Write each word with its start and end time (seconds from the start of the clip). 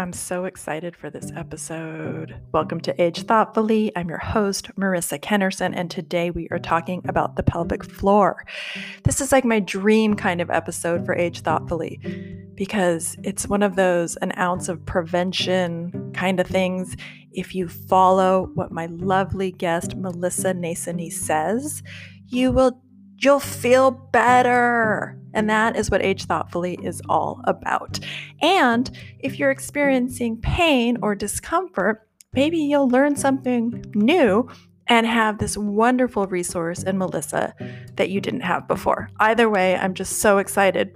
I'm 0.00 0.14
so 0.14 0.46
excited 0.46 0.96
for 0.96 1.10
this 1.10 1.30
episode. 1.36 2.34
Welcome 2.52 2.80
to 2.80 3.02
Age 3.02 3.24
Thoughtfully. 3.24 3.92
I'm 3.94 4.08
your 4.08 4.16
host, 4.16 4.74
Marissa 4.76 5.20
Kennerson, 5.20 5.74
and 5.76 5.90
today 5.90 6.30
we 6.30 6.48
are 6.50 6.58
talking 6.58 7.02
about 7.06 7.36
the 7.36 7.42
pelvic 7.42 7.84
floor. 7.84 8.46
This 9.04 9.20
is 9.20 9.30
like 9.30 9.44
my 9.44 9.60
dream 9.60 10.14
kind 10.14 10.40
of 10.40 10.48
episode 10.48 11.04
for 11.04 11.14
Age 11.14 11.40
Thoughtfully 11.40 12.00
because 12.54 13.14
it's 13.24 13.46
one 13.46 13.62
of 13.62 13.76
those 13.76 14.16
an 14.16 14.32
ounce 14.38 14.70
of 14.70 14.86
prevention 14.86 16.12
kind 16.14 16.40
of 16.40 16.46
things. 16.46 16.96
If 17.32 17.54
you 17.54 17.68
follow 17.68 18.50
what 18.54 18.72
my 18.72 18.86
lovely 18.86 19.52
guest, 19.52 19.96
Melissa 19.96 20.54
Nasony, 20.54 21.12
says, 21.12 21.82
you 22.26 22.52
will 22.52 22.82
you'll 23.18 23.38
feel 23.38 23.90
better. 23.90 25.19
And 25.34 25.48
that 25.48 25.76
is 25.76 25.90
what 25.90 26.02
Age 26.02 26.24
Thoughtfully 26.24 26.78
is 26.82 27.00
all 27.08 27.40
about. 27.44 27.98
And 28.42 28.90
if 29.18 29.38
you're 29.38 29.50
experiencing 29.50 30.38
pain 30.38 30.98
or 31.02 31.14
discomfort, 31.14 32.06
maybe 32.32 32.58
you'll 32.58 32.88
learn 32.88 33.16
something 33.16 33.84
new 33.94 34.48
and 34.86 35.06
have 35.06 35.38
this 35.38 35.56
wonderful 35.56 36.26
resource 36.26 36.82
in 36.82 36.98
Melissa 36.98 37.54
that 37.96 38.10
you 38.10 38.20
didn't 38.20 38.40
have 38.40 38.66
before. 38.66 39.08
Either 39.20 39.48
way, 39.48 39.76
I'm 39.76 39.94
just 39.94 40.18
so 40.18 40.38
excited 40.38 40.92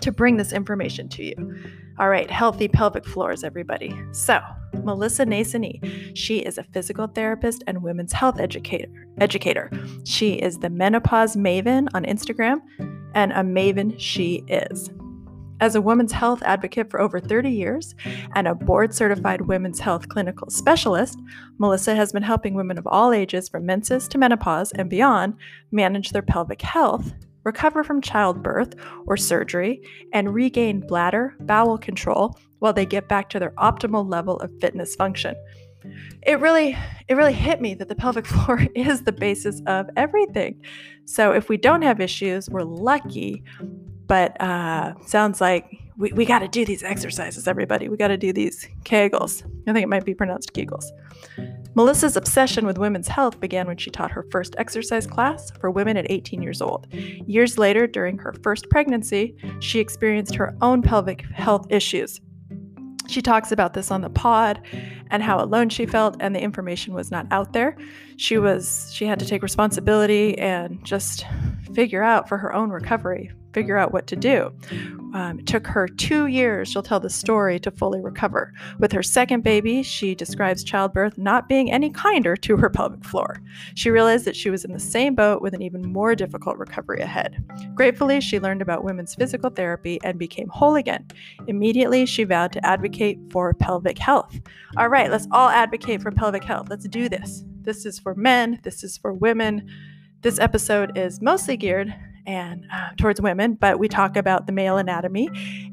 to 0.00 0.12
bring 0.12 0.38
this 0.38 0.52
information 0.52 1.08
to 1.10 1.24
you. 1.24 1.56
All 2.02 2.08
right, 2.08 2.28
healthy 2.28 2.66
pelvic 2.66 3.06
floors, 3.06 3.44
everybody. 3.44 3.96
So, 4.10 4.40
Melissa 4.82 5.24
Nasony, 5.24 6.10
she 6.16 6.38
is 6.38 6.58
a 6.58 6.64
physical 6.64 7.06
therapist 7.06 7.62
and 7.68 7.80
women's 7.80 8.12
health 8.12 8.40
educator. 8.40 8.88
Educator. 9.20 9.70
She 10.04 10.32
is 10.32 10.58
the 10.58 10.68
menopause 10.68 11.36
maven 11.36 11.86
on 11.94 12.02
Instagram, 12.04 12.60
and 13.14 13.30
a 13.30 13.44
maven 13.44 13.94
she 14.00 14.42
is. 14.48 14.90
As 15.60 15.76
a 15.76 15.80
women's 15.80 16.10
health 16.10 16.42
advocate 16.42 16.90
for 16.90 17.00
over 17.00 17.20
30 17.20 17.48
years 17.52 17.94
and 18.34 18.48
a 18.48 18.54
board 18.56 18.92
certified 18.92 19.42
women's 19.42 19.78
health 19.78 20.08
clinical 20.08 20.50
specialist, 20.50 21.20
Melissa 21.58 21.94
has 21.94 22.12
been 22.12 22.24
helping 22.24 22.54
women 22.54 22.78
of 22.78 22.86
all 22.88 23.12
ages 23.12 23.48
from 23.48 23.64
menses 23.64 24.08
to 24.08 24.18
menopause 24.18 24.72
and 24.72 24.90
beyond 24.90 25.34
manage 25.70 26.10
their 26.10 26.20
pelvic 26.20 26.62
health 26.62 27.14
recover 27.44 27.84
from 27.84 28.00
childbirth 28.00 28.74
or 29.06 29.16
surgery, 29.16 29.82
and 30.12 30.34
regain 30.34 30.80
bladder, 30.80 31.34
bowel 31.40 31.78
control 31.78 32.38
while 32.58 32.72
they 32.72 32.86
get 32.86 33.08
back 33.08 33.28
to 33.30 33.38
their 33.38 33.52
optimal 33.52 34.08
level 34.08 34.38
of 34.40 34.50
fitness 34.60 34.94
function. 34.94 35.34
It 36.22 36.38
really 36.38 36.76
it 37.08 37.14
really 37.14 37.32
hit 37.32 37.60
me 37.60 37.74
that 37.74 37.88
the 37.88 37.96
pelvic 37.96 38.26
floor 38.32 38.66
is 38.74 39.02
the 39.02 39.12
basis 39.12 39.60
of 39.66 39.88
everything. 39.96 40.62
So 41.04 41.32
if 41.32 41.48
we 41.48 41.56
don't 41.56 41.82
have 41.82 42.00
issues, 42.00 42.48
we're 42.48 42.62
lucky. 42.62 43.42
But 44.06 44.38
uh, 44.40 44.94
sounds 45.06 45.40
like 45.40 45.78
we, 45.96 46.12
we 46.12 46.24
got 46.24 46.40
to 46.40 46.48
do 46.48 46.64
these 46.64 46.82
exercises, 46.82 47.48
everybody. 47.48 47.88
We 47.88 47.96
got 47.96 48.08
to 48.08 48.16
do 48.16 48.32
these 48.32 48.68
Kegels. 48.84 49.44
I 49.66 49.72
think 49.72 49.84
it 49.84 49.88
might 49.88 50.04
be 50.04 50.14
pronounced 50.14 50.52
Kegels. 50.52 50.84
Melissa's 51.74 52.16
obsession 52.16 52.66
with 52.66 52.76
women's 52.78 53.08
health 53.08 53.40
began 53.40 53.66
when 53.66 53.78
she 53.78 53.90
taught 53.90 54.10
her 54.10 54.26
first 54.30 54.54
exercise 54.58 55.06
class 55.06 55.50
for 55.60 55.70
women 55.70 55.96
at 55.96 56.10
18 56.10 56.42
years 56.42 56.60
old. 56.60 56.86
Years 56.92 57.56
later, 57.56 57.86
during 57.86 58.18
her 58.18 58.34
first 58.42 58.68
pregnancy, 58.68 59.36
she 59.60 59.80
experienced 59.80 60.34
her 60.34 60.54
own 60.60 60.82
pelvic 60.82 61.22
health 61.22 61.66
issues. 61.70 62.20
She 63.08 63.22
talks 63.22 63.52
about 63.52 63.74
this 63.74 63.90
on 63.90 64.02
the 64.02 64.10
pod 64.10 64.60
and 65.10 65.22
how 65.22 65.42
alone 65.42 65.68
she 65.68 65.86
felt 65.86 66.16
and 66.20 66.34
the 66.34 66.40
information 66.40 66.94
was 66.94 67.10
not 67.10 67.26
out 67.30 67.52
there. 67.52 67.76
She 68.16 68.38
was 68.38 68.90
she 68.94 69.06
had 69.06 69.18
to 69.18 69.26
take 69.26 69.42
responsibility 69.42 70.38
and 70.38 70.82
just 70.84 71.26
figure 71.74 72.02
out 72.02 72.28
for 72.28 72.38
her 72.38 72.54
own 72.54 72.70
recovery 72.70 73.30
figure 73.52 73.76
out 73.76 73.92
what 73.92 74.06
to 74.08 74.16
do. 74.16 74.52
Um, 75.14 75.40
it 75.40 75.46
took 75.46 75.66
her 75.66 75.86
two 75.86 76.26
years, 76.26 76.68
she'll 76.68 76.82
tell 76.82 77.00
the 77.00 77.10
story, 77.10 77.60
to 77.60 77.70
fully 77.70 78.00
recover. 78.00 78.52
With 78.78 78.92
her 78.92 79.02
second 79.02 79.42
baby, 79.42 79.82
she 79.82 80.14
describes 80.14 80.64
childbirth 80.64 81.18
not 81.18 81.48
being 81.48 81.70
any 81.70 81.90
kinder 81.90 82.34
to 82.36 82.56
her 82.56 82.70
pelvic 82.70 83.04
floor. 83.04 83.42
She 83.74 83.90
realized 83.90 84.24
that 84.24 84.36
she 84.36 84.48
was 84.48 84.64
in 84.64 84.72
the 84.72 84.80
same 84.80 85.14
boat 85.14 85.42
with 85.42 85.52
an 85.52 85.62
even 85.62 85.92
more 85.92 86.14
difficult 86.14 86.56
recovery 86.56 87.00
ahead. 87.00 87.44
Gratefully, 87.74 88.20
she 88.20 88.40
learned 88.40 88.62
about 88.62 88.84
women's 88.84 89.14
physical 89.14 89.50
therapy 89.50 89.98
and 90.02 90.18
became 90.18 90.48
whole 90.48 90.76
again. 90.76 91.06
Immediately, 91.46 92.06
she 92.06 92.24
vowed 92.24 92.52
to 92.52 92.66
advocate 92.66 93.18
for 93.30 93.52
pelvic 93.52 93.98
health. 93.98 94.40
All 94.78 94.88
right, 94.88 95.10
let's 95.10 95.28
all 95.30 95.50
advocate 95.50 96.00
for 96.00 96.10
pelvic 96.10 96.44
health. 96.44 96.68
Let's 96.70 96.88
do 96.88 97.08
this. 97.08 97.44
This 97.60 97.84
is 97.84 97.98
for 97.98 98.14
men, 98.14 98.60
this 98.62 98.82
is 98.82 98.96
for 98.96 99.12
women. 99.12 99.68
This 100.22 100.38
episode 100.38 100.96
is 100.96 101.20
mostly 101.20 101.56
geared 101.56 101.94
and 102.26 102.64
uh, 102.72 102.90
towards 102.96 103.20
women, 103.20 103.54
but 103.54 103.78
we 103.78 103.88
talk 103.88 104.16
about 104.16 104.46
the 104.46 104.52
male 104.52 104.78
anatomy. 104.78 105.28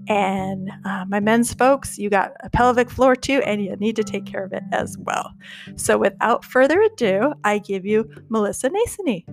And 0.08 0.72
uh, 0.86 1.06
my 1.08 1.20
men's 1.20 1.54
folks, 1.54 1.98
you 1.98 2.10
got 2.10 2.32
a 2.42 2.50
pelvic 2.50 2.90
floor 2.90 3.16
too, 3.16 3.42
and 3.46 3.64
you 3.64 3.76
need 3.78 3.96
to 3.96 4.04
take 4.04 4.26
care 4.26 4.44
of 4.44 4.54
it 4.54 4.64
as 4.72 4.98
well. 5.00 5.34
So 5.76 5.98
without 5.98 6.44
further 6.44 6.82
ado, 6.82 7.34
I 7.44 7.60
give 7.60 7.86
you 7.86 8.10
Melissa 8.30 8.70
Nasony. 8.70 9.26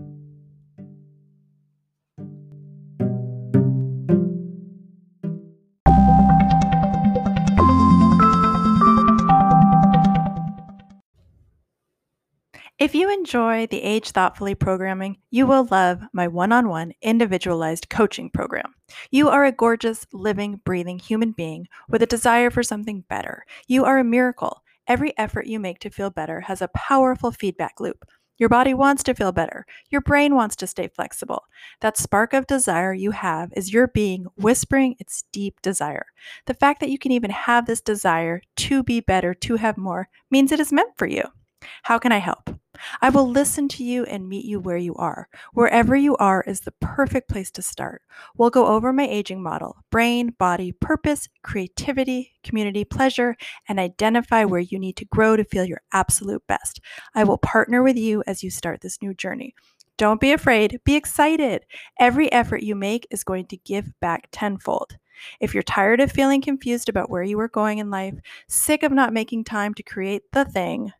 If 12.78 12.94
you 12.94 13.10
enjoy 13.10 13.66
the 13.66 13.82
Age 13.82 14.10
Thoughtfully 14.10 14.54
programming, 14.54 15.16
you 15.30 15.46
will 15.46 15.66
love 15.70 16.02
my 16.12 16.28
one 16.28 16.52
on 16.52 16.68
one 16.68 16.92
individualized 17.00 17.88
coaching 17.88 18.28
program. 18.28 18.74
You 19.10 19.30
are 19.30 19.46
a 19.46 19.52
gorgeous, 19.52 20.06
living, 20.12 20.60
breathing 20.62 20.98
human 20.98 21.32
being 21.32 21.68
with 21.88 22.02
a 22.02 22.06
desire 22.06 22.50
for 22.50 22.62
something 22.62 23.02
better. 23.08 23.46
You 23.66 23.86
are 23.86 23.96
a 23.96 24.04
miracle. 24.04 24.62
Every 24.86 25.16
effort 25.16 25.46
you 25.46 25.58
make 25.58 25.78
to 25.80 25.90
feel 25.90 26.10
better 26.10 26.42
has 26.42 26.60
a 26.60 26.68
powerful 26.68 27.32
feedback 27.32 27.80
loop. 27.80 28.04
Your 28.36 28.50
body 28.50 28.74
wants 28.74 29.02
to 29.04 29.14
feel 29.14 29.32
better. 29.32 29.64
Your 29.88 30.02
brain 30.02 30.34
wants 30.34 30.54
to 30.56 30.66
stay 30.66 30.88
flexible. 30.88 31.44
That 31.80 31.96
spark 31.96 32.34
of 32.34 32.46
desire 32.46 32.92
you 32.92 33.12
have 33.12 33.54
is 33.56 33.72
your 33.72 33.88
being 33.88 34.26
whispering 34.36 34.96
its 34.98 35.24
deep 35.32 35.62
desire. 35.62 36.04
The 36.44 36.52
fact 36.52 36.80
that 36.80 36.90
you 36.90 36.98
can 36.98 37.12
even 37.12 37.30
have 37.30 37.64
this 37.64 37.80
desire 37.80 38.42
to 38.56 38.82
be 38.82 39.00
better, 39.00 39.32
to 39.32 39.56
have 39.56 39.78
more, 39.78 40.10
means 40.30 40.52
it 40.52 40.60
is 40.60 40.74
meant 40.74 40.90
for 40.98 41.06
you. 41.06 41.22
How 41.82 41.98
can 41.98 42.12
I 42.12 42.18
help? 42.18 42.50
I 43.00 43.08
will 43.08 43.28
listen 43.28 43.68
to 43.68 43.84
you 43.84 44.04
and 44.04 44.28
meet 44.28 44.44
you 44.44 44.60
where 44.60 44.76
you 44.76 44.94
are. 44.96 45.28
Wherever 45.52 45.96
you 45.96 46.16
are 46.16 46.42
is 46.46 46.60
the 46.60 46.72
perfect 46.80 47.28
place 47.28 47.50
to 47.52 47.62
start. 47.62 48.02
We'll 48.36 48.50
go 48.50 48.66
over 48.66 48.92
my 48.92 49.06
aging 49.06 49.42
model 49.42 49.76
brain, 49.90 50.34
body, 50.38 50.72
purpose, 50.72 51.28
creativity, 51.42 52.32
community, 52.42 52.84
pleasure, 52.84 53.36
and 53.68 53.78
identify 53.78 54.44
where 54.44 54.60
you 54.60 54.78
need 54.78 54.96
to 54.96 55.04
grow 55.06 55.36
to 55.36 55.44
feel 55.44 55.64
your 55.64 55.80
absolute 55.92 56.46
best. 56.46 56.80
I 57.14 57.24
will 57.24 57.38
partner 57.38 57.82
with 57.82 57.96
you 57.96 58.22
as 58.26 58.42
you 58.42 58.50
start 58.50 58.80
this 58.80 59.00
new 59.00 59.14
journey. 59.14 59.54
Don't 59.98 60.20
be 60.20 60.32
afraid, 60.32 60.80
be 60.84 60.94
excited. 60.94 61.64
Every 61.98 62.30
effort 62.30 62.62
you 62.62 62.74
make 62.74 63.06
is 63.10 63.24
going 63.24 63.46
to 63.46 63.56
give 63.56 63.98
back 64.00 64.28
tenfold. 64.30 64.98
If 65.40 65.54
you're 65.54 65.62
tired 65.62 66.00
of 66.00 66.12
feeling 66.12 66.42
confused 66.42 66.90
about 66.90 67.08
where 67.08 67.22
you 67.22 67.40
are 67.40 67.48
going 67.48 67.78
in 67.78 67.90
life, 67.90 68.14
sick 68.48 68.82
of 68.82 68.92
not 68.92 69.14
making 69.14 69.44
time 69.44 69.72
to 69.74 69.82
create 69.82 70.30
the 70.32 70.44
thing, 70.44 70.92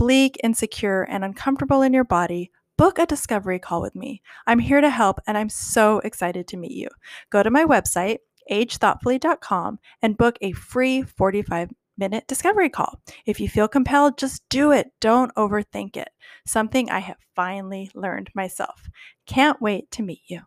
bleak, 0.00 0.38
insecure, 0.42 1.02
and 1.02 1.26
uncomfortable 1.26 1.82
in 1.82 1.92
your 1.92 2.04
body, 2.04 2.50
book 2.78 2.98
a 2.98 3.04
discovery 3.04 3.58
call 3.58 3.82
with 3.82 3.94
me. 3.94 4.22
I'm 4.46 4.58
here 4.58 4.80
to 4.80 4.88
help 4.88 5.20
and 5.26 5.36
I'm 5.36 5.50
so 5.50 5.98
excited 5.98 6.48
to 6.48 6.56
meet 6.56 6.72
you. 6.72 6.88
Go 7.28 7.42
to 7.42 7.50
my 7.50 7.66
website, 7.66 8.20
agethoughtfully.com, 8.50 9.78
and 10.00 10.16
book 10.16 10.38
a 10.40 10.52
free 10.52 11.02
45 11.02 11.68
minute 11.98 12.26
discovery 12.26 12.70
call. 12.70 12.98
If 13.26 13.40
you 13.40 13.48
feel 13.50 13.68
compelled, 13.68 14.16
just 14.16 14.42
do 14.48 14.72
it. 14.72 14.90
Don't 15.02 15.34
overthink 15.34 15.98
it. 15.98 16.08
Something 16.46 16.88
I 16.88 17.00
have 17.00 17.18
finally 17.36 17.90
learned 17.94 18.30
myself. 18.34 18.88
Can't 19.26 19.60
wait 19.60 19.90
to 19.90 20.02
meet 20.02 20.22
you. 20.28 20.40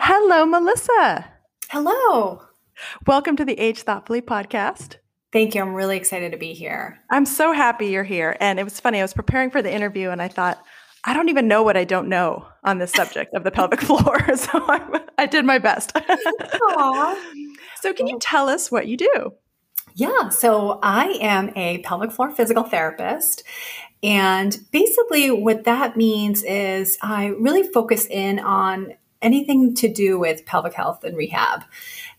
Hello, 0.00 0.44
Melissa. 0.44 1.30
Hello. 1.70 2.42
Welcome 3.06 3.36
to 3.36 3.44
the 3.44 3.60
Age 3.60 3.82
Thoughtfully 3.82 4.20
podcast. 4.20 4.96
Thank 5.32 5.54
you. 5.54 5.62
I'm 5.62 5.74
really 5.74 5.96
excited 5.96 6.32
to 6.32 6.38
be 6.38 6.52
here. 6.52 6.98
I'm 7.10 7.24
so 7.24 7.52
happy 7.52 7.86
you're 7.86 8.04
here. 8.04 8.36
And 8.38 8.60
it 8.60 8.64
was 8.64 8.78
funny. 8.78 8.98
I 8.98 9.02
was 9.02 9.14
preparing 9.14 9.50
for 9.50 9.62
the 9.62 9.72
interview 9.72 10.10
and 10.10 10.20
I 10.20 10.28
thought, 10.28 10.62
I 11.04 11.14
don't 11.14 11.30
even 11.30 11.48
know 11.48 11.62
what 11.62 11.76
I 11.76 11.84
don't 11.84 12.08
know 12.08 12.46
on 12.62 12.78
this 12.78 12.92
subject 12.92 13.34
of 13.34 13.42
the 13.42 13.50
pelvic 13.50 13.80
floor. 13.80 14.20
So 14.36 14.48
I, 14.52 15.00
I 15.18 15.26
did 15.26 15.44
my 15.44 15.58
best. 15.58 15.96
so, 17.80 17.92
can 17.92 18.06
you 18.06 18.18
tell 18.20 18.48
us 18.48 18.70
what 18.70 18.86
you 18.86 18.96
do? 18.96 19.32
Yeah. 19.94 20.28
So, 20.28 20.78
I 20.82 21.18
am 21.20 21.50
a 21.56 21.78
pelvic 21.78 22.12
floor 22.12 22.30
physical 22.30 22.64
therapist. 22.64 23.42
And 24.02 24.58
basically, 24.72 25.30
what 25.30 25.64
that 25.64 25.96
means 25.96 26.42
is 26.44 26.98
I 27.02 27.26
really 27.26 27.62
focus 27.62 28.06
in 28.06 28.38
on 28.38 28.94
anything 29.20 29.74
to 29.76 29.92
do 29.92 30.18
with 30.18 30.44
pelvic 30.44 30.74
health 30.74 31.04
and 31.04 31.16
rehab. 31.16 31.62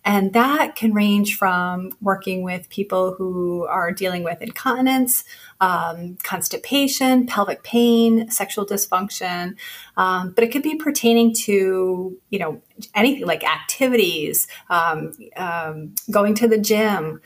And 0.06 0.34
that 0.34 0.76
can 0.76 0.94
range 0.94 1.38
from 1.38 1.92
working 2.02 2.44
with 2.44 2.70
people 2.70 3.14
who 3.14 3.66
are 3.66 3.92
dealing 3.92 4.24
with 4.24 4.42
incontinence, 4.42 5.24
um, 5.62 6.18
constipation, 6.24 7.26
pelvic 7.26 7.64
pain, 7.64 8.30
sexual 8.30 8.66
dysfunction, 8.66 9.56
um, 9.96 10.32
but 10.32 10.44
it 10.44 10.52
could 10.52 10.64
be 10.64 10.76
pertaining 10.76 11.34
to 11.34 12.18
you 12.30 12.40
know 12.40 12.62
anything 12.94 13.26
like 13.26 13.44
activities, 13.44 14.48
um, 14.70 15.14
um 15.38 15.96
going 16.12 16.36
to 16.36 16.48
the 16.48 16.58
gym, 16.58 17.22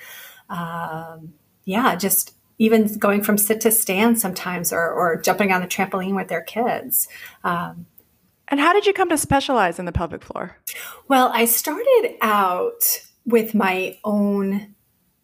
um, 0.49 1.33
yeah, 1.65 1.95
just 1.95 2.33
even 2.59 2.97
going 2.97 3.23
from 3.23 3.37
sit 3.37 3.61
to 3.61 3.71
stand 3.71 4.19
sometimes, 4.19 4.71
or, 4.71 4.89
or 4.89 5.21
jumping 5.21 5.51
on 5.51 5.61
the 5.61 5.67
trampoline 5.67 6.15
with 6.15 6.27
their 6.27 6.41
kids. 6.41 7.07
Um, 7.43 7.85
and 8.47 8.59
how 8.59 8.73
did 8.73 8.85
you 8.85 8.93
come 8.93 9.09
to 9.09 9.17
specialize 9.17 9.79
in 9.79 9.85
the 9.85 9.91
pelvic 9.91 10.23
floor? 10.23 10.57
Well, 11.07 11.31
I 11.33 11.45
started 11.45 12.15
out 12.21 13.01
with 13.25 13.53
my 13.53 13.97
own 14.03 14.75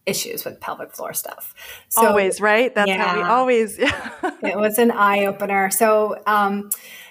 issues 0.05 0.43
with 0.43 0.59
pelvic 0.59 0.93
floor 0.93 1.13
stuff. 1.13 1.53
So, 1.89 2.07
always, 2.07 2.41
right? 2.41 2.73
That's 2.73 2.87
yeah, 2.87 3.03
how 3.03 3.15
we 3.15 3.23
always. 3.23 3.79
it 3.79 4.57
was 4.57 4.77
an 4.77 4.91
eye 4.91 5.25
opener. 5.25 5.69
So, 5.69 6.21
um, 6.25 6.69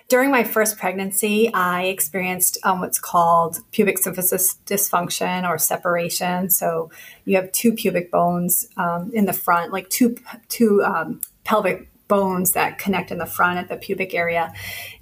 during 0.09 0.31
my 0.31 0.45
first 0.45 0.77
pregnancy, 0.77 1.51
I 1.55 1.85
experienced 1.85 2.59
um, 2.65 2.81
what's 2.81 2.99
called 2.99 3.61
pubic 3.71 3.99
symphysis 3.99 4.59
dysfunction 4.67 5.49
or 5.49 5.57
separation. 5.57 6.51
So, 6.51 6.91
you 7.25 7.37
have 7.37 7.51
two 7.53 7.73
pubic 7.73 8.11
bones 8.11 8.69
um, 8.77 9.11
in 9.15 9.25
the 9.25 9.33
front, 9.33 9.73
like 9.73 9.89
two 9.89 10.17
two 10.49 10.83
um, 10.83 11.21
pelvic 11.45 11.89
bones 12.13 12.53
that 12.53 12.79
connect 12.79 13.11
in 13.11 13.17
the 13.17 13.27
front 13.27 13.59
at 13.59 13.69
the 13.71 13.77
pubic 13.77 14.13
area. 14.13 14.53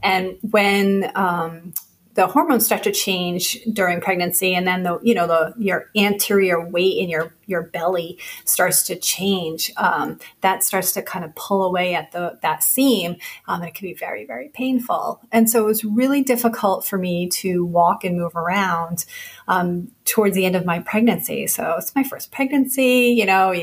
And 0.01 0.39
when 0.43 1.11
um, 1.17 1.73
the 2.15 2.27
hormones 2.27 2.67
start 2.67 2.83
to 2.83 2.93
change 2.93 3.59
during 3.73 4.01
pregnancy, 4.01 4.55
and 4.55 4.67
then 4.67 4.83
the 4.83 4.99
you 5.03 5.15
know 5.15 5.27
the 5.27 5.55
your 5.59 5.91
anterior 5.97 6.61
weight 6.61 6.99
in 6.99 7.09
your 7.09 7.35
your 7.47 7.63
belly 7.63 8.19
starts 8.45 8.83
to 8.85 8.97
change. 8.97 9.73
Um, 9.77 10.19
that 10.41 10.65
starts 10.65 10.93
to 10.93 11.03
kind 11.03 11.25
of 11.25 11.35
pull 11.35 11.63
away 11.63 11.95
at 11.95 12.13
the 12.13 12.39
that 12.43 12.63
seam, 12.63 13.17
um, 13.47 13.61
and 13.61 13.69
it 13.69 13.75
can 13.75 13.87
be 13.87 13.95
very 13.95 14.27
very 14.27 14.49
painful. 14.49 15.21
And 15.31 15.49
so 15.49 15.63
it 15.63 15.67
was 15.67 15.85
really 15.85 16.23
difficult 16.23 16.85
for 16.85 16.99
me 16.99 17.29
to 17.41 17.65
walk 17.65 18.05
and 18.05 18.19
move 18.19 18.35
around 18.35 19.05
um, 19.47 19.93
towards 20.05 20.35
the 20.35 20.45
end 20.45 20.57
of 20.57 20.67
my 20.67 20.81
pregnancy. 20.81 21.47
So 21.47 21.77
it's 21.79 21.95
my 21.95 22.03
first 22.03 22.33
pregnancy. 22.33 23.15
You 23.17 23.27
know, 23.27 23.55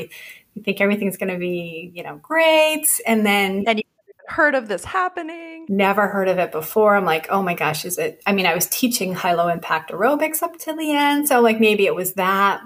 you, 0.58 0.62
think 0.62 0.80
everything's 0.80 1.16
going 1.16 1.32
to 1.32 1.38
be, 1.38 1.90
you 1.94 2.02
know, 2.02 2.16
great. 2.22 2.86
And 3.06 3.24
then. 3.24 3.64
And 3.66 3.78
you 3.78 3.84
heard 4.28 4.54
of 4.54 4.68
this 4.68 4.84
happening? 4.84 5.66
Never 5.68 6.06
heard 6.06 6.28
of 6.28 6.38
it 6.38 6.52
before. 6.52 6.96
I'm 6.96 7.04
like, 7.04 7.28
oh 7.30 7.42
my 7.42 7.54
gosh, 7.54 7.84
is 7.84 7.98
it? 7.98 8.22
I 8.26 8.32
mean, 8.32 8.46
I 8.46 8.54
was 8.54 8.66
teaching 8.66 9.14
high 9.14 9.34
low 9.34 9.48
impact 9.48 9.90
aerobics 9.90 10.42
up 10.42 10.58
to 10.60 10.74
the 10.74 10.92
end. 10.92 11.28
So, 11.28 11.40
like, 11.40 11.60
maybe 11.60 11.86
it 11.86 11.94
was 11.94 12.14
that. 12.14 12.60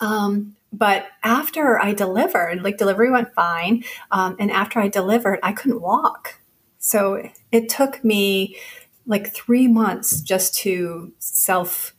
Um, 0.00 0.56
but 0.72 1.06
after 1.22 1.80
I 1.80 1.92
delivered, 1.92 2.62
like, 2.62 2.78
delivery 2.78 3.10
went 3.10 3.34
fine. 3.34 3.84
Um, 4.10 4.36
and 4.38 4.50
after 4.50 4.80
I 4.80 4.88
delivered, 4.88 5.38
I 5.42 5.52
couldn't 5.52 5.82
walk. 5.82 6.38
So, 6.78 7.28
it 7.52 7.68
took 7.68 8.04
me 8.04 8.56
like 9.06 9.34
three 9.34 9.68
months 9.68 10.20
just 10.20 10.54
to 10.54 11.12
self 11.18 11.93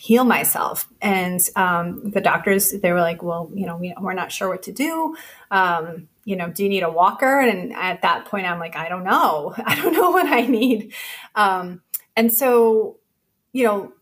heal 0.00 0.24
myself. 0.24 0.88
And 1.02 1.38
um, 1.56 2.10
the 2.10 2.22
doctors, 2.22 2.70
they 2.70 2.90
were 2.90 3.02
like, 3.02 3.22
well, 3.22 3.50
you 3.52 3.66
know, 3.66 3.76
we, 3.76 3.92
are 3.92 4.14
not 4.14 4.32
sure 4.32 4.48
what 4.48 4.62
to 4.62 4.72
do. 4.72 5.14
Um, 5.50 6.08
you 6.24 6.36
know, 6.36 6.48
do 6.48 6.62
you 6.62 6.70
need 6.70 6.82
a 6.82 6.90
walker? 6.90 7.38
And 7.38 7.74
at 7.74 8.00
that 8.00 8.24
point, 8.24 8.46
I'm 8.46 8.58
like, 8.58 8.76
I 8.76 8.88
don't 8.88 9.04
know. 9.04 9.54
I 9.66 9.74
don't 9.74 9.92
know 9.92 10.10
what 10.10 10.26
I 10.26 10.46
need. 10.46 10.94
Um, 11.34 11.82
and 12.16 12.32
so, 12.32 12.96
you 13.52 13.64
know, 13.64 13.92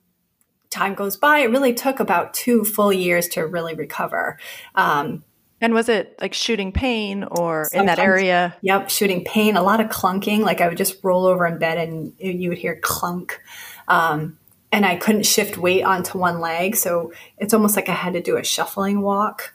time 0.70 0.94
goes 0.94 1.16
by. 1.16 1.40
It 1.40 1.50
really 1.50 1.74
took 1.74 1.98
about 1.98 2.32
two 2.32 2.64
full 2.64 2.92
years 2.92 3.26
to 3.30 3.44
really 3.44 3.74
recover. 3.74 4.38
Um, 4.76 5.24
and 5.60 5.74
was 5.74 5.88
it 5.88 6.14
like 6.20 6.32
shooting 6.32 6.70
pain 6.70 7.24
or 7.24 7.66
in 7.72 7.86
that 7.86 7.98
area? 7.98 8.56
Yep, 8.60 8.88
shooting 8.88 9.24
pain, 9.24 9.56
a 9.56 9.62
lot 9.64 9.80
of 9.80 9.88
clunking. 9.88 10.42
Like 10.42 10.60
I 10.60 10.68
would 10.68 10.78
just 10.78 11.02
roll 11.02 11.26
over 11.26 11.44
in 11.44 11.58
bed 11.58 11.76
and 11.76 12.12
you 12.20 12.50
would 12.50 12.58
hear 12.58 12.78
clunk. 12.80 13.40
Um, 13.88 14.38
and 14.72 14.84
I 14.84 14.96
couldn't 14.96 15.26
shift 15.26 15.58
weight 15.58 15.82
onto 15.82 16.18
one 16.18 16.40
leg. 16.40 16.76
So 16.76 17.12
it's 17.38 17.54
almost 17.54 17.76
like 17.76 17.88
I 17.88 17.94
had 17.94 18.12
to 18.14 18.22
do 18.22 18.36
a 18.36 18.44
shuffling 18.44 19.00
walk 19.00 19.54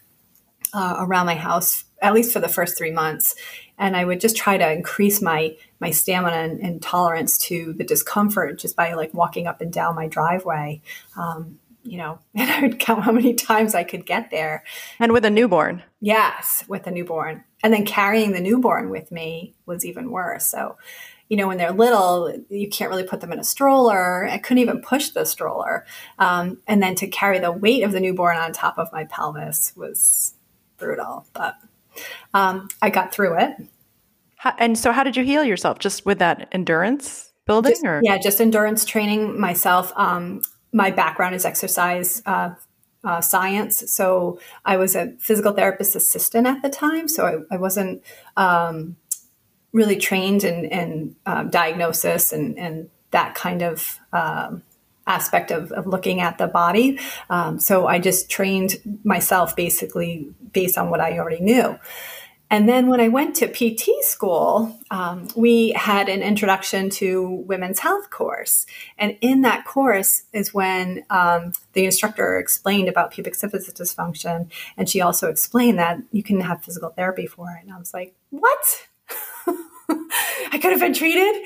uh, 0.74 0.95
around 1.00 1.27
my 1.27 1.36
house, 1.36 1.86
at 2.01 2.13
least 2.13 2.33
for 2.33 2.39
the 2.39 2.50
first 2.50 2.77
three 2.77 2.92
months. 2.92 3.36
And 3.77 3.95
I 3.95 4.06
would 4.06 4.19
just 4.19 4.36
try 4.36 4.57
to 4.57 4.71
increase 4.71 5.21
my 5.21 5.56
my 5.80 5.92
stamina 5.92 6.38
and, 6.38 6.60
and 6.62 6.81
tolerance 6.81 7.38
to 7.38 7.74
the 7.74 7.83
discomfort 7.83 8.57
just 8.57 8.75
by 8.75 8.94
like 8.94 9.13
walking 9.13 9.48
up 9.48 9.60
and 9.62 9.71
down 9.71 9.95
my 9.95 10.07
driveway. 10.07 10.81
Um, 11.18 11.60
you 11.83 11.98
know, 11.98 12.19
and 12.36 12.50
I 12.50 12.62
would 12.62 12.80
count 12.80 13.04
how 13.04 13.12
many 13.12 13.33
times 13.33 13.75
I 13.75 13.83
could 13.83 14.06
get 14.06 14.31
there. 14.31 14.63
And 15.00 15.12
with 15.12 15.25
a 15.25 15.30
newborn. 15.30 15.83
Yes, 16.00 16.63
with 16.68 16.88
a 16.88 16.92
newborn. 16.92 17.44
And 17.62 17.74
then 17.74 17.86
carrying 17.86 18.31
the 18.31 18.42
newborn 18.42 18.89
with 18.89 19.12
me 19.12 19.56
was 19.65 19.86
even 19.86 20.12
worse. 20.12 20.45
So 20.45 20.77
you 21.33 21.38
know, 21.38 21.47
when 21.47 21.57
they're 21.57 21.71
little, 21.71 22.31
you 22.51 22.69
can't 22.69 22.91
really 22.91 23.03
put 23.03 23.19
them 23.19 23.33
in 23.33 23.39
a 23.39 23.44
stroller. 23.44 24.27
I 24.30 24.38
couldn't 24.38 24.62
even 24.62 24.83
push 24.83 25.09
the 25.09 25.25
stroller. 25.25 25.83
Um, 26.19 26.59
and 26.68 26.80
then 26.80 26.94
to 26.94 27.07
carry 27.07 27.39
the 27.39 27.51
weight 27.51 27.81
of 27.81 27.91
the 27.91 28.00
newborn 28.00 28.38
on 28.38 28.53
top 28.53 28.77
of 28.77 28.94
my 28.94 29.06
pelvis 29.06 29.75
was 29.75 30.35
brutal, 30.77 31.25
but 31.33 31.56
um, 32.35 32.68
I 32.83 32.91
got 32.91 33.12
through 33.12 33.39
it. 33.39 33.56
How, 34.35 34.53
and 34.59 34.77
so, 34.77 34.91
how 34.91 35.03
did 35.03 35.18
you 35.18 35.24
heal 35.24 35.44
yourself? 35.44 35.80
Just 35.80 36.06
with 36.06 36.19
that 36.19 36.50
endurance 36.51 37.33
building, 37.47 37.71
just, 37.71 37.83
or 37.83 38.00
yeah, 38.03 38.19
just 38.19 38.39
endurance 38.39 38.86
training 38.86 39.39
myself. 39.39 39.91
Um, 39.95 40.44
my 40.71 40.91
background 40.91 41.33
is 41.33 41.45
exercise 41.45 42.21
uh, 42.27 42.51
uh, 43.03 43.21
science, 43.21 43.91
so 43.91 44.39
I 44.65 44.77
was 44.77 44.95
a 44.95 45.13
physical 45.18 45.53
therapist 45.53 45.95
assistant 45.95 46.45
at 46.45 46.62
the 46.62 46.69
time. 46.69 47.07
So 47.07 47.25
I, 47.25 47.56
I 47.56 47.57
wasn't 47.57 48.03
um, 48.38 48.97
really 49.73 49.97
trained 49.97 50.43
in, 50.43 50.65
in 50.65 51.15
um, 51.25 51.49
diagnosis 51.49 52.31
and, 52.31 52.57
and 52.57 52.89
that 53.11 53.35
kind 53.35 53.61
of 53.61 53.99
um, 54.13 54.63
aspect 55.05 55.51
of, 55.51 55.71
of 55.71 55.87
looking 55.87 56.21
at 56.21 56.37
the 56.37 56.47
body. 56.47 56.99
Um, 57.29 57.59
so 57.59 57.87
I 57.87 57.99
just 57.99 58.29
trained 58.29 58.75
myself 59.03 59.55
basically 59.55 60.29
based 60.53 60.77
on 60.77 60.89
what 60.89 61.01
I 61.01 61.17
already 61.17 61.41
knew. 61.41 61.77
And 62.49 62.69
then 62.69 62.87
when 62.87 62.99
I 62.99 63.07
went 63.07 63.35
to 63.37 63.47
PT 63.47 64.03
school, 64.03 64.77
um, 64.91 65.27
we 65.35 65.71
had 65.71 66.07
an 66.07 66.21
introduction 66.21 66.91
to 66.91 67.27
women's 67.47 67.79
health 67.79 68.11
course. 68.11 68.67
And 68.99 69.17
in 69.21 69.41
that 69.41 69.65
course 69.65 70.23
is 70.33 70.53
when 70.53 71.03
um, 71.09 71.53
the 71.71 71.85
instructor 71.85 72.37
explained 72.37 72.89
about 72.89 73.09
pubic 73.09 73.33
symphysis 73.33 73.73
dysfunction. 73.73 74.51
And 74.77 74.87
she 74.87 75.01
also 75.01 75.29
explained 75.29 75.79
that 75.79 75.97
you 76.11 76.21
can 76.21 76.41
have 76.41 76.63
physical 76.63 76.89
therapy 76.89 77.25
for 77.25 77.49
it. 77.49 77.63
And 77.63 77.73
I 77.73 77.79
was 77.79 77.91
like, 77.91 78.13
what? 78.29 78.87
I 80.53 80.59
could 80.59 80.69
have 80.69 80.79
been 80.79 80.94
treated. 80.94 81.44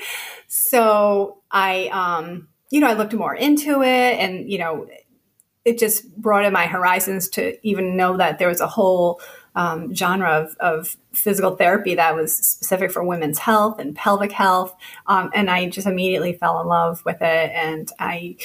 So 0.48 1.42
I, 1.50 1.88
um, 1.88 2.48
you 2.70 2.80
know, 2.80 2.88
I 2.88 2.92
looked 2.92 3.14
more 3.14 3.34
into 3.34 3.82
it 3.82 4.18
and, 4.18 4.52
you 4.52 4.58
know, 4.58 4.86
it 5.64 5.78
just 5.78 6.14
broadened 6.14 6.52
my 6.52 6.66
horizons 6.66 7.30
to 7.30 7.56
even 7.66 7.96
know 7.96 8.18
that 8.18 8.38
there 8.38 8.48
was 8.48 8.60
a 8.60 8.66
whole 8.66 9.22
um, 9.54 9.94
genre 9.94 10.30
of, 10.30 10.56
of, 10.60 10.96
physical 11.14 11.56
therapy 11.56 11.96
that 11.96 12.14
was 12.14 12.36
specific 12.36 12.92
for 12.92 13.02
women's 13.02 13.38
health 13.38 13.80
and 13.80 13.96
pelvic 13.96 14.30
health. 14.30 14.72
Um, 15.06 15.30
and 15.34 15.50
I 15.50 15.68
just 15.68 15.86
immediately 15.86 16.34
fell 16.34 16.60
in 16.60 16.68
love 16.68 17.02
with 17.04 17.20
it. 17.22 17.50
And 17.52 17.90
I 17.98 18.36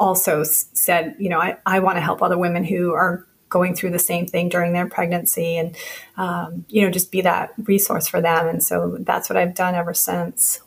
also 0.00 0.42
said, 0.42 1.14
you 1.18 1.28
know, 1.28 1.40
I, 1.40 1.58
I 1.66 1.78
want 1.78 1.98
to 1.98 2.00
help 2.00 2.20
other 2.20 2.38
women 2.38 2.64
who 2.64 2.92
are 2.94 3.28
going 3.50 3.74
through 3.74 3.90
the 3.90 3.98
same 3.98 4.26
thing 4.26 4.48
during 4.48 4.72
their 4.72 4.86
pregnancy 4.86 5.58
and 5.58 5.76
um, 6.16 6.64
you 6.68 6.82
know 6.82 6.90
just 6.90 7.12
be 7.12 7.20
that 7.20 7.52
resource 7.64 8.08
for 8.08 8.20
them. 8.20 8.48
And 8.48 8.62
so 8.62 8.96
that's 9.00 9.28
what 9.28 9.36
i've 9.36 9.54
done 9.54 9.74
ever 9.74 9.92
since. 9.92 10.62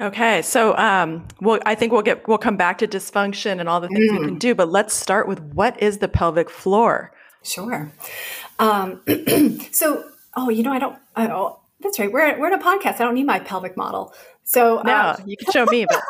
Okay. 0.00 0.42
So 0.42 0.76
um, 0.76 1.26
well 1.40 1.58
i 1.66 1.74
think 1.74 1.92
we'll 1.92 2.02
get 2.02 2.28
we'll 2.28 2.38
come 2.38 2.56
back 2.56 2.78
to 2.78 2.86
dysfunction 2.86 3.58
and 3.58 3.68
all 3.68 3.80
the 3.80 3.88
things 3.88 4.10
mm. 4.12 4.20
we 4.20 4.26
can 4.26 4.38
do 4.38 4.54
but 4.54 4.68
let's 4.68 4.94
start 4.94 5.26
with 5.26 5.40
what 5.40 5.82
is 5.82 5.98
the 5.98 6.08
pelvic 6.08 6.48
floor? 6.50 7.12
Sure. 7.42 7.90
Um, 8.58 9.00
so 9.72 10.08
oh 10.36 10.50
you 10.50 10.62
know 10.62 10.72
i 10.72 10.78
don't 10.78 10.96
i 11.16 11.26
don't 11.26 11.56
that's 11.80 11.98
right. 11.98 12.10
We're, 12.10 12.38
we're 12.38 12.48
in 12.48 12.54
a 12.54 12.58
podcast. 12.58 12.94
I 12.94 13.04
don't 13.04 13.14
need 13.14 13.26
my 13.26 13.38
pelvic 13.38 13.76
model 13.76 14.12
so 14.48 14.80
no, 14.82 15.14
um, 15.18 15.22
you 15.26 15.36
can 15.36 15.52
show 15.52 15.66
me. 15.66 15.84
But 15.84 16.02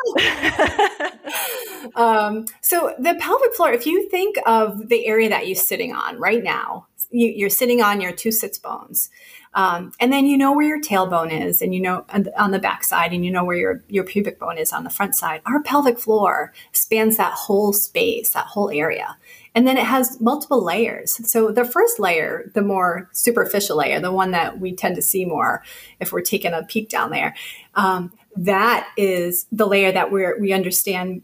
um, 1.95 2.45
so 2.61 2.95
the 2.97 3.15
pelvic 3.19 3.53
floor, 3.53 3.73
if 3.73 3.85
you 3.85 4.07
think 4.07 4.37
of 4.45 4.87
the 4.87 5.05
area 5.07 5.27
that 5.27 5.45
you're 5.45 5.57
sitting 5.57 5.93
on 5.93 6.17
right 6.17 6.41
now, 6.41 6.87
you, 7.11 7.45
are 7.45 7.49
sitting 7.49 7.81
on 7.81 7.99
your 7.99 8.13
two 8.13 8.31
sits 8.31 8.57
bones. 8.57 9.09
Um, 9.55 9.91
and 9.99 10.13
then 10.13 10.25
you 10.25 10.37
know 10.37 10.53
where 10.53 10.65
your 10.65 10.79
tailbone 10.79 11.37
is, 11.37 11.61
and 11.61 11.75
you 11.75 11.81
know 11.81 12.05
on 12.37 12.51
the 12.51 12.59
back 12.59 12.85
side, 12.85 13.11
and 13.11 13.25
you 13.25 13.31
know 13.31 13.43
where 13.43 13.57
your, 13.57 13.83
your 13.89 14.05
pubic 14.05 14.39
bone 14.39 14.57
is 14.57 14.71
on 14.71 14.85
the 14.85 14.89
front 14.89 15.15
side. 15.15 15.41
Our 15.45 15.61
pelvic 15.61 15.99
floor 15.99 16.53
spans 16.71 17.17
that 17.17 17.33
whole 17.33 17.73
space, 17.73 18.29
that 18.29 18.45
whole 18.45 18.69
area. 18.69 19.17
And 19.55 19.67
then 19.67 19.77
it 19.77 19.85
has 19.85 20.21
multiple 20.21 20.63
layers. 20.63 21.19
So 21.29 21.51
the 21.51 21.65
first 21.65 21.99
layer, 21.99 22.51
the 22.53 22.61
more 22.61 23.09
superficial 23.11 23.77
layer, 23.77 23.99
the 23.99 24.11
one 24.11 24.31
that 24.31 24.59
we 24.59 24.73
tend 24.73 24.95
to 24.95 25.01
see 25.01 25.25
more 25.25 25.63
if 25.99 26.13
we're 26.13 26.21
taking 26.21 26.53
a 26.53 26.63
peek 26.63 26.87
down 26.87 27.09
there, 27.09 27.35
um, 27.73 28.13
that 28.39 28.89
is 28.95 29.45
the 29.51 29.67
layer 29.67 29.91
that 29.91 30.11
we 30.11 30.25
we 30.39 30.53
understand 30.53 31.23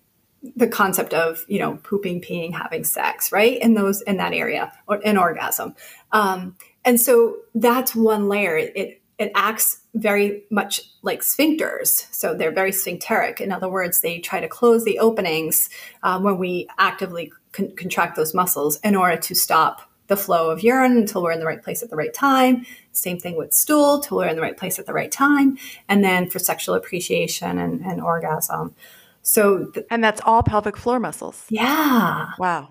the 0.56 0.68
concept 0.68 1.14
of 1.14 1.46
you 1.48 1.60
know 1.60 1.78
pooping 1.78 2.22
peeing 2.22 2.54
having 2.54 2.84
sex 2.84 3.32
right? 3.32 3.60
In 3.62 3.74
those 3.74 4.02
in 4.02 4.18
that 4.18 4.34
area 4.34 4.72
or 4.88 5.00
an 5.06 5.18
orgasm. 5.18 5.76
Um, 6.12 6.58
and 6.84 7.00
so 7.00 7.38
that's 7.56 7.96
one 7.96 8.28
layer. 8.28 8.58
It 8.58 9.02
it 9.18 9.32
acts 9.34 9.80
very 9.94 10.44
much 10.52 10.82
like 11.04 11.22
sphincters. 11.22 12.14
So 12.14 12.34
they're 12.34 12.52
very 12.52 12.74
sphincteric. 12.74 13.40
In 13.40 13.52
other 13.52 13.70
words 13.70 14.02
they 14.02 14.20
try 14.20 14.42
to 14.42 14.48
close 14.50 14.84
the 14.84 15.00
openings 15.00 15.70
um, 16.04 16.24
when 16.24 16.38
we 16.38 16.68
actively 16.78 17.32
con- 17.54 17.74
contract 17.78 18.18
those 18.18 18.34
muscles 18.34 18.78
in 18.84 18.96
order 18.96 19.16
to 19.18 19.34
stop 19.34 19.90
the 20.08 20.18
flow 20.18 20.50
of 20.50 20.64
urine 20.64 20.98
until 20.98 21.24
we're 21.24 21.32
in 21.32 21.40
the 21.40 21.46
right 21.46 21.64
place 21.64 21.82
at 21.82 21.90
the 21.90 21.96
right 21.96 22.14
time. 22.14 22.66
Same 22.92 23.20
thing 23.20 23.38
with 23.38 23.54
stool 23.54 24.00
till 24.00 24.18
we're 24.18 24.28
in 24.28 24.36
the 24.36 24.42
right 24.42 24.58
place 24.58 24.80
at 24.80 24.86
the 24.86 24.94
right 24.94 25.12
time. 25.12 25.58
And 25.90 26.04
then 26.04 26.30
for 26.30 26.40
sexual 26.40 26.76
appreciation 26.76 27.58
and, 27.58 27.82
and 27.82 28.02
orgasm. 28.02 28.76
So, 29.22 29.66
th- 29.66 29.86
and 29.90 30.04
that's 30.04 30.22
all 30.24 30.44
pelvic 30.44 30.78
floor 30.78 31.00
muscles. 31.00 31.46
Yeah. 31.50 32.28
Wow. 32.38 32.70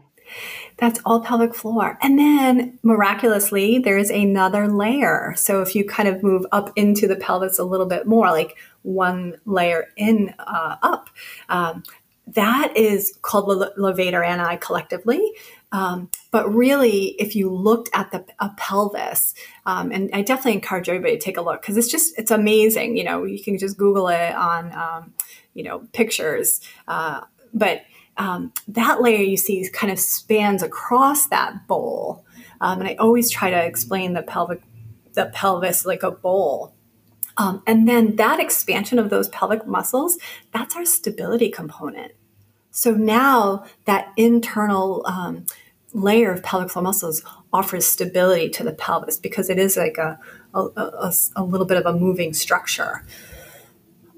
That's 0.77 1.01
all 1.05 1.21
pelvic 1.21 1.55
floor. 1.55 1.99
And 2.01 2.19
then 2.19 2.79
miraculously, 2.83 3.79
there's 3.79 4.11
another 4.11 4.69
layer. 4.69 5.35
So 5.37 5.61
if 5.61 5.75
you 5.75 5.85
kind 5.85 6.09
of 6.09 6.23
move 6.23 6.47
up 6.53 6.73
into 6.77 7.07
the 7.07 7.17
pelvis 7.17 7.59
a 7.59 7.65
little 7.65 7.87
bit 7.87 8.07
more, 8.07 8.31
like 8.31 8.57
one 8.83 9.37
layer 9.45 9.89
in 9.97 10.35
uh, 10.39 10.77
up, 10.83 11.11
um, 11.49 11.83
that 12.27 12.77
is 12.77 13.19
called 13.23 13.49
the 13.49 13.73
levator 13.79 14.27
ani 14.27 14.57
collectively. 14.57 15.33
Um, 15.75 16.09
but 16.31 16.49
really, 16.55 17.17
if 17.19 17.35
you 17.35 17.51
looked 17.51 17.91
at 17.93 18.13
the 18.13 18.25
pelvis, 18.57 19.35
um, 19.67 19.91
and 19.91 20.09
I 20.13 20.23
definitely 20.23 20.53
encourage 20.53 20.89
everybody 20.89 21.17
to 21.17 21.21
take 21.21 21.37
a 21.37 21.43
look 21.43 21.61
because 21.61 21.77
it's 21.77 21.91
just 21.91 22.17
it's 22.17 22.31
amazing. 22.31 22.97
You 22.97 23.03
know, 23.03 23.25
you 23.25 23.43
can 23.43 23.59
just 23.59 23.77
Google 23.77 24.07
it 24.07 24.37
on 24.37 24.73
um, 24.73 25.15
you 25.53 25.65
know 25.65 25.81
pictures, 25.93 26.61
uh, 26.87 27.23
but 27.53 27.83
um, 28.19 28.53
that 28.69 29.03
layer 29.03 29.25
you 29.25 29.37
see 29.37 29.69
kind 29.73 29.93
of 29.93 29.99
spans 29.99 30.63
across 30.63 31.27
that 31.27 31.67
bowl. 31.67 32.25
Um, 32.61 32.79
and 32.79 32.89
I 32.89 32.95
always 32.95 33.29
try 33.29 33.51
to 33.51 33.65
explain 33.65 34.13
the 34.13 34.23
pelvic 34.23 34.63
the 35.15 35.27
pelvis 35.35 35.85
like 35.85 36.05
a 36.05 36.13
bowl. 36.13 36.73
Um, 37.37 37.65
and 37.67 37.89
then 37.89 38.15
that 38.15 38.39
expansion 38.39 39.01
of 39.01 39.11
those 39.11 39.29
pelvic 39.31 39.67
muscles, 39.67 40.19
that's 40.53 40.77
our 40.77 40.85
stability 40.85 41.51
component. 41.51 42.13
So 42.71 42.93
now 42.93 43.65
that 43.87 44.13
internal 44.17 45.05
um, 45.07 45.47
layer 45.95 46.33
of 46.33 46.43
pelvic 46.43 46.71
floor 46.71 46.83
muscles 46.83 47.23
offers 47.53 47.87
stability 47.87 48.51
to 48.51 48.65
the 48.65 48.73
pelvis 48.73 49.17
because 49.17 49.49
it 49.49 49.59
is 49.59 49.77
like 49.77 49.97
a, 49.97 50.19
a, 50.53 50.61
a, 50.61 51.13
a 51.37 51.45
little 51.45 51.67
bit 51.67 51.79
of 51.79 51.87
a 51.87 51.97
moving 51.97 52.35
structure. 52.35 53.07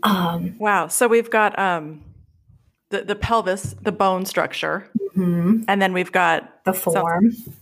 Um, 0.02 0.56
wow. 0.58 0.88
So 0.88 1.06
we've 1.06 1.30
got 1.30 1.58
um, 1.58 2.02
the, 2.90 3.02
the 3.02 3.14
pelvis, 3.14 3.74
the 3.82 3.92
bone 3.92 4.24
structure, 4.24 4.90
mm-hmm. 5.16 5.62
and 5.68 5.82
then 5.82 5.92
we've 5.92 6.12
got 6.12 6.64
the 6.64 6.72
form. 6.72 7.32
Some, 7.32 7.54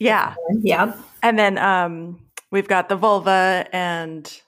yeah. 0.00 0.34
Yep. 0.62 0.98
And 1.22 1.38
then 1.38 1.56
um, 1.58 2.20
we've 2.50 2.68
got 2.68 2.88
the 2.88 2.96
vulva 2.96 3.66
and 3.72 4.40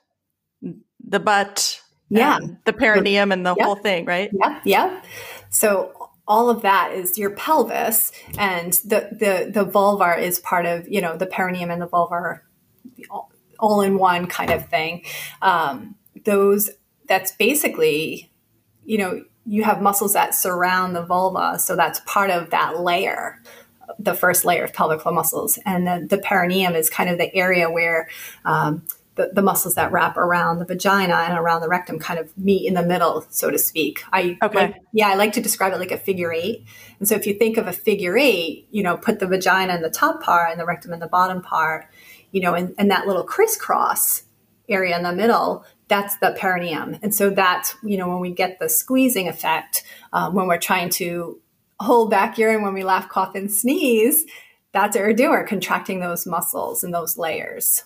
the 1.07 1.19
butt. 1.19 1.81
Yeah. 2.09 2.39
The 2.65 2.73
perineum 2.73 3.31
and 3.31 3.45
the 3.45 3.53
yep. 3.55 3.65
whole 3.65 3.75
thing, 3.75 4.05
right? 4.05 4.29
Yep. 4.33 4.61
Yep. 4.63 5.05
So 5.49 5.91
all 6.27 6.49
of 6.49 6.61
that 6.61 6.91
is 6.91 7.17
your 7.17 7.31
pelvis 7.31 8.11
and 8.37 8.73
the 8.83 9.09
the 9.11 9.49
the 9.51 9.65
vulvar 9.65 10.19
is 10.19 10.39
part 10.39 10.65
of 10.65 10.87
you 10.87 11.01
know 11.01 11.15
the 11.15 11.25
perineum 11.25 11.71
and 11.71 11.81
the 11.81 11.87
vulvar 11.87 12.41
all, 13.09 13.31
all 13.59 13.81
in 13.81 13.97
one 13.97 14.27
kind 14.27 14.51
of 14.51 14.67
thing. 14.69 15.03
Um, 15.41 15.95
those 16.25 16.69
that's 17.07 17.31
basically 17.33 18.31
you 18.85 18.97
know 18.97 19.23
you 19.45 19.63
have 19.63 19.81
muscles 19.81 20.13
that 20.13 20.35
surround 20.35 20.95
the 20.95 21.05
vulva 21.05 21.57
so 21.57 21.75
that's 21.75 22.01
part 22.05 22.29
of 22.29 22.49
that 22.49 22.79
layer 22.81 23.41
the 23.99 24.13
first 24.13 24.45
layer 24.45 24.63
of 24.63 24.73
pelvic 24.73 25.01
floor 25.01 25.13
muscles. 25.13 25.57
And 25.65 25.87
then 25.87 26.07
the 26.07 26.17
perineum 26.17 26.75
is 26.75 26.89
kind 26.89 27.09
of 27.09 27.17
the 27.17 27.33
area 27.35 27.69
where 27.69 28.09
um, 28.45 28.83
the, 29.17 29.31
the 29.33 29.41
muscles 29.41 29.75
that 29.75 29.91
wrap 29.91 30.15
around 30.15 30.59
the 30.59 30.65
vagina 30.65 31.13
and 31.13 31.37
around 31.37 31.61
the 31.61 31.67
rectum 31.67 31.99
kind 31.99 32.19
of 32.19 32.35
meet 32.37 32.67
in 32.67 32.73
the 32.73 32.83
middle, 32.83 33.25
so 33.29 33.51
to 33.51 33.57
speak. 33.57 34.03
I 34.13 34.37
okay. 34.41 34.67
Like, 34.67 34.75
yeah, 34.93 35.09
I 35.09 35.15
like 35.15 35.33
to 35.33 35.41
describe 35.41 35.73
it 35.73 35.79
like 35.79 35.91
a 35.91 35.97
figure 35.97 36.31
eight. 36.31 36.65
And 36.99 37.07
so 37.07 37.15
if 37.15 37.27
you 37.27 37.33
think 37.33 37.57
of 37.57 37.67
a 37.67 37.73
figure 37.73 38.17
eight, 38.17 38.67
you 38.71 38.83
know, 38.83 38.95
put 38.95 39.19
the 39.19 39.27
vagina 39.27 39.75
in 39.75 39.81
the 39.81 39.89
top 39.89 40.23
part 40.23 40.51
and 40.51 40.59
the 40.59 40.65
rectum 40.65 40.93
in 40.93 40.99
the 40.99 41.07
bottom 41.07 41.41
part, 41.41 41.87
you 42.31 42.41
know, 42.41 42.53
and, 42.53 42.73
and 42.77 42.89
that 42.91 43.07
little 43.07 43.23
crisscross 43.23 44.23
area 44.69 44.95
in 44.95 45.03
the 45.03 45.13
middle, 45.13 45.65
that's 45.87 46.17
the 46.17 46.35
perineum. 46.39 46.97
And 47.01 47.13
so 47.13 47.29
that's, 47.29 47.75
you 47.83 47.97
know, 47.97 48.07
when 48.09 48.19
we 48.19 48.31
get 48.31 48.59
the 48.59 48.69
squeezing 48.69 49.27
effect, 49.27 49.83
um, 50.13 50.33
when 50.35 50.47
we're 50.47 50.57
trying 50.57 50.89
to 50.91 51.39
hold 51.79 52.09
back 52.09 52.37
urine 52.37 52.61
when 52.61 52.73
we 52.73 52.83
laugh, 52.83 53.07
cough, 53.09 53.35
and 53.35 53.51
sneeze, 53.51 54.25
that's 54.73 54.95
doing. 54.95 55.29
We're 55.29 55.47
contracting 55.47 56.01
those 56.01 56.27
muscles 56.27 56.83
and 56.83 56.93
those 56.93 57.17
layers. 57.17 57.83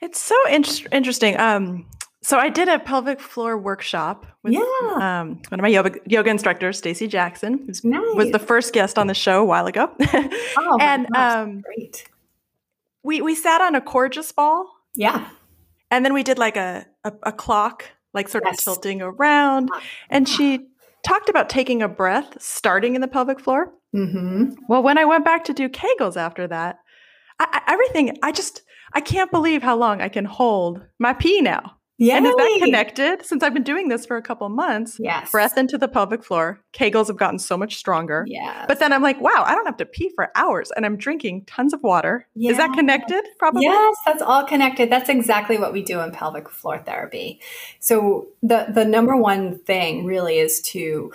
It's 0.00 0.20
so 0.20 0.36
in- 0.48 0.64
interesting. 0.92 1.38
Um, 1.38 1.86
so 2.22 2.38
I 2.38 2.48
did 2.48 2.68
a 2.68 2.80
pelvic 2.80 3.20
floor 3.20 3.56
workshop 3.56 4.26
with 4.42 4.54
yeah. 4.54 4.60
um, 4.94 5.40
one 5.48 5.60
of 5.60 5.62
my 5.62 5.68
yoga, 5.68 5.92
yoga 6.06 6.28
instructors, 6.30 6.76
Stacy 6.76 7.06
Jackson, 7.06 7.58
who 7.82 7.88
nice. 7.88 8.16
was 8.16 8.30
the 8.32 8.40
first 8.40 8.72
guest 8.72 8.98
on 8.98 9.06
the 9.06 9.14
show 9.14 9.42
a 9.42 9.44
while 9.44 9.66
ago. 9.66 9.88
oh, 10.56 10.78
and 10.80 11.06
um, 11.14 11.60
great. 11.60 12.08
We 13.04 13.22
we 13.22 13.36
sat 13.36 13.60
on 13.60 13.76
a 13.76 13.80
Coregeous 13.80 14.32
ball. 14.32 14.68
Yeah. 14.96 15.28
And 15.92 16.04
then 16.04 16.14
we 16.14 16.24
did 16.24 16.36
like 16.36 16.56
a 16.56 16.84
a, 17.04 17.12
a 17.22 17.32
clock, 17.32 17.84
like 18.12 18.28
sort 18.28 18.42
yes. 18.44 18.58
of 18.58 18.64
tilting 18.64 19.02
around, 19.02 19.70
and 20.10 20.28
she 20.28 20.66
talked 21.04 21.28
about 21.28 21.48
taking 21.48 21.80
a 21.80 21.88
breath, 21.88 22.42
starting 22.42 22.96
in 22.96 23.02
the 23.02 23.08
pelvic 23.08 23.38
floor. 23.38 23.72
Mm-hmm. 23.94 24.54
Well, 24.68 24.82
when 24.82 24.98
I 24.98 25.04
went 25.04 25.24
back 25.24 25.44
to 25.44 25.54
do 25.54 25.68
Kegels 25.68 26.16
after 26.16 26.48
that, 26.48 26.80
I, 27.38 27.46
I, 27.52 27.72
everything 27.72 28.16
I 28.24 28.32
just 28.32 28.62
I 28.92 29.00
can't 29.00 29.30
believe 29.30 29.62
how 29.62 29.76
long 29.76 30.00
I 30.00 30.08
can 30.08 30.24
hold 30.24 30.82
my 30.98 31.12
pee 31.12 31.40
now. 31.40 31.76
Yeah. 31.98 32.18
And 32.18 32.26
is 32.26 32.34
that 32.34 32.58
connected? 32.62 33.24
Since 33.24 33.42
I've 33.42 33.54
been 33.54 33.62
doing 33.62 33.88
this 33.88 34.04
for 34.04 34.18
a 34.18 34.22
couple 34.22 34.46
months, 34.50 34.98
yes. 35.00 35.30
breath 35.30 35.56
into 35.56 35.78
the 35.78 35.88
pelvic 35.88 36.22
floor. 36.22 36.60
Kegels 36.74 37.06
have 37.06 37.16
gotten 37.16 37.38
so 37.38 37.56
much 37.56 37.76
stronger. 37.76 38.24
Yeah. 38.28 38.66
But 38.68 38.80
then 38.80 38.92
I'm 38.92 39.02
like, 39.02 39.18
wow, 39.20 39.44
I 39.46 39.54
don't 39.54 39.64
have 39.64 39.78
to 39.78 39.86
pee 39.86 40.12
for 40.14 40.30
hours 40.36 40.70
and 40.76 40.84
I'm 40.84 40.98
drinking 40.98 41.46
tons 41.46 41.72
of 41.72 41.82
water. 41.82 42.26
Yeah. 42.34 42.50
Is 42.50 42.58
that 42.58 42.74
connected? 42.74 43.24
Probably. 43.38 43.62
Yes, 43.62 43.96
that's 44.04 44.20
all 44.20 44.44
connected. 44.44 44.90
That's 44.90 45.08
exactly 45.08 45.56
what 45.56 45.72
we 45.72 45.82
do 45.82 46.00
in 46.00 46.10
pelvic 46.10 46.50
floor 46.50 46.78
therapy. 46.78 47.40
So 47.80 48.28
the 48.42 48.66
the 48.68 48.84
number 48.84 49.16
one 49.16 49.58
thing 49.60 50.04
really 50.04 50.38
is 50.38 50.60
to 50.62 51.12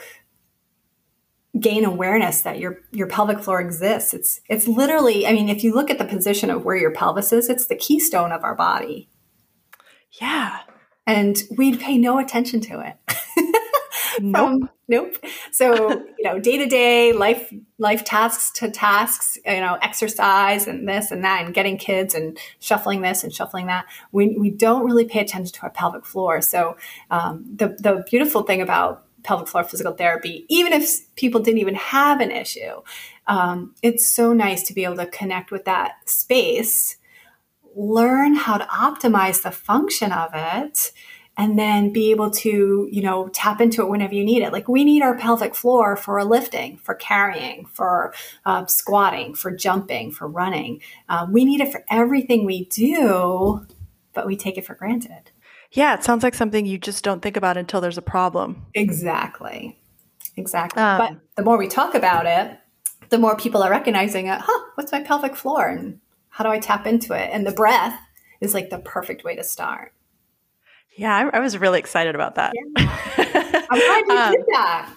gain 1.59 1.83
awareness 1.83 2.41
that 2.41 2.59
your 2.59 2.79
your 2.91 3.07
pelvic 3.07 3.39
floor 3.39 3.59
exists. 3.59 4.13
It's 4.13 4.39
it's 4.49 4.67
literally, 4.67 5.27
I 5.27 5.33
mean, 5.33 5.49
if 5.49 5.63
you 5.63 5.73
look 5.73 5.89
at 5.89 5.97
the 5.97 6.05
position 6.05 6.49
of 6.49 6.63
where 6.63 6.77
your 6.77 6.91
pelvis 6.91 7.33
is, 7.33 7.49
it's 7.49 7.67
the 7.67 7.75
keystone 7.75 8.31
of 8.31 8.43
our 8.43 8.55
body. 8.55 9.09
Yeah. 10.19 10.59
And 11.07 11.37
we'd 11.57 11.79
pay 11.79 11.97
no 11.97 12.19
attention 12.19 12.61
to 12.61 12.79
it. 12.79 13.15
nope. 14.21 14.35
Um, 14.35 14.69
nope. 14.87 15.15
So, 15.51 15.89
you 16.17 16.23
know, 16.23 16.39
day 16.39 16.57
to 16.57 16.67
day 16.67 17.11
life 17.11 17.53
life 17.77 18.05
tasks 18.05 18.51
to 18.59 18.69
tasks, 18.71 19.37
you 19.45 19.59
know, 19.59 19.77
exercise 19.81 20.67
and 20.67 20.87
this 20.87 21.11
and 21.11 21.23
that 21.23 21.45
and 21.45 21.53
getting 21.53 21.77
kids 21.77 22.13
and 22.13 22.37
shuffling 22.59 23.01
this 23.01 23.23
and 23.23 23.33
shuffling 23.33 23.67
that. 23.67 23.85
We 24.11 24.37
we 24.37 24.51
don't 24.51 24.85
really 24.85 25.05
pay 25.05 25.19
attention 25.19 25.53
to 25.53 25.61
our 25.63 25.69
pelvic 25.69 26.05
floor. 26.05 26.41
So 26.41 26.77
um, 27.09 27.45
the 27.53 27.69
the 27.79 28.03
beautiful 28.09 28.43
thing 28.43 28.61
about 28.61 29.05
pelvic 29.23 29.47
floor 29.47 29.63
physical 29.63 29.93
therapy, 29.93 30.45
even 30.49 30.73
if 30.73 31.13
people 31.15 31.41
didn't 31.41 31.59
even 31.59 31.75
have 31.75 32.19
an 32.19 32.31
issue. 32.31 32.81
Um, 33.27 33.75
it's 33.81 34.07
so 34.07 34.33
nice 34.33 34.63
to 34.63 34.73
be 34.73 34.83
able 34.83 34.97
to 34.97 35.05
connect 35.05 35.51
with 35.51 35.65
that 35.65 35.93
space, 36.05 36.97
learn 37.75 38.35
how 38.35 38.57
to 38.57 38.65
optimize 38.65 39.43
the 39.43 39.51
function 39.51 40.11
of 40.11 40.31
it, 40.33 40.91
and 41.37 41.57
then 41.57 41.93
be 41.93 42.11
able 42.11 42.29
to, 42.29 42.87
you 42.91 43.01
know, 43.01 43.29
tap 43.29 43.61
into 43.61 43.81
it 43.81 43.89
whenever 43.89 44.13
you 44.13 44.23
need 44.23 44.43
it. 44.43 44.51
Like 44.51 44.67
we 44.67 44.83
need 44.83 45.01
our 45.01 45.17
pelvic 45.17 45.55
floor 45.55 45.95
for 45.95 46.23
lifting, 46.25 46.77
for 46.77 46.93
carrying, 46.93 47.65
for 47.65 48.13
uh, 48.45 48.65
squatting, 48.65 49.33
for 49.33 49.49
jumping, 49.49 50.11
for 50.11 50.27
running. 50.27 50.81
Uh, 51.07 51.27
we 51.31 51.45
need 51.45 51.61
it 51.61 51.71
for 51.71 51.85
everything 51.89 52.45
we 52.45 52.65
do, 52.65 53.65
but 54.13 54.27
we 54.27 54.35
take 54.35 54.57
it 54.57 54.65
for 54.65 54.75
granted. 54.75 55.31
Yeah, 55.71 55.93
it 55.93 56.03
sounds 56.03 56.23
like 56.23 56.35
something 56.35 56.65
you 56.65 56.77
just 56.77 57.03
don't 57.03 57.21
think 57.21 57.37
about 57.37 57.57
until 57.57 57.79
there's 57.79 57.97
a 57.97 58.01
problem. 58.01 58.65
Exactly. 58.73 59.77
Exactly. 60.35 60.81
Um, 60.81 60.97
but 60.97 61.17
the 61.37 61.43
more 61.43 61.57
we 61.57 61.67
talk 61.67 61.95
about 61.95 62.25
it, 62.25 62.57
the 63.09 63.17
more 63.17 63.35
people 63.35 63.63
are 63.63 63.69
recognizing 63.69 64.27
it. 64.27 64.39
Huh, 64.41 64.65
what's 64.75 64.91
my 64.91 65.01
pelvic 65.01 65.35
floor? 65.35 65.67
And 65.67 65.99
how 66.29 66.43
do 66.43 66.49
I 66.49 66.59
tap 66.59 66.87
into 66.87 67.13
it? 67.13 67.29
And 67.31 67.45
the 67.45 67.51
breath 67.51 67.97
is 68.41 68.53
like 68.53 68.69
the 68.69 68.79
perfect 68.79 69.23
way 69.23 69.35
to 69.35 69.43
start. 69.43 69.93
Yeah, 70.97 71.15
I, 71.15 71.37
I 71.37 71.39
was 71.39 71.57
really 71.57 71.79
excited 71.79 72.15
about 72.15 72.35
that. 72.35 72.53
Yeah. 72.53 73.65
I'm 73.69 73.79
glad 73.79 74.03
you 74.07 74.11
um, 74.17 74.31
did 74.31 74.45
that. 74.51 74.93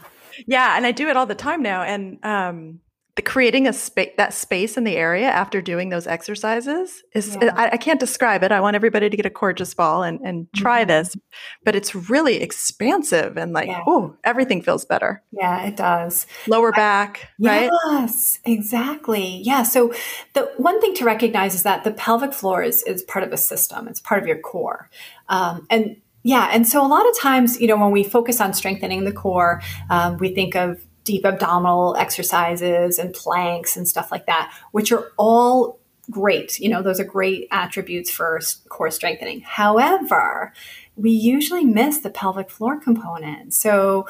Yeah, 0.47 0.77
and 0.77 0.85
I 0.85 0.93
do 0.93 1.09
it 1.09 1.17
all 1.17 1.27
the 1.27 1.37
time 1.37 1.63
now. 1.63 1.83
And 1.83 2.25
um, 2.25 2.81
the 3.17 3.23
creating 3.23 3.69
a 3.69 3.73
space 3.73 4.11
that 4.17 4.35
space 4.35 4.77
in 4.77 4.83
the 4.83 4.97
area 4.97 5.29
after 5.29 5.63
doing 5.63 5.89
those 5.89 6.07
exercises 6.07 7.05
is 7.15 7.39
yeah. 7.41 7.55
I, 7.57 7.71
I, 7.71 7.77
can't 7.77 8.01
describe 8.01 8.43
it. 8.43 8.51
I 8.51 8.61
want 8.61 8.75
everybody 8.75 9.09
to 9.09 9.17
get 9.17 9.25
a 9.25 9.31
Coregeous 9.31 9.73
ball 9.73 10.03
and, 10.03 10.21
and 10.23 10.49
try 10.53 10.81
mm-hmm. 10.81 10.89
this, 10.89 11.17
but 11.65 11.77
it's 11.77 11.95
really 11.95 12.43
expansive 12.43 13.37
and 13.37 13.53
like, 13.53 13.69
yeah. 13.69 13.83
oh, 13.87 14.17
everything 14.25 14.63
feels 14.63 14.85
better. 14.85 15.23
Yeah, 15.31 15.65
it 15.65 15.77
does. 15.77 16.27
Lower 16.49 16.73
back, 16.73 17.29
I, 17.45 17.47
right? 17.47 17.71
Yes, 17.87 18.41
exactly. 18.45 19.41
Yeah. 19.45 19.63
So 19.63 19.95
the 20.33 20.51
one 20.57 20.81
thing 20.81 20.95
to 20.95 21.05
recognize 21.05 21.55
is 21.55 21.63
that 21.63 21.85
the 21.85 21.93
pelvic 21.93 22.33
floor 22.33 22.65
is, 22.65 22.83
is 22.83 23.05
part 23.05 23.25
of 23.25 23.33
a 23.33 23.37
system. 23.37 23.87
It's 23.87 24.01
part 24.01 24.21
of 24.21 24.27
your 24.27 24.39
core. 24.39 24.91
Um, 25.29 25.69
and 25.71 25.97
yeah, 26.25 26.49
and 26.51 26.67
so 26.67 26.85
a 26.85 26.89
lot 26.89 27.09
of 27.09 27.17
times, 27.17 27.61
you 27.61 27.69
know, 27.69 27.77
when 27.77 27.93
we 27.93 28.03
focus 28.03 28.41
on 28.41 28.55
strengthening 28.55 29.05
the 29.05 29.13
core, 29.13 29.63
um, 29.89 30.17
we 30.17 30.35
think 30.35 30.57
of 30.57 30.85
deep 31.05 31.25
abdominal 31.25 31.95
exercises 31.97 32.99
and 32.99 33.15
planks 33.15 33.77
and 33.77 33.87
stuff 33.87 34.11
like 34.11 34.27
that, 34.27 34.53
which 34.73 34.91
are 34.91 35.13
all 35.17 35.79
great. 36.11 36.59
You 36.59 36.69
know, 36.69 36.83
those 36.83 37.01
are 37.01 37.05
great 37.05 37.47
attributes 37.51 38.11
for 38.11 38.41
core 38.69 38.91
strengthening. 38.91 39.41
However, 39.41 40.53
we 40.97 41.11
usually 41.11 41.65
miss 41.65 41.99
the 41.99 42.11
pelvic 42.11 42.51
floor 42.51 42.81
component. 42.81 43.55
So, 43.55 44.09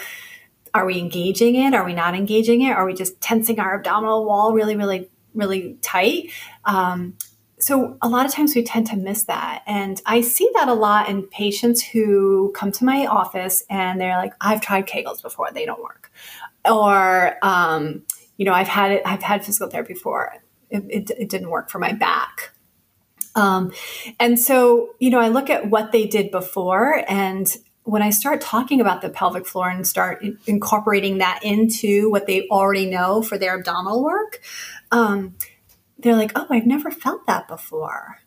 are 0.73 0.87
we 0.87 0.99
engaging 0.99 1.55
it? 1.55 1.73
Are 1.73 1.85
we 1.85 1.95
not 1.95 2.17
engaging 2.17 2.63
it? 2.63 2.73
Are 2.73 2.85
we 2.85 2.95
just 2.95 3.21
tensing 3.21 3.61
our 3.61 3.77
abdominal 3.77 4.25
wall 4.25 4.53
really, 4.53 4.75
really, 4.75 5.09
really 5.33 5.79
tight? 5.83 6.33
Um, 6.65 7.17
so 7.61 7.97
a 8.03 8.09
lot 8.09 8.27
of 8.27 8.33
times 8.33 8.57
we 8.57 8.65
tend 8.65 8.89
to 8.89 8.97
miss 8.97 9.25
that. 9.25 9.63
And 9.69 10.03
I 10.05 10.21
see 10.21 10.51
that 10.55 10.69
a 10.69 10.75
lot 10.75 11.09
in 11.09 11.23
patients 11.23 11.81
who 11.81 12.53
come 12.57 12.73
to 12.73 12.85
my 12.85 13.07
office 13.07 13.63
and 13.71 14.01
they're 14.01 14.17
like, 14.17 14.35
I've 14.41 14.61
tried 14.61 14.89
Kegels 14.89 15.23
before, 15.23 15.49
they 15.53 15.65
don't 15.65 15.81
work 15.81 16.04
or 16.65 17.37
um, 17.43 18.05
you 18.37 18.45
know 18.45 18.53
i've 18.53 18.69
had 18.69 18.91
it 18.91 19.03
i've 19.05 19.23
had 19.23 19.45
physical 19.45 19.69
therapy 19.69 19.95
before. 19.95 20.33
It, 20.71 20.85
it, 20.89 21.11
it 21.19 21.29
didn't 21.29 21.51
work 21.51 21.71
for 21.71 21.79
my 21.79 21.93
back. 21.93 22.51
Um, 23.37 23.73
and 24.19 24.39
so 24.39 24.95
you 24.99 25.11
know 25.11 25.21
i 25.21 25.29
look 25.29 25.51
at 25.51 25.71
what 25.71 25.93
they 25.93 26.07
did 26.07 26.31
before 26.31 27.05
and 27.09 27.57
when 27.83 28.01
i 28.01 28.11
start 28.11 28.41
talking 28.41 28.81
about 28.81 29.03
the 29.03 29.11
pelvic 29.11 29.47
floor 29.47 29.69
and 29.69 29.87
start 29.87 30.25
incorporating 30.47 31.19
that 31.19 31.41
into 31.43 32.11
what 32.11 32.27
they 32.27 32.49
already 32.49 32.87
know 32.87 33.23
for 33.23 33.37
their 33.37 33.59
abdominal 33.59 34.03
work 34.03 34.41
um, 34.93 35.35
they're 35.99 36.17
like 36.17 36.33
oh 36.37 36.47
i've 36.51 36.67
never 36.67 36.91
felt 36.91 37.27
that 37.27 37.49
before. 37.49 38.21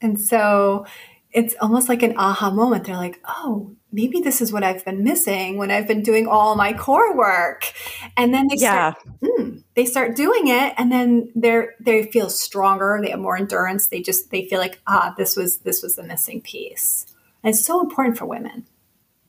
And 0.00 0.20
so 0.20 0.86
it's 1.32 1.54
almost 1.60 1.88
like 1.88 2.02
an 2.02 2.16
aha 2.16 2.50
moment. 2.50 2.84
They're 2.84 2.96
like, 2.96 3.20
oh, 3.26 3.76
maybe 3.92 4.20
this 4.20 4.40
is 4.40 4.52
what 4.52 4.64
I've 4.64 4.84
been 4.84 5.04
missing 5.04 5.58
when 5.58 5.70
I've 5.70 5.86
been 5.86 6.02
doing 6.02 6.26
all 6.26 6.54
my 6.54 6.72
core 6.72 7.14
work. 7.16 7.72
And 8.16 8.32
then 8.32 8.48
they 8.48 8.56
yeah. 8.56 8.94
start, 8.94 9.20
mm, 9.22 9.62
they 9.74 9.84
start 9.84 10.16
doing 10.16 10.48
it, 10.48 10.74
and 10.78 10.90
then 10.90 11.30
they're 11.34 11.74
they 11.80 12.04
feel 12.04 12.30
stronger. 12.30 12.98
They 13.02 13.10
have 13.10 13.20
more 13.20 13.36
endurance. 13.36 13.88
They 13.88 14.00
just 14.00 14.30
they 14.30 14.46
feel 14.46 14.58
like 14.58 14.80
ah, 14.86 15.14
this 15.16 15.36
was 15.36 15.58
this 15.58 15.82
was 15.82 15.96
the 15.96 16.02
missing 16.02 16.40
piece. 16.40 17.06
And 17.42 17.54
it's 17.54 17.64
so 17.64 17.80
important 17.80 18.18
for 18.18 18.26
women. 18.26 18.66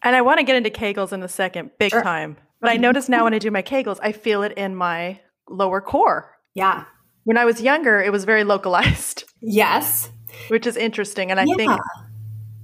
And 0.01 0.15
I 0.15 0.21
want 0.21 0.39
to 0.39 0.45
get 0.45 0.55
into 0.55 0.69
Kegels 0.69 1.11
in 1.11 1.21
a 1.21 1.27
second, 1.27 1.71
big 1.77 1.91
sure. 1.91 2.01
time. 2.01 2.37
But 2.61 2.69
I 2.69 2.75
mm-hmm. 2.75 2.83
notice 2.83 3.09
now 3.09 3.25
when 3.25 3.33
I 3.33 3.39
do 3.39 3.51
my 3.51 3.61
Kegels, 3.61 3.99
I 4.01 4.13
feel 4.13 4.43
it 4.43 4.53
in 4.53 4.75
my 4.75 5.19
lower 5.49 5.81
core. 5.81 6.37
Yeah. 6.53 6.85
When 7.25 7.37
I 7.37 7.45
was 7.45 7.61
younger, 7.61 8.01
it 8.01 8.11
was 8.11 8.23
very 8.23 8.43
localized. 8.43 9.25
Yes 9.41 10.09
which 10.49 10.67
is 10.67 10.77
interesting. 10.77 11.31
And 11.31 11.39
I 11.39 11.45
yeah. 11.45 11.55
think, 11.55 11.81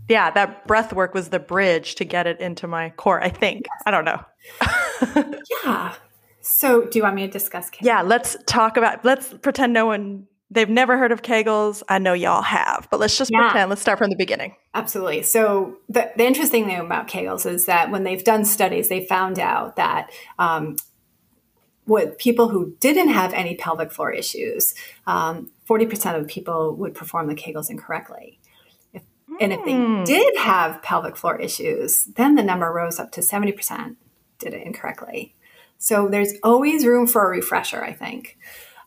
yeah, 0.10 0.32
that 0.32 0.68
breath 0.68 0.94
work 0.94 1.14
was 1.14 1.30
the 1.30 1.40
bridge 1.40 1.96
to 1.96 2.06
get 2.06 2.28
it 2.28 2.40
into 2.40 2.68
my 2.68 2.92
core. 2.92 3.22
I 3.24 3.30
think. 3.30 3.66
Yes. 3.66 3.84
I 3.86 3.92
don't 3.92 4.06
know. 4.06 5.34
yeah. 5.64 5.96
So, 6.42 6.86
do 6.86 7.00
you 7.00 7.04
want 7.04 7.16
me 7.16 7.26
to 7.26 7.32
discuss 7.32 7.72
Kegels? 7.72 7.86
Yeah, 7.86 8.02
let's 8.02 8.38
talk 8.46 8.78
about. 8.78 9.04
Let's 9.04 9.34
pretend 9.34 9.74
no 9.74 9.88
one 9.88 10.28
they've 10.52 10.70
never 10.70 10.98
heard 10.98 11.12
of 11.12 11.22
Kegels. 11.22 11.84
I 11.90 12.00
know 12.00 12.14
y'all 12.14 12.42
have, 12.42 12.88
but 12.90 13.00
let's 13.00 13.18
just 13.18 13.32
yeah. 13.32 13.42
pretend. 13.42 13.70
Let's 13.70 13.82
start 13.82 13.98
from 13.98 14.10
the 14.10 14.16
beginning. 14.16 14.56
Absolutely. 14.74 15.24
So 15.24 15.78
the, 15.90 16.12
the 16.16 16.26
interesting 16.26 16.66
thing 16.66 16.80
about 16.80 17.08
Kegels 17.08 17.46
is 17.46 17.66
that 17.66 17.92
when 17.92 18.04
they've 18.04 18.24
done 18.24 18.46
studies, 18.46 18.90
they 18.90 19.06
found 19.06 19.40
out 19.40 19.76
that 19.76 20.12
um, 20.40 20.78
with 21.86 22.18
people 22.18 22.50
who 22.50 22.76
didn't 22.80 23.10
have 23.10 23.34
any 23.34 23.56
pelvic 23.56 23.92
floor 23.92 24.12
issues, 24.12 24.74
um, 25.08 25.52
40% 25.70 26.20
of 26.20 26.28
people 26.28 26.76
would 26.76 26.94
perform 26.94 27.28
the 27.28 27.36
Kegels 27.36 27.70
incorrectly. 27.70 28.40
If, 28.94 29.02
mm. 29.30 29.38
And 29.42 29.54
if 29.54 29.66
they 29.66 29.74
hmm. 29.74 30.04
did 30.04 30.38
have 30.38 30.82
pelvic 30.82 31.16
floor 31.16 31.40
issues, 31.40 32.04
then 32.04 32.36
the 32.36 32.44
number 32.44 32.72
rose 32.72 33.00
up 33.00 33.12
to 33.14 33.22
70% 33.22 33.96
did 34.38 34.54
it 34.54 34.66
incorrectly. 34.66 35.36
So 35.78 36.08
there's 36.08 36.34
always 36.44 36.86
room 36.86 37.08
for 37.08 37.26
a 37.26 37.30
refresher, 37.30 37.84
I 37.84 37.94
think. 37.94 38.38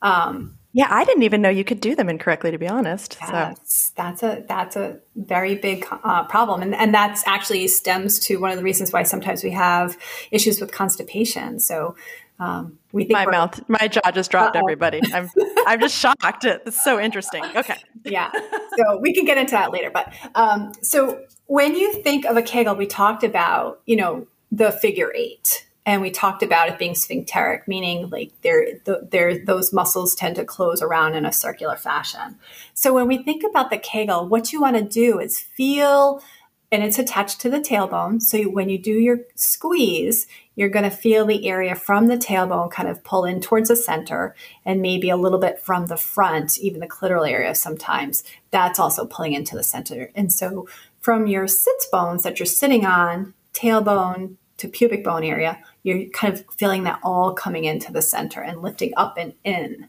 Um, 0.02 0.59
yeah, 0.72 0.87
I 0.90 1.05
didn't 1.05 1.22
even 1.22 1.42
know 1.42 1.48
you 1.48 1.64
could 1.64 1.81
do 1.81 1.94
them 1.94 2.09
incorrectly, 2.09 2.50
to 2.50 2.59
be 2.59 2.68
honest. 2.68 3.18
That's, 3.20 3.87
so 3.87 3.92
that's 3.96 4.22
a 4.22 4.44
that's 4.46 4.76
a 4.76 4.98
very 5.16 5.55
big 5.55 5.87
uh, 5.90 6.24
problem, 6.24 6.61
and 6.61 6.74
and 6.74 6.94
that's 6.94 7.26
actually 7.26 7.66
stems 7.68 8.18
to 8.20 8.37
one 8.37 8.50
of 8.50 8.59
the 8.59 8.62
reasons 8.62 8.92
why 8.92 9.02
sometimes 9.02 9.42
we 9.42 9.50
have 9.50 9.96
issues 10.31 10.61
with 10.61 10.70
constipation. 10.70 11.59
So 11.59 11.96
um, 12.38 12.79
we 12.92 13.05
think 13.05 13.12
my 13.12 13.27
mouth, 13.27 13.61
my 13.68 13.88
jaw 13.88 14.11
just 14.12 14.31
dropped. 14.31 14.57
Uh-oh. 14.57 14.64
Everybody, 14.64 15.01
I'm, 15.12 15.29
I'm 15.66 15.81
just 15.81 15.96
shocked. 15.96 16.44
It's 16.44 16.83
so 16.83 17.01
interesting. 17.01 17.44
Okay, 17.57 17.77
yeah. 18.05 18.31
So 18.77 18.98
we 19.01 19.12
can 19.12 19.24
get 19.24 19.38
into 19.38 19.53
that 19.53 19.72
later. 19.72 19.90
But 19.90 20.12
um, 20.35 20.72
so 20.83 21.24
when 21.46 21.74
you 21.74 22.03
think 22.03 22.24
of 22.24 22.37
a 22.37 22.42
Kegel, 22.42 22.77
we 22.77 22.87
talked 22.87 23.24
about 23.24 23.81
you 23.87 23.96
know 23.96 24.27
the 24.53 24.70
figure 24.70 25.12
eight, 25.14 25.66
and 25.85 26.01
we 26.01 26.11
talked 26.11 26.42
about 26.42 26.68
it 26.68 26.79
being 26.79 26.94
sphincteric, 26.94 27.66
meaning 27.66 28.09
like 28.11 28.31
there, 28.42 28.79
there, 28.85 29.44
those 29.44 29.72
muscles 29.72 30.14
tend 30.14 30.37
to 30.37 30.44
close 30.44 30.81
around 30.83 31.14
in 31.14 31.24
a 31.24 31.33
circular 31.33 31.77
fashion. 31.77 32.37
So 32.74 32.94
when 32.94 33.09
we 33.09 33.22
think 33.22 33.42
about 33.42 33.70
the 33.70 33.79
Kegel, 33.79 34.29
what 34.29 34.53
you 34.53 34.61
want 34.61 34.77
to 34.77 34.83
do 34.83 35.18
is 35.18 35.40
feel 35.40 36.22
and 36.70 36.83
it's 36.83 36.98
attached 36.98 37.40
to 37.40 37.48
the 37.48 37.61
tailbone. 37.61 38.20
So 38.20 38.42
when 38.42 38.68
you 38.68 38.79
do 38.79 38.92
your 38.92 39.20
squeeze, 39.35 40.27
you're 40.59 40.68
going 40.68 40.85
to 40.85 40.90
feel 40.90 41.25
the 41.25 41.47
area 41.49 41.77
from 41.77 42.09
the 42.09 42.16
tailbone 42.16 42.68
kind 42.68 42.88
of 42.88 43.05
pull 43.05 43.25
in 43.25 43.40
towards 43.40 43.68
the 43.68 43.77
center 43.77 44.35
and 44.64 44.83
maybe 44.83 45.09
a 45.09 45.16
little 45.16 45.38
bit 45.38 45.61
from 45.61 45.87
the 45.87 45.97
front, 45.97 46.59
even 46.59 46.81
the 46.81 46.88
clitoral 46.88 47.31
area 47.31 47.55
sometimes. 47.55 48.25
That's 48.51 48.81
also 48.81 49.07
pulling 49.07 49.35
into 49.35 49.55
the 49.55 49.62
center. 49.62 50.11
And 50.16 50.33
so 50.33 50.66
from 50.99 51.29
your 51.29 51.47
sits 51.47 51.87
bones 51.92 52.25
that 52.25 52.40
you're 52.40 52.47
sitting 52.47 52.85
on, 52.85 53.35
tailbone 53.55 54.35
to 54.57 54.66
pubic 54.66 55.05
bone 55.05 55.23
area, 55.23 55.62
you're 55.85 56.09
kind 56.11 56.35
of 56.35 56.44
feeling 56.57 56.83
that 56.83 56.99
all 57.05 57.35
coming 57.35 57.62
into 57.62 57.92
the 57.92 58.03
center 58.03 58.40
and 58.42 58.61
lifting 58.61 58.92
up 58.97 59.16
and 59.16 59.35
in. 59.44 59.88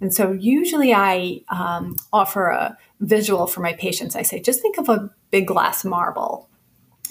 And 0.00 0.14
so 0.14 0.30
usually 0.30 0.94
I 0.94 1.40
um, 1.48 1.96
offer 2.12 2.50
a 2.50 2.78
visual 3.00 3.48
for 3.48 3.62
my 3.62 3.72
patients. 3.72 4.14
I 4.14 4.22
say, 4.22 4.40
just 4.40 4.62
think 4.62 4.78
of 4.78 4.88
a 4.88 5.10
big 5.32 5.48
glass 5.48 5.84
marble. 5.84 6.48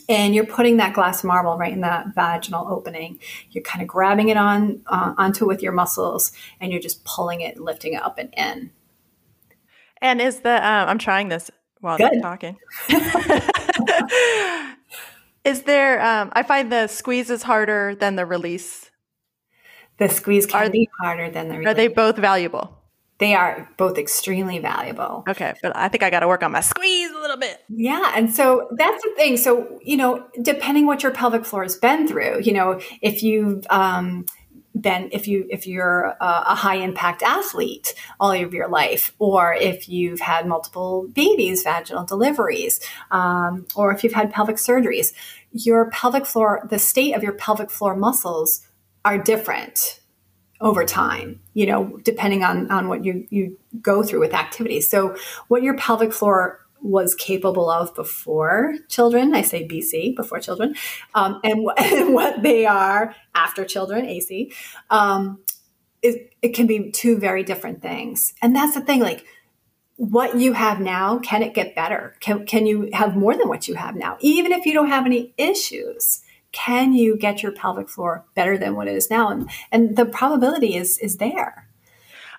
And 0.10 0.36
you're 0.36 0.46
putting 0.46 0.78
that 0.78 0.94
glass 0.94 1.24
marble 1.24 1.58
right 1.58 1.72
in 1.72 1.82
that 1.82 2.13
vaginal 2.13 2.68
opening. 2.68 3.20
You're 3.52 3.63
kind 3.63 3.82
of 3.82 3.88
grabbing 3.88 4.30
it 4.30 4.38
on 4.38 4.82
uh, 4.88 5.13
onto 5.18 5.48
with 5.48 5.62
your 5.62 5.72
muscles, 5.72 6.32
and 6.60 6.72
you're 6.72 6.82
just 6.82 7.06
pulling 7.06 7.42
it, 7.42 7.60
lifting 7.60 7.94
it 7.94 8.04
up 8.04 8.18
and 8.18 8.34
in. 8.36 8.72
And 10.02 10.22
is 10.22 10.42
the 10.42 10.56
um, 10.56 10.89
I'm 10.89 10.98
trying 10.98 11.30
this 11.30 11.50
while 11.80 11.98
Good. 11.98 12.13
I'm 12.13 12.22
talking. 12.22 12.58
is 15.46 15.63
there? 15.63 16.04
Um, 16.04 16.32
I 16.34 16.44
find 16.44 16.72
the 16.72 16.88
squeeze 16.88 17.30
is 17.30 17.44
harder 17.44 17.96
than 17.96 18.16
the 18.16 18.26
release 18.26 18.89
the 19.98 20.10
squeeze 20.10 20.46
can 20.46 20.68
are, 20.68 20.70
be 20.70 20.89
harder 21.00 21.30
than 21.30 21.50
the 21.50 21.56
release. 21.56 21.68
Are 21.68 21.74
they 21.74 21.88
both 21.88 22.18
valuable? 22.18 22.83
They 23.23 23.36
are 23.36 23.69
both 23.77 23.97
extremely 23.97 24.59
valuable. 24.59 25.23
Okay, 25.29 25.53
but 25.62 25.73
I 25.77 25.88
think 25.88 26.03
I 26.03 26.09
got 26.09 26.19
to 26.19 26.27
work 26.27 26.43
on 26.43 26.51
my 26.51 26.59
squeeze 26.59 27.09
a 27.09 27.19
little 27.21 27.38
bit. 27.38 27.63
Yeah, 27.69 28.12
and 28.17 28.36
so 28.36 28.67
that's 28.75 29.01
the 29.01 29.12
thing. 29.15 29.38
So 29.38 29.79
you 29.81 29.95
know, 29.95 30.27
depending 30.41 30.88
what 30.88 31.03
your 31.03 31.13
pelvic 31.13 31.45
floor 31.45 31.63
has 31.63 31.77
been 31.77 32.05
through, 32.05 32.41
you 32.41 32.51
know, 32.51 32.81
if 33.01 33.23
you've 33.23 33.65
um, 33.69 34.25
been 34.77 35.07
if 35.13 35.25
you 35.29 35.47
if 35.49 35.65
you're 35.65 36.17
a, 36.19 36.43
a, 36.47 36.55
high 36.55 36.75
impact 36.75 37.23
athlete 37.23 37.95
all 38.19 38.31
of 38.31 38.53
your 38.53 38.67
life 38.67 39.13
or 39.19 39.53
if 39.53 39.88
you've 39.88 40.19
had 40.19 40.45
multiple 40.45 41.07
babies 41.13 41.63
vaginal 41.63 42.03
deliveries 42.03 42.81
um, 43.12 43.65
or 43.73 43.93
if 43.93 44.03
you've 44.03 44.12
had 44.12 44.33
pelvic 44.33 44.57
surgeries 44.57 45.13
your 45.53 45.89
pelvic 45.91 46.25
floor 46.25 46.67
the 46.69 46.79
state 46.79 47.13
of 47.13 47.23
your 47.23 47.33
pelvic 47.33 47.71
floor 47.71 47.95
muscles 47.95 48.67
are 49.05 49.17
different 49.17 50.01
over 50.63 50.86
time, 50.86 51.41
you 51.54 51.65
know, 51.65 51.99
depending 52.04 52.43
on, 52.43 52.71
on 52.71 52.88
what 52.88 53.04
you, 53.04 53.28
you 53.30 53.58
go 53.82 54.02
through 54.02 54.21
with 54.21 54.34
activities. 54.34 54.89
So, 54.89 55.15
what 55.49 55.62
your 55.62 55.76
pelvic 55.76 56.13
floor 56.13 56.62
was 56.82 57.15
capable 57.15 57.69
of 57.69 57.93
before 57.95 58.76
children, 58.88 59.36
I 59.36 59.41
say 59.41 59.67
BC, 59.67 60.15
before 60.15 60.39
children, 60.39 60.76
um, 61.13 61.39
and, 61.43 61.67
and, 61.78 62.13
what 62.13 62.41
they 62.41 62.65
are 62.65 63.13
after 63.36 63.65
children, 63.65 64.06
AC, 64.06 64.54
um, 64.89 65.39
it, 66.02 66.34
it 66.41 66.49
can 66.49 66.65
be 66.65 66.91
two 66.91 67.17
very 67.17 67.43
different 67.43 67.82
things. 67.82 68.34
And 68.41 68.56
that's 68.56 68.73
the 68.73 68.82
thing, 68.82 69.02
like, 69.02 69.26
what 69.97 70.38
you 70.38 70.54
have 70.54 70.80
now, 70.80 71.19
can 71.19 71.43
it 71.43 71.54
get 71.54 71.76
better? 71.76 72.15
Can, 72.19 72.45
can 72.45 72.65
you 72.65 72.89
have 72.93 73.15
more 73.15 73.36
than 73.38 73.47
what 73.47 73.67
you 73.67 73.76
have 73.76 73.95
now? 73.95 74.17
Even 74.21 74.52
if 74.52 74.65
you 74.65 74.73
don't 74.73 74.89
have 74.89 75.06
any 75.06 75.34
issues, 75.38 76.22
can 76.54 76.94
you 76.94 77.18
get 77.18 77.44
your 77.44 77.52
pelvic 77.52 77.89
floor 77.89 78.24
better 78.36 78.58
than 78.58 78.76
what 78.76 78.88
it 78.88 78.96
is 78.96 79.10
now? 79.10 79.30
And, 79.30 79.50
and 79.72 79.98
the 79.98 80.06
probability 80.06 80.76
is, 80.76 80.98
is 81.00 81.18
there. 81.18 81.68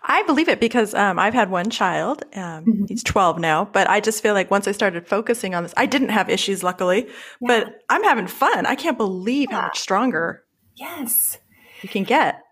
I 0.07 0.23
believe 0.23 0.49
it 0.49 0.61
because 0.61 0.95
um, 0.95 1.19
I've 1.19 1.35
had 1.35 1.51
one 1.51 1.71
child. 1.71 2.25
Um, 2.35 2.65
mm-hmm. 2.65 2.85
He's 2.87 3.03
12 3.03 3.39
now, 3.39 3.65
but 3.67 3.89
I 3.89 4.01
just 4.01 4.23
feel 4.23 4.35
like 4.35 4.51
once 4.51 4.69
I 4.69 4.73
started 4.73 5.09
focusing 5.09 5.55
on 5.55 5.63
this, 5.63 5.75
I 5.77 5.87
didn't 5.87 6.11
have 6.11 6.29
issues, 6.29 6.63
luckily, 6.63 7.07
yeah. 7.07 7.13
but 7.41 7.83
I'm 7.89 8.05
having 8.05 8.27
fun. 8.27 8.67
I 8.67 8.75
can't 8.75 8.99
believe 8.99 9.49
yeah. 9.51 9.61
how 9.61 9.67
much 9.67 9.81
stronger. 9.81 10.45
Yes. 10.77 11.39
You 11.83 11.89
can 11.89 12.05
get. 12.05 12.43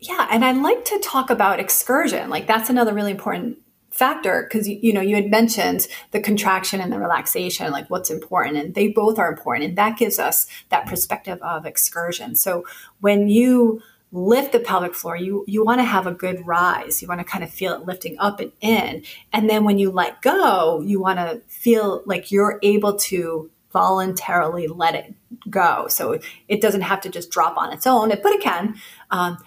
Yeah. 0.00 0.28
And 0.30 0.44
I 0.44 0.52
like 0.52 0.84
to 0.86 0.98
talk 1.00 1.30
about 1.30 1.60
excursion. 1.60 2.30
Like, 2.30 2.46
that's 2.46 2.70
another 2.70 2.92
really 2.92 3.10
important 3.10 3.58
factor 3.98 4.44
because 4.44 4.68
you, 4.68 4.92
know 4.92 5.00
you 5.00 5.16
had 5.16 5.28
mentioned 5.28 5.88
the 6.12 6.20
contraction 6.20 6.80
and 6.80 6.92
the 6.92 6.98
relaxation 7.00 7.72
like 7.72 7.90
what's 7.90 8.10
important 8.10 8.56
and 8.56 8.74
they 8.76 8.86
both 8.86 9.18
are 9.18 9.28
important 9.28 9.66
and 9.66 9.76
that 9.76 9.98
gives 9.98 10.20
us 10.20 10.46
that 10.68 10.86
perspective 10.86 11.40
of 11.42 11.66
excursion. 11.66 12.36
So 12.36 12.64
when 13.00 13.28
you 13.28 13.82
lift 14.12 14.52
the 14.52 14.60
pelvic 14.60 14.94
floor 14.94 15.16
you 15.16 15.44
you 15.48 15.64
want 15.64 15.80
to 15.80 15.84
have 15.84 16.06
a 16.06 16.12
good 16.12 16.46
rise. 16.46 17.02
You 17.02 17.08
want 17.08 17.20
to 17.20 17.24
kind 17.24 17.42
of 17.42 17.50
feel 17.50 17.74
it 17.74 17.86
lifting 17.86 18.16
up 18.20 18.38
and 18.38 18.52
in. 18.60 19.02
And 19.32 19.50
then 19.50 19.64
when 19.64 19.78
you 19.78 19.90
let 19.90 20.22
go 20.22 20.80
you 20.80 21.00
want 21.00 21.18
to 21.18 21.42
feel 21.48 22.02
like 22.06 22.30
you're 22.30 22.60
able 22.62 22.96
to 23.10 23.50
voluntarily 23.72 24.66
let 24.68 24.94
it 24.94 25.12
go. 25.50 25.88
So 25.88 26.18
it 26.46 26.60
doesn't 26.60 26.82
have 26.82 27.00
to 27.02 27.10
just 27.10 27.30
drop 27.30 27.58
on 27.58 27.72
its 27.72 27.86
own. 27.86 28.08
But 28.08 28.32
it 28.32 28.40
can 28.40 28.76
um, 29.10 29.38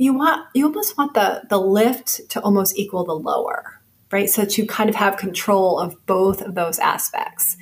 you 0.00 0.14
want 0.14 0.46
you 0.54 0.64
almost 0.64 0.96
want 0.96 1.12
the 1.12 1.42
the 1.50 1.58
lift 1.58 2.30
to 2.30 2.40
almost 2.40 2.78
equal 2.78 3.04
the 3.04 3.12
lower, 3.12 3.82
right? 4.10 4.30
So 4.30 4.42
that 4.42 4.56
you 4.56 4.66
kind 4.66 4.88
of 4.88 4.96
have 4.96 5.18
control 5.18 5.78
of 5.78 5.94
both 6.06 6.40
of 6.40 6.54
those 6.54 6.78
aspects. 6.78 7.58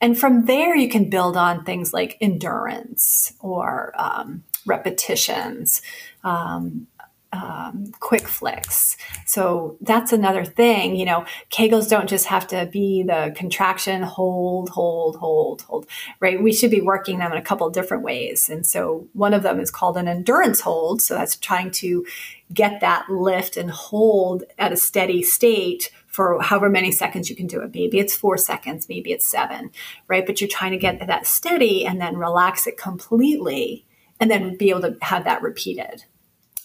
And 0.00 0.18
from 0.18 0.46
there, 0.46 0.74
you 0.74 0.88
can 0.88 1.08
build 1.08 1.36
on 1.36 1.64
things 1.64 1.92
like 1.92 2.16
endurance 2.20 3.34
or 3.38 3.92
um, 3.96 4.42
repetitions, 4.66 5.80
um, 6.24 6.88
um, 7.32 7.92
quick 8.00 8.26
flicks. 8.26 8.96
So 9.24 9.76
that's 9.80 10.12
another 10.12 10.44
thing. 10.44 10.96
You 10.96 11.04
know, 11.04 11.24
Kegels 11.50 11.88
don't 11.88 12.08
just 12.08 12.26
have 12.26 12.46
to 12.48 12.66
be 12.66 13.02
the 13.02 13.32
contraction, 13.36 14.02
hold, 14.02 14.70
hold, 14.70 15.16
hold, 15.16 15.62
hold, 15.62 15.86
right? 16.18 16.42
We 16.42 16.52
should 16.52 16.70
be 16.70 16.80
working 16.80 17.18
them 17.18 17.32
in 17.32 17.38
a 17.38 17.42
couple 17.42 17.70
different 17.70 18.02
ways. 18.02 18.48
And 18.48 18.66
so 18.66 19.08
one 19.12 19.34
of 19.34 19.42
them 19.42 19.60
is 19.60 19.70
called 19.70 19.96
an 19.96 20.08
endurance 20.08 20.60
hold. 20.60 21.02
So 21.02 21.14
that's 21.14 21.36
trying 21.36 21.70
to 21.72 22.04
get 22.52 22.80
that 22.80 23.08
lift 23.08 23.56
and 23.56 23.70
hold 23.70 24.44
at 24.58 24.72
a 24.72 24.76
steady 24.76 25.22
state 25.22 25.90
for 26.08 26.42
however 26.42 26.68
many 26.68 26.90
seconds 26.90 27.30
you 27.30 27.36
can 27.36 27.46
do 27.46 27.60
it. 27.60 27.72
Maybe 27.72 28.00
it's 28.00 28.16
four 28.16 28.36
seconds, 28.36 28.88
maybe 28.88 29.12
it's 29.12 29.26
seven, 29.26 29.70
right? 30.08 30.26
But 30.26 30.40
you're 30.40 30.48
trying 30.48 30.72
to 30.72 30.76
get 30.76 31.06
that 31.06 31.26
steady 31.26 31.86
and 31.86 32.00
then 32.00 32.16
relax 32.16 32.66
it 32.66 32.76
completely 32.76 33.84
and 34.18 34.28
then 34.28 34.56
be 34.56 34.70
able 34.70 34.82
to 34.82 34.96
have 35.02 35.24
that 35.24 35.42
repeated. 35.42 36.04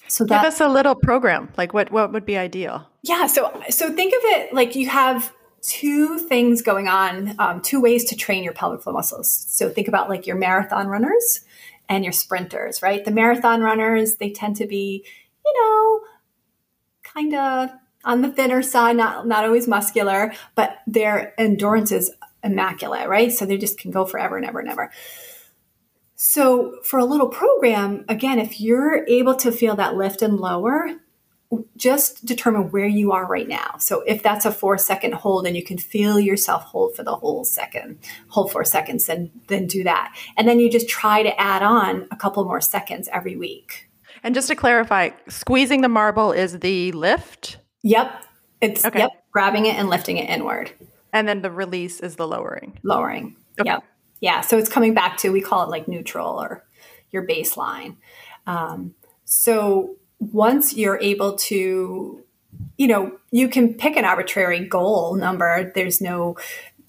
So 0.07 0.25
that, 0.25 0.41
give 0.41 0.47
us 0.47 0.61
a 0.61 0.67
little 0.67 0.95
program. 0.95 1.49
Like 1.57 1.73
what 1.73 1.91
what 1.91 2.11
would 2.11 2.25
be 2.25 2.37
ideal? 2.37 2.87
Yeah. 3.03 3.27
So 3.27 3.61
so 3.69 3.91
think 3.91 4.13
of 4.13 4.21
it 4.23 4.53
like 4.53 4.75
you 4.75 4.89
have 4.89 5.33
two 5.61 6.19
things 6.19 6.61
going 6.61 6.87
on, 6.87 7.35
um, 7.39 7.61
two 7.61 7.81
ways 7.81 8.05
to 8.05 8.15
train 8.15 8.43
your 8.43 8.53
pelvic 8.53 8.83
floor 8.83 8.93
muscles. 8.93 9.29
So 9.49 9.69
think 9.69 9.87
about 9.87 10.09
like 10.09 10.27
your 10.27 10.35
marathon 10.35 10.87
runners 10.87 11.41
and 11.89 12.03
your 12.03 12.13
sprinters, 12.13 12.81
right? 12.81 13.03
The 13.03 13.11
marathon 13.11 13.61
runners 13.61 14.15
they 14.15 14.31
tend 14.31 14.55
to 14.57 14.67
be, 14.67 15.03
you 15.45 15.53
know, 15.59 16.01
kind 17.03 17.33
of 17.33 17.69
on 18.03 18.21
the 18.21 18.31
thinner 18.31 18.61
side, 18.61 18.97
not 18.97 19.27
not 19.27 19.43
always 19.43 19.67
muscular, 19.67 20.33
but 20.53 20.77
their 20.85 21.33
endurance 21.39 21.91
is 21.91 22.11
immaculate, 22.43 23.09
right? 23.09 23.31
So 23.31 23.45
they 23.45 23.57
just 23.57 23.79
can 23.79 23.91
go 23.91 24.05
forever 24.05 24.37
and 24.37 24.45
ever 24.45 24.59
and 24.59 24.69
ever. 24.69 24.91
So, 26.15 26.79
for 26.83 26.97
a 26.97 27.05
little 27.05 27.27
program, 27.27 28.05
again, 28.07 28.39
if 28.39 28.61
you're 28.61 29.05
able 29.07 29.35
to 29.35 29.51
feel 29.51 29.75
that 29.75 29.95
lift 29.95 30.21
and 30.21 30.39
lower, 30.39 30.91
just 31.75 32.25
determine 32.25 32.71
where 32.71 32.87
you 32.87 33.11
are 33.11 33.25
right 33.25 33.47
now. 33.47 33.75
So, 33.79 34.01
if 34.01 34.23
that's 34.23 34.45
a 34.45 34.51
four 34.51 34.77
second 34.77 35.15
hold 35.15 35.45
and 35.45 35.57
you 35.57 35.63
can 35.63 35.77
feel 35.77 36.19
yourself 36.19 36.63
hold 36.63 36.95
for 36.95 37.03
the 37.03 37.15
whole 37.15 37.43
second, 37.43 37.99
hold 38.29 38.51
four 38.51 38.63
seconds, 38.63 39.07
then, 39.07 39.29
then 39.47 39.67
do 39.67 39.83
that. 39.83 40.15
And 40.37 40.47
then 40.47 40.59
you 40.59 40.71
just 40.71 40.87
try 40.87 41.21
to 41.21 41.39
add 41.39 41.63
on 41.63 42.07
a 42.11 42.15
couple 42.15 42.45
more 42.45 42.61
seconds 42.61 43.09
every 43.11 43.35
week. 43.35 43.89
And 44.23 44.33
just 44.33 44.47
to 44.47 44.55
clarify, 44.55 45.09
squeezing 45.27 45.81
the 45.81 45.89
marble 45.89 46.31
is 46.31 46.59
the 46.59 46.93
lift? 46.93 47.57
Yep. 47.83 48.23
It's 48.61 48.85
okay. 48.85 48.99
yep, 48.99 49.11
grabbing 49.31 49.65
it 49.65 49.75
and 49.75 49.89
lifting 49.89 50.17
it 50.17 50.29
inward. 50.29 50.71
And 51.11 51.27
then 51.27 51.41
the 51.41 51.51
release 51.51 51.99
is 51.99 52.15
the 52.15 52.27
lowering. 52.27 52.79
Lowering. 52.83 53.35
Okay. 53.59 53.69
Yep. 53.69 53.83
Yeah, 54.25 54.41
so 54.41 54.57
it's 54.57 54.69
coming 54.69 54.95
back 54.95 55.17
to 55.17 55.29
we 55.29 55.39
call 55.39 55.61
it 55.65 55.69
like 55.69 55.87
neutral 55.87 56.41
or 56.41 56.65
your 57.11 57.27
baseline. 57.27 57.97
Um, 58.47 58.95
so 59.23 59.97
once 60.17 60.73
you're 60.73 60.99
able 60.99 61.35
to, 61.35 62.23
you 62.75 62.87
know, 62.87 63.19
you 63.29 63.47
can 63.47 63.75
pick 63.75 63.95
an 63.95 64.03
arbitrary 64.03 64.65
goal 64.65 65.13
number. 65.13 65.71
There's 65.75 66.01
no, 66.01 66.37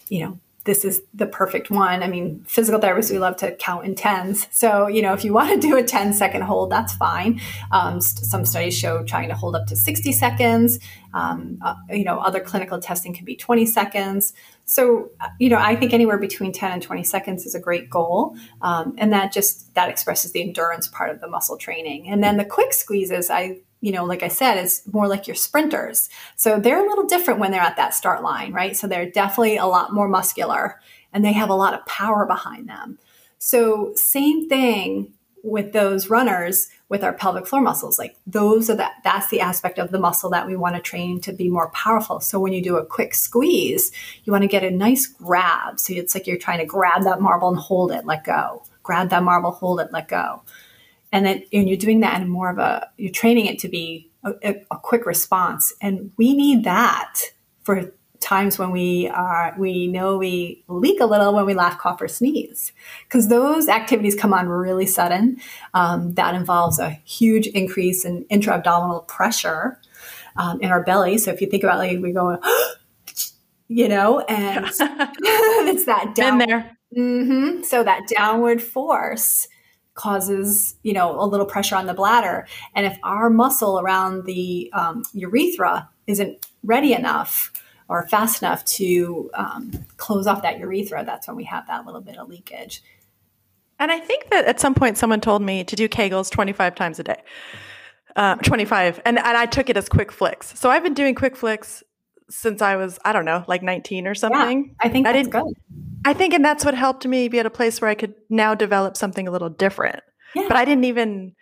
you 0.09 0.25
know, 0.25 0.40
this 0.67 0.85
is 0.85 1.01
the 1.15 1.27
perfect 1.27 1.71
one. 1.71 2.03
I 2.03 2.09
mean, 2.09 2.45
physical 2.47 2.81
therapists, 2.81 3.11
we 3.11 3.19
love 3.19 3.37
to 3.37 3.55
count 3.57 3.87
in 3.87 3.95
tens. 3.95 4.49
So, 4.51 4.89
you 4.89 5.01
know, 5.01 5.15
if 5.15 5.25
you 5.25 5.33
want 5.33 5.51
to 5.51 5.67
do 5.67 5.77
a 5.77 5.83
10 5.83 6.13
second 6.13 6.43
hold, 6.43 6.71
that's 6.71 6.95
fine. 6.95 7.41
Um, 7.71 8.01
some 8.01 8.45
studies 8.45 8.77
show 8.77 9.03
trying 9.05 9.29
to 9.29 9.35
hold 9.35 9.57
up 9.57 9.67
to 9.69 9.77
60 9.77 10.13
seconds. 10.13 10.79
Um, 11.15 11.59
uh, 11.65 11.77
you 11.89 12.05
know, 12.05 12.19
other 12.19 12.41
clinical 12.41 12.79
testing 12.79 13.15
can 13.15 13.25
be 13.25 13.37
20 13.37 13.65
seconds. 13.65 14.35
So, 14.67 15.11
uh, 15.21 15.29
you 15.39 15.49
know, 15.49 15.59
I 15.59 15.77
think 15.77 15.95
anywhere 15.95 16.19
between 16.19 16.53
10 16.53 16.73
and 16.73 16.83
20 16.83 17.05
seconds 17.05 17.47
is 17.47 17.55
a 17.55 17.61
great 17.61 17.89
goal. 17.89 18.37
Um, 18.61 18.95
and 18.99 19.13
that 19.13 19.33
just, 19.33 19.73
that 19.75 19.89
expresses 19.89 20.33
the 20.33 20.43
endurance 20.43 20.89
part 20.89 21.11
of 21.11 21.21
the 21.21 21.29
muscle 21.29 21.57
training. 21.57 22.09
And 22.09 22.23
then 22.23 22.37
the 22.37 22.45
quick 22.45 22.75
squeezes, 22.75 23.31
I 23.31 23.61
you 23.81 23.93
know, 23.93 24.05
like 24.05 24.23
I 24.23 24.29
said, 24.29 24.59
is 24.59 24.83
more 24.93 25.07
like 25.07 25.27
your 25.27 25.37
sprinters. 25.37 26.09
So 26.37 26.59
they're 26.59 26.85
a 26.85 26.89
little 26.89 27.07
different 27.07 27.41
when 27.41 27.51
they're 27.51 27.61
at 27.61 27.77
that 27.77 27.95
start 27.95 28.23
line, 28.23 28.53
right? 28.53 28.77
So 28.77 28.87
they're 28.87 29.11
definitely 29.11 29.57
a 29.57 29.67
lot 29.67 29.93
more 29.93 30.09
muscular 30.09 30.81
and 31.12 31.25
they 31.25 31.33
have 31.33 31.51
a 31.51 31.55
lot 31.55 31.75
of 31.75 31.87
power 31.87 32.27
behind 32.27 32.69
them. 32.69 32.99
So 33.39 33.93
same 33.95 34.49
thing 34.49 35.12
with 35.43 35.73
those 35.73 36.11
runners 36.11 36.69
with 36.89 37.05
our 37.05 37.12
pelvic 37.12 37.47
floor 37.47 37.62
muscles. 37.62 37.99
Like 37.99 38.17
those 38.27 38.69
are 38.69 38.77
that 38.77 38.95
that's 39.05 39.29
the 39.29 39.41
aspect 39.41 39.79
of 39.79 39.91
the 39.91 39.99
muscle 39.99 40.31
that 40.31 40.47
we 40.47 40.57
want 40.57 40.75
to 40.75 40.83
train 40.83 41.21
to 41.21 41.33
be 41.33 41.49
more 41.49 41.71
powerful. 41.71 42.21
So 42.21 42.41
when 42.41 42.53
you 42.53 42.62
do 42.62 42.77
a 42.77 42.85
quick 42.85 43.15
squeeze, 43.15 43.93
you 44.25 44.33
want 44.33 44.43
to 44.43 44.49
get 44.49 44.65
a 44.65 44.71
nice 44.71 45.07
grab. 45.07 45.79
So 45.79 45.93
it's 45.95 46.15
like 46.15 46.27
you're 46.27 46.39
trying 46.39 46.59
to 46.59 46.67
grab 46.67 47.05
that 47.05 47.21
marble 47.21 47.49
and 47.49 47.59
hold 47.59 47.93
it, 47.93 48.07
let 48.07 48.25
go. 48.25 48.65
Grab 48.83 49.11
that 49.11 49.23
marble, 49.23 49.53
hold 49.53 49.81
it, 49.81 49.93
let 49.93 50.09
go 50.09 50.43
and 51.12 51.25
then 51.25 51.45
and 51.53 51.69
you're 51.69 51.79
doing 51.79 52.01
that 52.01 52.21
in 52.21 52.29
more 52.29 52.51
of 52.51 52.59
a 52.59 52.88
you're 52.97 53.12
training 53.12 53.47
it 53.47 53.59
to 53.61 53.69
be 53.69 54.11
a, 54.42 54.57
a, 54.71 54.77
quick 54.79 55.07
response. 55.07 55.73
And 55.81 56.12
we 56.16 56.35
need 56.37 56.64
that 56.64 57.21
for 57.62 57.92
times 58.21 58.59
when 58.59 58.71
we 58.71 59.09
are 59.09 59.55
we 59.59 59.87
know 59.87 60.16
we 60.16 60.64
leak 60.69 61.01
a 61.01 61.07
little 61.07 61.35
when 61.35 61.47
we 61.47 61.55
laugh 61.55 61.79
cough 61.79 62.01
or 62.01 62.09
sneeze. 62.09 62.73
Because 63.05 63.29
those 63.29 63.69
activities 63.69 64.14
come 64.14 64.33
on 64.33 64.49
really 64.49 64.87
sudden. 64.87 65.38
Um, 65.75 66.14
that 66.14 66.35
involves 66.35 66.79
a 66.79 66.90
huge 67.05 67.47
increase 67.49 68.05
in 68.05 68.25
intra-abdominal 68.29 69.01
pressure 69.01 69.81
um, 70.37 70.61
in 70.61 70.71
our 70.71 70.83
belly. 70.83 71.19
So 71.19 71.31
if 71.31 71.40
you 71.40 71.47
think 71.47 71.62
about 71.62 71.79
like 71.79 72.01
we 72.01 72.12
go 72.12 72.38
you 73.69 73.88
know 73.88 74.21
and 74.21 74.66
it's 74.79 75.85
that 75.85 76.14
down 76.14 76.38
there. 76.38 76.77
Mm-hmm, 76.97 77.62
so 77.62 77.83
that 77.83 78.07
downward 78.09 78.62
force 78.62 79.49
causes 79.97 80.77
you 80.83 80.93
know 80.93 81.21
a 81.21 81.27
little 81.27 81.47
pressure 81.47 81.75
on 81.75 81.87
the 81.87 81.95
bladder. 81.95 82.47
And 82.75 82.87
if 82.87 82.97
our 83.03 83.29
muscle 83.29 83.81
around 83.81 84.25
the 84.25 84.71
um, 84.73 85.03
urethra 85.13 85.89
isn't 86.07 86.47
ready 86.63 86.93
enough 86.93 87.53
or 87.89 88.07
fast 88.09 88.43
enough 88.43 88.65
to 88.65 89.31
um, 89.35 89.73
close 89.97 90.27
off 90.27 90.43
that 90.43 90.59
urethra 90.59 91.05
that's 91.05 91.27
when 91.27 91.37
we 91.37 91.45
have 91.45 91.67
that 91.67 91.85
little 91.85 92.01
bit 92.01 92.17
of 92.17 92.29
leakage. 92.29 92.83
And 93.79 93.91
i 93.91 93.99
think 93.99 94.31
that 94.31 94.45
at 94.47 94.61
some 94.61 94.75
point 94.75 94.97
someone 94.97 95.21
told 95.21 95.43
me 95.43 95.65
to 95.65 95.77
do 95.77 95.89
kegels 95.89 96.31
25 96.31 96.75
times 96.75 96.99
a 96.99 97.03
day 97.03 97.23
uh, 98.15 98.37
25 98.37 99.03
and, 99.05 99.19
and 99.19 99.37
i 99.37 99.45
took 99.47 99.69
it 99.69 99.77
as 99.77 99.89
quick 99.89 100.13
flicks. 100.13 100.59
So 100.59 100.71
i've 100.71 100.83
been 100.83 100.95
doing 100.95 101.15
quick 101.15 101.37
flicks 101.37 101.83
since 102.29 102.62
i 102.62 102.77
was 102.77 102.99
i 103.05 103.12
don't 103.12 103.25
know 103.25 103.45
like 103.47 103.62
19 103.62 104.07
or 104.07 104.15
something 104.15 104.65
yeah, 104.67 104.73
i 104.81 104.89
think 104.89 105.07
I 105.07 105.12
that's 105.12 105.29
good 105.29 105.55
I 106.07 106.15
think, 106.15 106.35
and 106.35 106.45
that's 106.45 106.65
what 106.65 106.75
helped 106.75 107.05
me 107.05 107.27
be 107.27 107.41
at 107.41 107.47
a 107.47 107.51
place 107.51 107.81
where 107.81 107.91
I 107.91 107.97
could 107.97 108.15
now 108.31 108.55
develop 108.55 108.97
something 108.97 109.27
a 109.27 109.31
little 109.33 109.49
different. 109.49 110.05
Yeah. 110.37 110.45
But 110.47 110.57
I 110.57 110.65
didn't 110.65 110.85
even, 110.85 111.35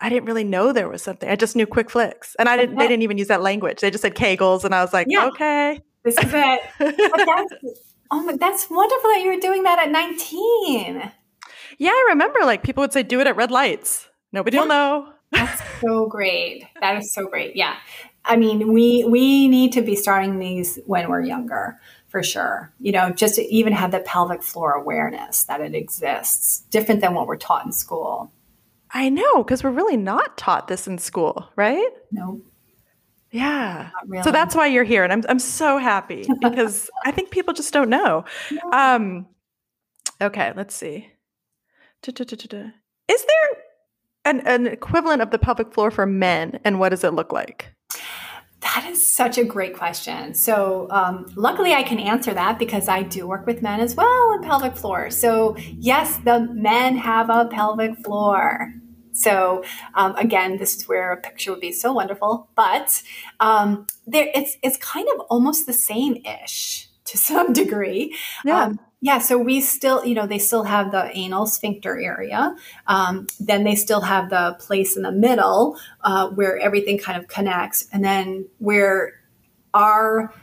I 0.00 0.08
didn't 0.08 0.26
really 0.26 0.44
know 0.44 0.72
there 0.72 0.88
was 0.88 1.02
something. 1.02 1.28
I 1.28 1.34
just 1.34 1.56
knew 1.56 1.66
quick 1.66 1.90
flicks, 1.90 2.36
and 2.38 2.48
I 2.48 2.56
didn't. 2.56 2.76
Okay. 2.76 2.84
They 2.84 2.88
didn't 2.88 3.02
even 3.02 3.18
use 3.18 3.26
that 3.26 3.42
language. 3.42 3.80
They 3.80 3.90
just 3.90 4.02
said 4.02 4.14
Kegels, 4.14 4.62
and 4.62 4.76
I 4.76 4.82
was 4.82 4.92
like, 4.92 5.08
yeah. 5.10 5.26
okay, 5.26 5.80
this 6.04 6.16
is 6.18 6.32
it. 6.32 6.60
that's, 6.78 7.52
oh 8.12 8.22
my, 8.22 8.36
that's 8.36 8.70
wonderful 8.70 9.10
that 9.10 9.22
you 9.24 9.34
were 9.34 9.40
doing 9.40 9.64
that 9.64 9.80
at 9.80 9.90
nineteen. 9.90 11.10
Yeah, 11.78 11.90
I 11.90 12.06
remember. 12.10 12.38
Like 12.44 12.62
people 12.62 12.82
would 12.82 12.92
say, 12.92 13.02
"Do 13.02 13.18
it 13.18 13.26
at 13.26 13.34
red 13.34 13.50
lights." 13.50 14.08
Nobody 14.30 14.56
yeah. 14.56 14.60
will 14.60 14.68
know. 14.68 15.12
That's 15.32 15.60
so 15.80 16.06
great. 16.06 16.64
That 16.80 16.96
is 16.98 17.12
so 17.12 17.26
great. 17.26 17.56
Yeah. 17.56 17.74
I 18.26 18.36
mean, 18.36 18.72
we 18.72 19.04
we 19.04 19.48
need 19.48 19.72
to 19.72 19.82
be 19.82 19.96
starting 19.96 20.38
these 20.38 20.78
when 20.86 21.08
we're 21.08 21.22
younger 21.22 21.78
for 22.08 22.22
sure. 22.22 22.72
You 22.80 22.92
know, 22.92 23.10
just 23.10 23.36
to 23.36 23.42
even 23.42 23.72
have 23.72 23.90
the 23.90 24.00
pelvic 24.00 24.42
floor 24.42 24.72
awareness 24.72 25.44
that 25.44 25.60
it 25.60 25.74
exists, 25.74 26.60
different 26.70 27.00
than 27.00 27.14
what 27.14 27.26
we're 27.26 27.36
taught 27.36 27.66
in 27.66 27.72
school. 27.72 28.32
I 28.90 29.08
know, 29.08 29.42
because 29.42 29.62
we're 29.64 29.70
really 29.70 29.96
not 29.96 30.38
taught 30.38 30.68
this 30.68 30.86
in 30.86 30.98
school, 30.98 31.48
right? 31.56 31.88
No. 32.12 32.40
Yeah. 33.30 33.90
Really. 34.06 34.22
So 34.22 34.30
that's 34.30 34.54
why 34.54 34.66
you're 34.66 34.84
here. 34.84 35.04
And 35.04 35.12
I'm, 35.12 35.22
I'm 35.28 35.38
so 35.38 35.78
happy 35.78 36.26
because 36.40 36.88
I 37.04 37.10
think 37.10 37.30
people 37.30 37.52
just 37.52 37.72
don't 37.72 37.90
know. 37.90 38.24
Um, 38.72 39.26
okay, 40.20 40.52
let's 40.56 40.74
see. 40.74 41.10
Is 43.08 43.24
there 43.24 43.62
an, 44.26 44.40
an 44.46 44.66
equivalent 44.66 45.22
of 45.22 45.30
the 45.30 45.38
pelvic 45.38 45.72
floor 45.72 45.90
for 45.90 46.04
men 46.04 46.58
and 46.64 46.78
what 46.78 46.90
does 46.90 47.04
it 47.04 47.14
look 47.14 47.32
like? 47.32 47.72
That 48.60 48.86
is 48.90 49.14
such 49.14 49.38
a 49.38 49.44
great 49.44 49.76
question. 49.76 50.34
So, 50.34 50.88
um, 50.90 51.26
luckily, 51.36 51.72
I 51.72 51.82
can 51.82 52.00
answer 52.00 52.34
that 52.34 52.58
because 52.58 52.88
I 52.88 53.02
do 53.02 53.26
work 53.26 53.46
with 53.46 53.62
men 53.62 53.80
as 53.80 53.94
well 53.94 54.32
in 54.34 54.42
pelvic 54.42 54.76
floor. 54.76 55.10
So, 55.10 55.56
yes, 55.58 56.16
the 56.18 56.40
men 56.52 56.96
have 56.96 57.30
a 57.30 57.46
pelvic 57.46 57.96
floor. 58.04 58.72
So, 59.12 59.62
um, 59.94 60.16
again, 60.16 60.58
this 60.58 60.76
is 60.76 60.88
where 60.88 61.12
a 61.12 61.16
picture 61.16 61.52
would 61.52 61.60
be 61.60 61.72
so 61.72 61.92
wonderful, 61.92 62.50
but 62.56 63.02
um, 63.40 63.86
there, 64.06 64.28
it's 64.34 64.56
it's 64.62 64.76
kind 64.78 65.06
of 65.14 65.20
almost 65.30 65.66
the 65.66 65.72
same 65.72 66.16
ish 66.16 66.88
to 67.04 67.18
some 67.28 67.52
degree. 67.52 68.16
Yeah. 68.44 68.64
Um, 68.64 68.80
yeah, 69.06 69.18
so 69.18 69.38
we 69.38 69.60
still, 69.60 70.04
you 70.04 70.16
know, 70.16 70.26
they 70.26 70.40
still 70.40 70.64
have 70.64 70.90
the 70.90 71.16
anal 71.16 71.46
sphincter 71.46 71.96
area. 71.96 72.56
Um, 72.88 73.28
then 73.38 73.62
they 73.62 73.76
still 73.76 74.00
have 74.00 74.30
the 74.30 74.56
place 74.58 74.96
in 74.96 75.04
the 75.04 75.12
middle 75.12 75.78
uh, 76.02 76.30
where 76.30 76.58
everything 76.58 76.98
kind 76.98 77.16
of 77.16 77.28
connects. 77.28 77.86
And 77.92 78.04
then 78.04 78.48
where 78.58 79.12
our 79.72 80.34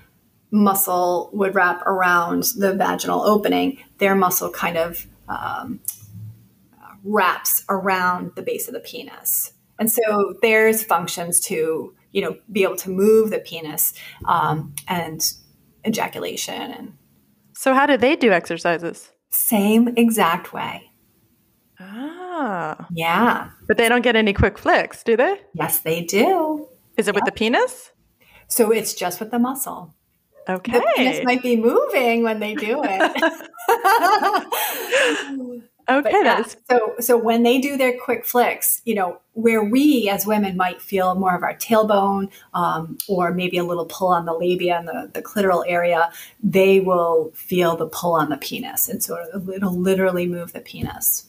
muscle 0.49 1.29
would 1.33 1.55
wrap 1.55 1.81
around 1.85 2.43
the 2.57 2.73
vaginal 2.73 3.23
opening, 3.23 3.79
their 3.97 4.15
muscle 4.15 4.49
kind 4.49 4.77
of 4.77 5.07
um, 5.27 5.81
wraps 7.03 7.65
around 7.67 8.31
the 8.37 8.43
base 8.43 8.69
of 8.69 8.73
the 8.73 8.79
penis. 8.79 9.51
And 9.77 9.91
so 9.91 10.35
there's 10.41 10.85
functions 10.85 11.41
to, 11.41 11.93
you 12.13 12.21
know, 12.21 12.37
be 12.49 12.63
able 12.63 12.77
to 12.77 12.89
move 12.89 13.29
the 13.29 13.39
penis 13.39 13.93
um, 14.23 14.73
and 14.87 15.21
ejaculation 15.85 16.71
and 16.71 16.93
so, 17.55 17.73
how 17.73 17.85
do 17.85 17.97
they 17.97 18.15
do 18.15 18.31
exercises? 18.31 19.11
Same 19.29 19.89
exact 19.97 20.53
way. 20.53 20.91
Ah. 21.79 22.87
Yeah. 22.91 23.49
But 23.67 23.77
they 23.77 23.89
don't 23.89 24.01
get 24.01 24.15
any 24.15 24.33
quick 24.33 24.57
flicks, 24.57 25.03
do 25.03 25.17
they? 25.17 25.39
Yes, 25.53 25.79
they 25.79 26.03
do. 26.03 26.67
Is 26.97 27.07
it 27.07 27.15
with 27.15 27.25
the 27.25 27.31
penis? 27.31 27.91
So, 28.47 28.71
it's 28.71 28.93
just 28.93 29.19
with 29.19 29.31
the 29.31 29.39
muscle. 29.39 29.93
Okay. 30.47 30.73
The 30.73 30.85
penis 30.95 31.23
might 31.23 31.41
be 31.41 31.55
moving 31.55 32.23
when 32.23 32.39
they 32.39 32.55
do 32.55 32.81
it. 32.83 33.43
Okay, 35.89 36.11
yeah, 36.11 36.43
so 36.69 36.93
so 36.99 37.17
when 37.17 37.43
they 37.43 37.59
do 37.59 37.75
their 37.75 37.97
quick 37.97 38.25
flicks, 38.25 38.81
you 38.85 38.95
know, 38.95 39.19
where 39.33 39.63
we 39.63 40.09
as 40.09 40.25
women 40.25 40.55
might 40.55 40.81
feel 40.81 41.15
more 41.15 41.35
of 41.35 41.43
our 41.43 41.55
tailbone 41.55 42.31
um, 42.53 42.97
or 43.09 43.33
maybe 43.33 43.57
a 43.57 43.63
little 43.63 43.85
pull 43.85 44.07
on 44.07 44.25
the 44.25 44.33
labia 44.33 44.77
and 44.77 44.87
the, 44.87 45.11
the 45.13 45.21
clitoral 45.21 45.63
area, 45.67 46.11
they 46.41 46.79
will 46.79 47.31
feel 47.33 47.75
the 47.75 47.87
pull 47.87 48.13
on 48.13 48.29
the 48.29 48.37
penis, 48.37 48.87
and 48.87 49.03
so 49.03 49.17
it'll 49.53 49.77
literally 49.77 50.25
move 50.25 50.53
the 50.53 50.61
penis. 50.61 51.25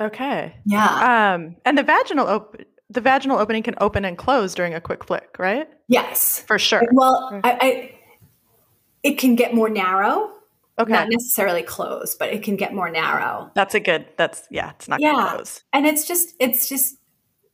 Okay. 0.00 0.54
Yeah. 0.64 1.34
Um, 1.34 1.56
and 1.64 1.76
the 1.76 1.82
vaginal 1.82 2.26
op- 2.26 2.56
the 2.88 3.00
vaginal 3.00 3.38
opening 3.38 3.62
can 3.62 3.74
open 3.80 4.04
and 4.04 4.16
close 4.16 4.54
during 4.54 4.74
a 4.74 4.80
quick 4.80 5.04
flick, 5.04 5.36
right? 5.38 5.68
Yes, 5.88 6.42
for 6.46 6.58
sure. 6.58 6.82
Well, 6.92 7.40
I, 7.44 7.58
I 7.60 7.94
it 9.02 9.18
can 9.18 9.34
get 9.34 9.54
more 9.54 9.68
narrow 9.68 10.30
Okay. 10.80 10.92
Not 10.92 11.08
necessarily 11.10 11.62
close, 11.62 12.14
but 12.14 12.30
it 12.30 12.42
can 12.42 12.56
get 12.56 12.74
more 12.74 12.90
narrow. 12.90 13.50
That's 13.54 13.74
a 13.74 13.80
good. 13.80 14.06
That's 14.16 14.42
yeah. 14.50 14.70
It's 14.70 14.88
not 14.88 14.98
yeah. 15.00 15.34
close. 15.34 15.62
And 15.74 15.86
it's 15.86 16.08
just 16.08 16.34
it's 16.40 16.68
just 16.68 16.96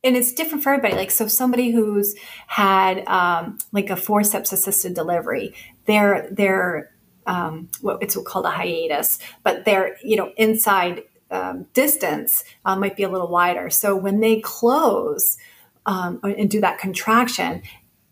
and 0.01 0.15
it's 0.15 0.31
different 0.31 0.63
for 0.63 0.71
everybody. 0.71 0.95
Like 0.95 1.11
so, 1.11 1.27
somebody 1.27 1.71
who's 1.71 2.15
had 2.47 3.05
um, 3.07 3.57
like 3.73 3.89
a 3.89 3.97
forceps 3.97 4.53
assisted 4.53 4.93
delivery, 4.93 5.53
they're 5.85 6.29
they're 6.31 6.91
um, 7.25 7.69
what 7.81 8.01
it's 8.01 8.15
called 8.15 8.45
a 8.45 8.51
hiatus, 8.51 9.19
but 9.43 9.65
they're 9.65 9.97
you 10.01 10.15
know 10.15 10.31
inside 10.37 11.03
um, 11.29 11.67
distance 11.73 12.45
uh, 12.63 12.77
might 12.77 12.95
be 12.95 13.03
a 13.03 13.09
little 13.09 13.27
wider. 13.27 13.69
So 13.69 13.93
when 13.93 14.21
they 14.21 14.39
close 14.39 15.37
um, 15.85 16.21
and 16.23 16.49
do 16.49 16.61
that 16.61 16.77
contraction, 16.77 17.61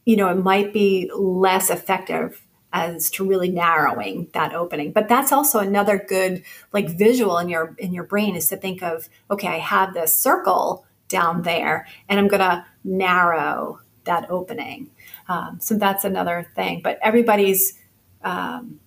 you 0.03 0.17
know 0.17 0.27
it 0.29 0.43
might 0.43 0.73
be 0.73 1.09
less 1.15 1.69
effective 1.69 2.44
as 2.75 3.09
to 3.09 3.25
really 3.25 3.49
narrowing 3.49 4.27
that 4.33 4.53
opening. 4.53 4.91
But 4.91 5.07
that's 5.07 5.31
also 5.31 5.59
another 5.59 5.97
good 5.97 6.43
like 6.73 6.89
visual 6.89 7.37
in 7.37 7.47
your 7.47 7.73
in 7.79 7.93
your 7.93 8.03
brain 8.03 8.35
is 8.35 8.49
to 8.49 8.57
think 8.57 8.83
of 8.83 9.09
okay, 9.31 9.47
I 9.47 9.59
have 9.59 9.93
this 9.93 10.15
circle 10.15 10.85
down 11.07 11.43
there, 11.43 11.87
and 12.09 12.19
I'm 12.19 12.27
going 12.27 12.41
to 12.41 12.65
narrow 12.83 13.79
that 14.03 14.29
opening. 14.29 14.91
Um, 15.29 15.59
so 15.61 15.75
that's 15.75 16.03
another 16.03 16.51
thing. 16.55 16.81
But 16.83 16.99
everybody's 17.01 17.79
um, 18.23 18.79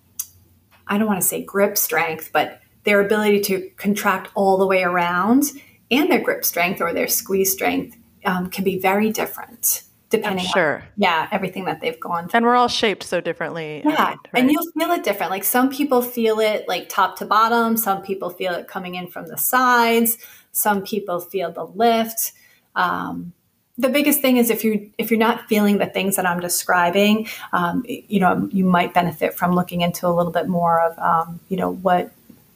I 0.86 0.98
don't 0.98 1.06
want 1.06 1.22
to 1.22 1.26
say 1.26 1.42
grip 1.42 1.78
strength, 1.78 2.30
but 2.32 2.60
their 2.84 3.00
ability 3.00 3.40
to 3.40 3.70
contract 3.76 4.30
all 4.34 4.58
the 4.58 4.66
way 4.66 4.82
around 4.82 5.44
and 5.90 6.10
their 6.10 6.20
grip 6.20 6.44
strength 6.44 6.82
or 6.82 6.92
their 6.92 7.08
squeeze 7.08 7.52
strength 7.52 7.96
um, 8.26 8.50
can 8.50 8.64
be 8.64 8.78
very 8.78 9.10
different 9.10 9.84
depending 10.10 10.44
I'm 10.46 10.52
sure 10.52 10.76
on, 10.76 10.82
yeah 10.96 11.28
everything 11.30 11.64
that 11.66 11.80
they've 11.80 11.98
gone 11.98 12.28
through. 12.28 12.38
and 12.38 12.46
we're 12.46 12.56
all 12.56 12.68
shaped 12.68 13.02
so 13.02 13.20
differently 13.20 13.82
yeah 13.84 14.10
right? 14.10 14.18
and 14.34 14.50
you'll 14.50 14.70
feel 14.72 14.90
it 14.92 15.04
different 15.04 15.30
like 15.30 15.44
some 15.44 15.70
people 15.70 16.02
feel 16.02 16.40
it 16.40 16.66
like 16.68 16.88
top 16.88 17.18
to 17.18 17.26
bottom 17.26 17.76
some 17.76 18.02
people 18.02 18.30
feel 18.30 18.54
it 18.54 18.68
coming 18.68 18.94
in 18.94 19.06
from 19.06 19.26
the 19.26 19.36
sides 19.36 20.18
some 20.52 20.82
people 20.82 21.20
feel 21.20 21.52
the 21.52 21.64
lift 21.64 22.32
um, 22.74 23.32
the 23.78 23.88
biggest 23.88 24.20
thing 24.20 24.36
is 24.36 24.50
if 24.50 24.64
you 24.64 24.90
if 24.98 25.10
you're 25.10 25.20
not 25.20 25.48
feeling 25.48 25.78
the 25.78 25.86
things 25.86 26.16
that 26.16 26.26
I'm 26.26 26.40
describing, 26.40 27.28
um, 27.52 27.84
you 27.86 28.18
know, 28.18 28.48
you 28.52 28.64
might 28.64 28.92
benefit 28.92 29.34
from 29.34 29.54
looking 29.54 29.82
into 29.82 30.06
a 30.06 30.10
little 30.10 30.32
bit 30.32 30.48
more 30.48 30.80
of, 30.80 30.98
um, 30.98 31.40
you 31.48 31.56
know, 31.56 31.70
what 31.70 32.12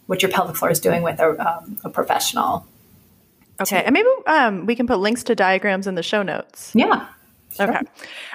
what 0.06 0.20
your 0.20 0.30
pelvic 0.30 0.56
floor 0.56 0.70
is 0.70 0.80
doing 0.80 1.02
with 1.02 1.20
a, 1.20 1.30
um, 1.38 1.78
a 1.84 1.88
professional. 1.88 2.66
Okay, 3.60 3.82
and 3.84 3.94
maybe 3.94 4.08
um, 4.26 4.66
we 4.66 4.74
can 4.74 4.88
put 4.88 4.98
links 4.98 5.22
to 5.24 5.36
diagrams 5.36 5.86
in 5.86 5.94
the 5.94 6.02
show 6.02 6.22
notes. 6.24 6.72
Yeah, 6.74 7.06
Sure. 7.56 7.68
Okay. 7.68 7.86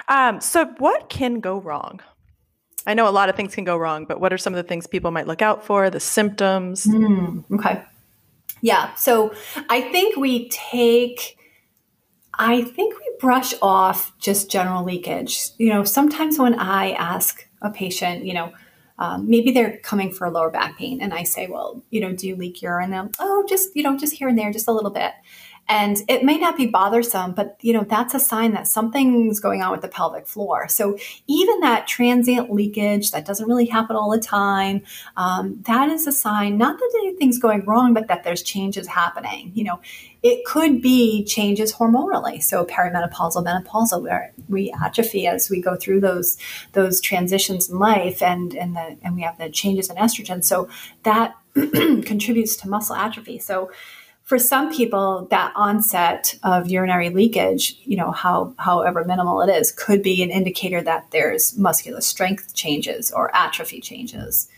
Um, 0.08 0.40
so, 0.40 0.66
what 0.78 1.08
can 1.08 1.40
go 1.40 1.60
wrong? 1.60 2.00
I 2.86 2.94
know 2.94 3.08
a 3.08 3.10
lot 3.10 3.28
of 3.28 3.36
things 3.36 3.54
can 3.54 3.64
go 3.64 3.76
wrong, 3.76 4.04
but 4.06 4.20
what 4.20 4.32
are 4.32 4.38
some 4.38 4.54
of 4.54 4.56
the 4.56 4.62
things 4.62 4.86
people 4.86 5.10
might 5.10 5.26
look 5.26 5.42
out 5.42 5.64
for, 5.64 5.90
the 5.90 6.00
symptoms? 6.00 6.86
Mm, 6.86 7.44
okay. 7.54 7.82
Yeah. 8.62 8.94
So, 8.94 9.34
I 9.68 9.80
think 9.80 10.16
we 10.16 10.48
take, 10.48 11.36
I 12.34 12.62
think 12.62 12.98
we 12.98 13.10
brush 13.20 13.54
off 13.60 14.16
just 14.18 14.50
general 14.50 14.84
leakage. 14.84 15.50
You 15.58 15.70
know, 15.70 15.84
sometimes 15.84 16.38
when 16.38 16.58
I 16.58 16.92
ask 16.92 17.46
a 17.60 17.70
patient, 17.70 18.24
you 18.24 18.34
know, 18.34 18.52
um, 19.00 19.28
maybe 19.28 19.52
they're 19.52 19.78
coming 19.78 20.10
for 20.10 20.26
a 20.26 20.30
lower 20.30 20.50
back 20.50 20.76
pain, 20.76 21.00
and 21.00 21.14
I 21.14 21.22
say, 21.22 21.46
well, 21.46 21.82
you 21.90 22.00
know, 22.00 22.12
do 22.12 22.26
you 22.26 22.34
leak 22.34 22.62
urine? 22.62 22.92
And 22.92 23.14
oh, 23.20 23.44
just, 23.48 23.74
you 23.76 23.82
know, 23.82 23.96
just 23.96 24.14
here 24.14 24.28
and 24.28 24.36
there, 24.36 24.52
just 24.52 24.66
a 24.66 24.72
little 24.72 24.90
bit. 24.90 25.12
And 25.68 25.98
it 26.08 26.24
may 26.24 26.38
not 26.38 26.56
be 26.56 26.66
bothersome, 26.66 27.32
but 27.32 27.56
you 27.60 27.72
know, 27.72 27.84
that's 27.88 28.14
a 28.14 28.20
sign 28.20 28.52
that 28.52 28.66
something's 28.66 29.38
going 29.38 29.62
on 29.62 29.70
with 29.70 29.82
the 29.82 29.88
pelvic 29.88 30.26
floor. 30.26 30.66
So 30.68 30.98
even 31.26 31.60
that 31.60 31.86
transient 31.86 32.50
leakage 32.50 33.10
that 33.10 33.26
doesn't 33.26 33.46
really 33.46 33.66
happen 33.66 33.94
all 33.94 34.10
the 34.10 34.20
time, 34.20 34.82
um, 35.16 35.62
that 35.66 35.90
is 35.90 36.06
a 36.06 36.12
sign 36.12 36.56
not 36.56 36.78
that 36.78 36.92
anything's 37.00 37.38
going 37.38 37.64
wrong, 37.64 37.92
but 37.94 38.08
that 38.08 38.24
there's 38.24 38.42
changes 38.42 38.86
happening. 38.86 39.52
You 39.54 39.64
know, 39.64 39.80
it 40.22 40.44
could 40.44 40.82
be 40.82 41.24
changes 41.24 41.74
hormonally. 41.74 42.42
So 42.42 42.64
perimenopausal, 42.64 43.44
menopausal, 43.44 44.02
where 44.02 44.32
we 44.48 44.72
atrophy 44.72 45.26
as 45.26 45.48
we 45.48 45.60
go 45.60 45.76
through 45.76 46.00
those 46.00 46.38
those 46.72 47.00
transitions 47.00 47.68
in 47.68 47.78
life, 47.78 48.22
and 48.22 48.54
and 48.54 48.74
the 48.74 48.96
and 49.02 49.14
we 49.14 49.22
have 49.22 49.38
the 49.38 49.48
changes 49.50 49.90
in 49.90 49.96
estrogen. 49.96 50.44
So 50.44 50.68
that 51.04 51.36
contributes 51.54 52.56
to 52.56 52.68
muscle 52.68 52.96
atrophy. 52.96 53.38
So 53.38 53.70
for 54.28 54.38
some 54.38 54.70
people, 54.70 55.26
that 55.30 55.54
onset 55.56 56.38
of 56.42 56.68
urinary 56.68 57.08
leakage, 57.08 57.78
you 57.84 57.96
know, 57.96 58.10
how, 58.10 58.52
however 58.58 59.02
minimal 59.02 59.40
it 59.40 59.48
is, 59.48 59.72
could 59.72 60.02
be 60.02 60.22
an 60.22 60.30
indicator 60.30 60.82
that 60.82 61.10
there's 61.12 61.56
muscular 61.56 62.02
strength 62.02 62.52
changes 62.52 63.10
or 63.10 63.34
atrophy 63.34 63.80
changes. 63.80 64.50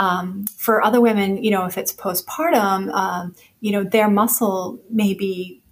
Um, 0.00 0.46
for 0.56 0.82
other 0.82 1.00
women, 1.00 1.44
you 1.44 1.52
know, 1.52 1.64
if 1.64 1.78
it's 1.78 1.92
postpartum, 1.92 2.92
um, 2.92 3.36
you 3.60 3.70
know, 3.70 3.84
their 3.84 4.10
muscle 4.10 4.80
may 4.90 5.14
be 5.14 5.62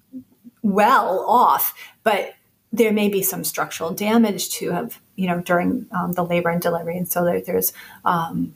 well 0.62 1.24
off, 1.26 1.74
but 2.04 2.34
there 2.72 2.92
may 2.92 3.08
be 3.08 3.24
some 3.24 3.42
structural 3.42 3.90
damage 3.90 4.50
to 4.50 4.70
have, 4.70 5.00
you 5.16 5.26
know, 5.26 5.40
during 5.40 5.88
um, 5.90 6.12
the 6.12 6.24
labor 6.24 6.50
and 6.50 6.62
delivery. 6.62 6.96
And 6.96 7.08
so 7.08 7.24
there, 7.24 7.40
there's, 7.40 7.72
um, 8.04 8.54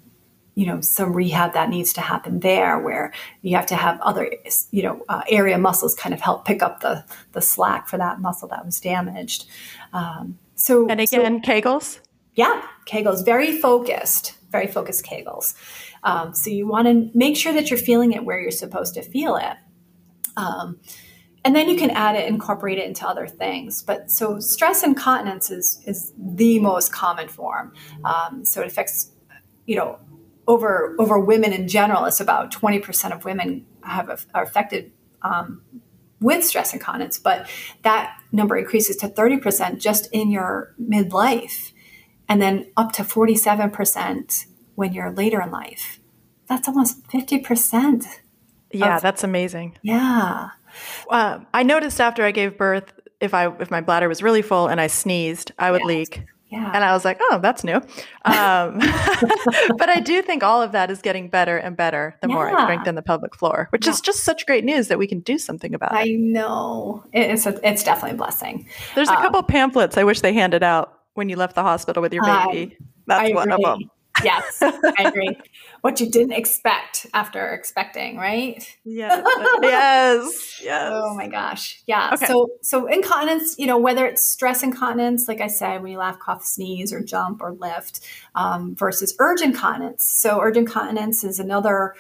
you 0.57 0.66
know 0.66 0.81
some 0.81 1.12
rehab 1.12 1.53
that 1.53 1.69
needs 1.69 1.92
to 1.92 2.01
happen 2.01 2.40
there 2.40 2.81
where 2.81 3.12
you 3.42 3.55
have 3.55 3.66
to 3.66 3.77
have 3.77 4.01
other 4.01 4.33
you 4.73 4.83
know 4.83 5.05
uh, 5.09 5.23
area 5.29 5.59
muscles 5.59 5.95
kind 5.95 6.12
of 6.12 6.21
help 6.21 6.45
pick 6.45 6.62
up 6.62 6.81
the 6.81 7.05
the 7.33 7.40
slack 7.40 7.87
for 7.87 7.99
that 7.99 8.21
muscle 8.21 8.49
that 8.49 8.64
was 8.64 8.81
damaged 8.81 9.47
um, 9.92 10.38
So 10.57 10.88
and 10.88 11.01
again, 11.01 11.42
so, 11.45 11.53
Kegels. 11.53 12.01
Yeah, 12.35 12.62
Kegels, 12.87 13.25
very 13.25 13.59
focused, 13.59 14.35
very 14.51 14.66
focused 14.66 15.05
Kegels. 15.05 15.55
Um, 16.03 16.35
so 16.35 16.51
you 16.51 16.66
want 16.66 16.87
to 16.88 17.11
make 17.14 17.37
sure 17.37 17.53
that 17.53 17.71
you're 17.71 17.79
feeling 17.79 18.12
it 18.12 18.25
where 18.25 18.40
you're 18.40 18.51
supposed 18.51 18.95
to 18.95 19.03
feel 19.03 19.37
it. 19.37 19.57
Um, 20.37 20.79
and 21.45 21.55
then 21.55 21.69
you 21.69 21.77
can 21.77 21.90
add 21.90 22.16
it, 22.16 22.27
incorporate 22.29 22.79
it 22.79 22.87
into 22.87 23.07
other 23.07 23.27
things. 23.27 23.83
But 23.83 24.11
so 24.11 24.40
stress 24.40 24.83
incontinence 24.83 25.51
is 25.51 25.81
is 25.87 26.12
the 26.19 26.59
most 26.59 26.92
common 26.92 27.29
form. 27.29 27.73
Um, 28.05 28.45
so 28.45 28.62
it 28.62 28.66
affects, 28.66 29.12
you 29.66 29.77
know, 29.77 29.99
over 30.47 30.95
over 30.99 31.19
women 31.19 31.53
in 31.53 31.69
general. 31.69 32.05
It's 32.05 32.21
about 32.21 32.53
twenty 32.53 32.79
percent 32.79 33.15
of 33.15 33.25
women 33.25 33.67
have 33.83 34.27
are 34.35 34.43
affected 34.43 34.93
um, 35.23 35.63
with 36.21 36.45
stress 36.45 36.73
incontinence, 36.73 37.19
but 37.19 37.49
that 37.83 38.19
number 38.33 38.57
increases 38.57 38.97
to 38.97 39.09
thirty 39.09 39.37
percent 39.39 39.81
just 39.81 40.09
in 40.13 40.31
your 40.31 40.75
midlife, 40.81 41.73
and 42.29 42.41
then 42.41 42.67
up 42.77 42.93
to 42.93 43.05
forty 43.05 43.35
seven 43.35 43.71
percent 43.71 44.47
when 44.75 44.93
you're 44.93 45.11
later 45.11 45.41
in 45.41 45.51
life. 45.51 46.01
That's 46.49 46.69
almost 46.69 47.11
fifty 47.11 47.39
percent. 47.39 48.05
Yeah, 48.73 48.97
of, 48.97 49.03
that's 49.03 49.25
amazing. 49.25 49.79
Yeah. 49.83 50.51
Uh, 51.09 51.41
I 51.55 51.63
noticed 51.63 52.01
after 52.01 52.25
I 52.25 52.31
gave 52.31 52.59
birth, 52.59 52.93
if 53.21 53.33
I 53.35 53.49
if 53.61 53.71
my 53.71 53.81
bladder 53.81 54.09
was 54.09 54.23
really 54.23 54.43
full 54.43 54.69
and 54.69 54.81
I 54.81 54.89
sneezed, 54.89 55.53
I 55.59 55.71
would 55.71 55.81
yes. 55.81 55.89
leak. 55.89 56.23
Yeah. 56.49 56.71
And 56.73 56.85
I 56.85 56.93
was 56.93 57.05
like, 57.05 57.19
oh, 57.21 57.41
that's 57.43 57.65
new. 57.65 57.75
Um, 57.75 57.83
but 59.79 59.89
I 59.89 60.01
do 60.01 60.23
think 60.23 60.45
all 60.45 60.63
of 60.63 60.73
that 60.73 60.93
is 60.93 61.03
getting 61.03 61.29
better 61.29 61.57
and 61.57 61.77
better 61.77 62.17
the 62.23 62.29
yeah. 62.29 62.35
more 62.35 62.49
I 62.49 62.63
strengthen 62.63 62.95
the 62.95 63.03
pelvic 63.03 63.35
floor, 63.35 63.67
which 63.71 63.87
yeah. 63.87 63.93
is 63.93 64.01
just 64.01 64.23
such 64.23 64.47
great 64.47 64.65
news 64.65 64.87
that 64.89 64.99
we 64.99 65.09
can 65.09 65.21
do 65.21 65.39
something 65.39 65.75
about 65.75 65.93
it. 65.93 65.97
I 65.97 66.13
know. 66.13 67.05
It's, 67.13 67.47
a, 67.47 67.69
it's 67.69 67.83
definitely 67.83 68.13
a 68.13 68.19
blessing. 68.19 68.69
There's 68.95 69.09
a 69.09 69.17
um, 69.17 69.23
couple 69.23 69.43
pamphlets 69.43 69.99
I 69.99 70.05
wish 70.05 70.21
they 70.21 70.33
handed 70.33 70.63
out 70.63 70.93
when 71.15 71.29
you 71.29 71.37
left 71.37 71.57
the 71.57 71.63
hospital 71.63 72.01
with 72.01 72.13
your 72.13 72.25
baby. 72.25 72.77
That's 73.09 73.31
I 73.31 73.35
one 73.35 73.51
agree. 73.51 73.65
of 73.65 73.81
them. 73.81 73.91
Yes, 74.25 74.59
I 74.63 75.05
agree. 75.05 75.37
what 75.81 76.01
you 76.01 76.11
didn't 76.11 76.33
expect 76.33 77.07
after 77.15 77.49
expecting, 77.49 78.17
right? 78.17 78.77
Yes. 78.85 79.25
yes. 79.62 80.43
Yes. 80.62 80.91
Oh 80.95 81.15
my 81.15 81.29
gosh. 81.29 81.83
Yeah. 81.87 82.11
Okay. 82.15 82.27
So 82.27 82.49
so 82.62 82.87
incontinence, 82.87 83.57
you 83.59 83.67
know, 83.67 83.79
whether 83.79 84.07
it's 84.07 84.25
stress 84.25 84.62
incontinence, 84.62 85.29
like 85.29 85.41
I 85.41 85.47
said, 85.47 85.83
when 85.83 85.93
you 85.93 85.99
laugh, 85.99 86.19
cough, 86.19 86.45
sneeze, 86.45 86.93
or 86.93 87.03
jump 87.03 87.43
or 87.43 87.53
lift, 87.53 88.01
um, 88.35 88.75
versus 88.75 89.15
urge 89.19 89.43
incontinence. 89.43 90.05
So 90.05 90.41
urge 90.41 90.57
incontinence 90.57 91.25
is 91.25 91.39
another 91.39 91.95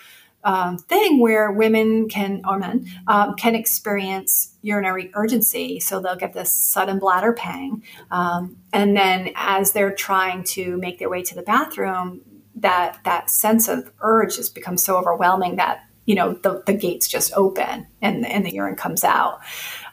um, 0.46 0.78
thing 0.78 1.20
where 1.20 1.50
women 1.50 2.08
can 2.08 2.40
or 2.46 2.58
men 2.58 2.86
um, 3.08 3.34
can 3.34 3.54
experience 3.54 4.54
urinary 4.62 5.10
urgency. 5.14 5.80
So 5.80 6.00
they'll 6.00 6.16
get 6.16 6.32
this 6.32 6.52
sudden 6.52 6.98
bladder 6.98 7.32
pang, 7.32 7.82
um, 8.10 8.56
and 8.72 8.96
then 8.96 9.32
as 9.34 9.72
they're 9.72 9.94
trying 9.94 10.44
to 10.44 10.76
make 10.78 10.98
their 10.98 11.10
way 11.10 11.22
to 11.24 11.34
the 11.34 11.42
bathroom, 11.42 12.22
that 12.56 12.98
that 13.04 13.30
sense 13.30 13.68
of 13.68 13.92
urge 14.00 14.36
has 14.36 14.48
become 14.48 14.76
so 14.76 14.96
overwhelming 14.96 15.56
that 15.56 15.80
you 16.06 16.14
know 16.14 16.34
the, 16.34 16.62
the 16.66 16.72
gates 16.72 17.08
just 17.08 17.32
open 17.34 17.86
and 18.00 18.26
and 18.26 18.44
the 18.44 18.52
urine 18.52 18.76
comes 18.76 19.04
out, 19.04 19.40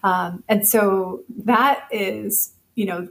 um, 0.04 0.44
and 0.48 0.68
so 0.68 1.24
that 1.46 1.88
is 1.92 2.54
you 2.76 2.86
know 2.86 3.08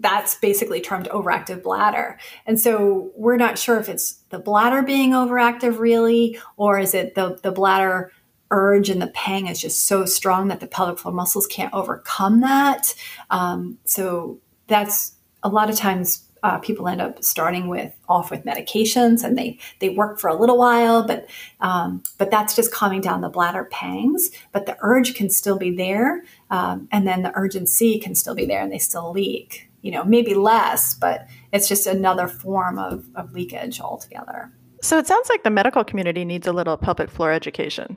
that's 0.00 0.36
basically 0.36 0.80
termed 0.80 1.08
overactive 1.08 1.62
bladder. 1.62 2.18
And 2.46 2.60
so 2.60 3.10
we're 3.16 3.36
not 3.36 3.58
sure 3.58 3.78
if 3.78 3.88
it's 3.88 4.14
the 4.30 4.38
bladder 4.38 4.82
being 4.82 5.10
overactive 5.10 5.78
really, 5.78 6.38
or 6.56 6.78
is 6.78 6.94
it 6.94 7.14
the, 7.14 7.38
the 7.42 7.50
bladder 7.50 8.12
urge 8.50 8.88
and 8.88 9.02
the 9.02 9.08
pang 9.08 9.46
is 9.46 9.60
just 9.60 9.86
so 9.86 10.04
strong 10.04 10.48
that 10.48 10.60
the 10.60 10.66
pelvic 10.66 10.98
floor 10.98 11.12
muscles 11.12 11.46
can't 11.46 11.74
overcome 11.74 12.40
that. 12.40 12.94
Um, 13.30 13.78
so 13.84 14.40
that's 14.68 15.16
a 15.42 15.48
lot 15.48 15.70
of 15.70 15.76
times 15.76 16.27
uh, 16.42 16.58
people 16.58 16.88
end 16.88 17.00
up 17.00 17.22
starting 17.22 17.68
with 17.68 17.92
off 18.08 18.30
with 18.30 18.44
medications 18.44 19.24
and 19.24 19.36
they 19.36 19.58
they 19.80 19.88
work 19.88 20.18
for 20.18 20.28
a 20.28 20.38
little 20.38 20.58
while 20.58 21.06
but 21.06 21.26
um, 21.60 22.02
but 22.18 22.30
that's 22.30 22.54
just 22.54 22.72
calming 22.72 23.00
down 23.00 23.20
the 23.20 23.28
bladder 23.28 23.64
pangs 23.70 24.30
but 24.52 24.66
the 24.66 24.76
urge 24.80 25.14
can 25.14 25.28
still 25.30 25.58
be 25.58 25.74
there 25.74 26.24
um, 26.50 26.88
and 26.92 27.06
then 27.06 27.22
the 27.22 27.32
urgency 27.34 27.98
can 27.98 28.14
still 28.14 28.34
be 28.34 28.46
there 28.46 28.62
and 28.62 28.72
they 28.72 28.78
still 28.78 29.12
leak 29.12 29.68
you 29.82 29.92
know, 29.92 30.04
maybe 30.04 30.34
less, 30.34 30.94
but 30.94 31.26
it's 31.52 31.68
just 31.68 31.86
another 31.86 32.26
form 32.28 32.78
of, 32.78 33.06
of 33.14 33.32
leakage 33.32 33.80
altogether. 33.80 34.52
So 34.82 34.98
it 34.98 35.06
sounds 35.06 35.28
like 35.28 35.42
the 35.42 35.50
medical 35.50 35.84
community 35.84 36.24
needs 36.24 36.46
a 36.46 36.52
little 36.52 36.76
pelvic 36.76 37.10
floor 37.10 37.32
education. 37.32 37.96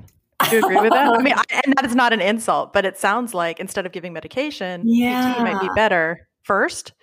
Do 0.50 0.56
you 0.56 0.64
agree 0.64 0.82
with 0.82 0.92
that? 0.92 1.14
I 1.14 1.22
mean, 1.22 1.34
I, 1.34 1.44
and 1.66 1.76
that 1.78 1.86
is 1.86 1.96
not 1.96 2.14
an 2.14 2.22
insult, 2.22 2.74
but 2.74 2.86
it 2.86 2.98
sounds 2.98 3.34
like 3.34 3.60
instead 3.60 3.86
of 3.86 3.92
giving 3.92 4.14
medication, 4.14 4.82
yeah. 4.86 5.34
PT 5.34 5.40
might 5.42 5.62
be 5.62 5.70
better 5.76 6.28
first. 6.44 6.94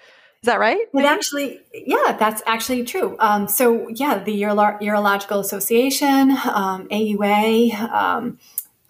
Is 0.42 0.46
that 0.46 0.61
right? 0.61 0.79
It 0.94 1.05
actually, 1.05 1.61
yeah, 1.74 2.16
that's 2.18 2.42
actually 2.46 2.85
true. 2.85 3.16
Um, 3.18 3.48
so, 3.48 3.88
yeah, 3.88 4.22
the 4.22 4.42
Uro- 4.42 4.81
Urological 4.81 5.40
Association, 5.40 6.31
um, 6.31 6.87
AUA, 6.88 7.74
um, 7.74 8.38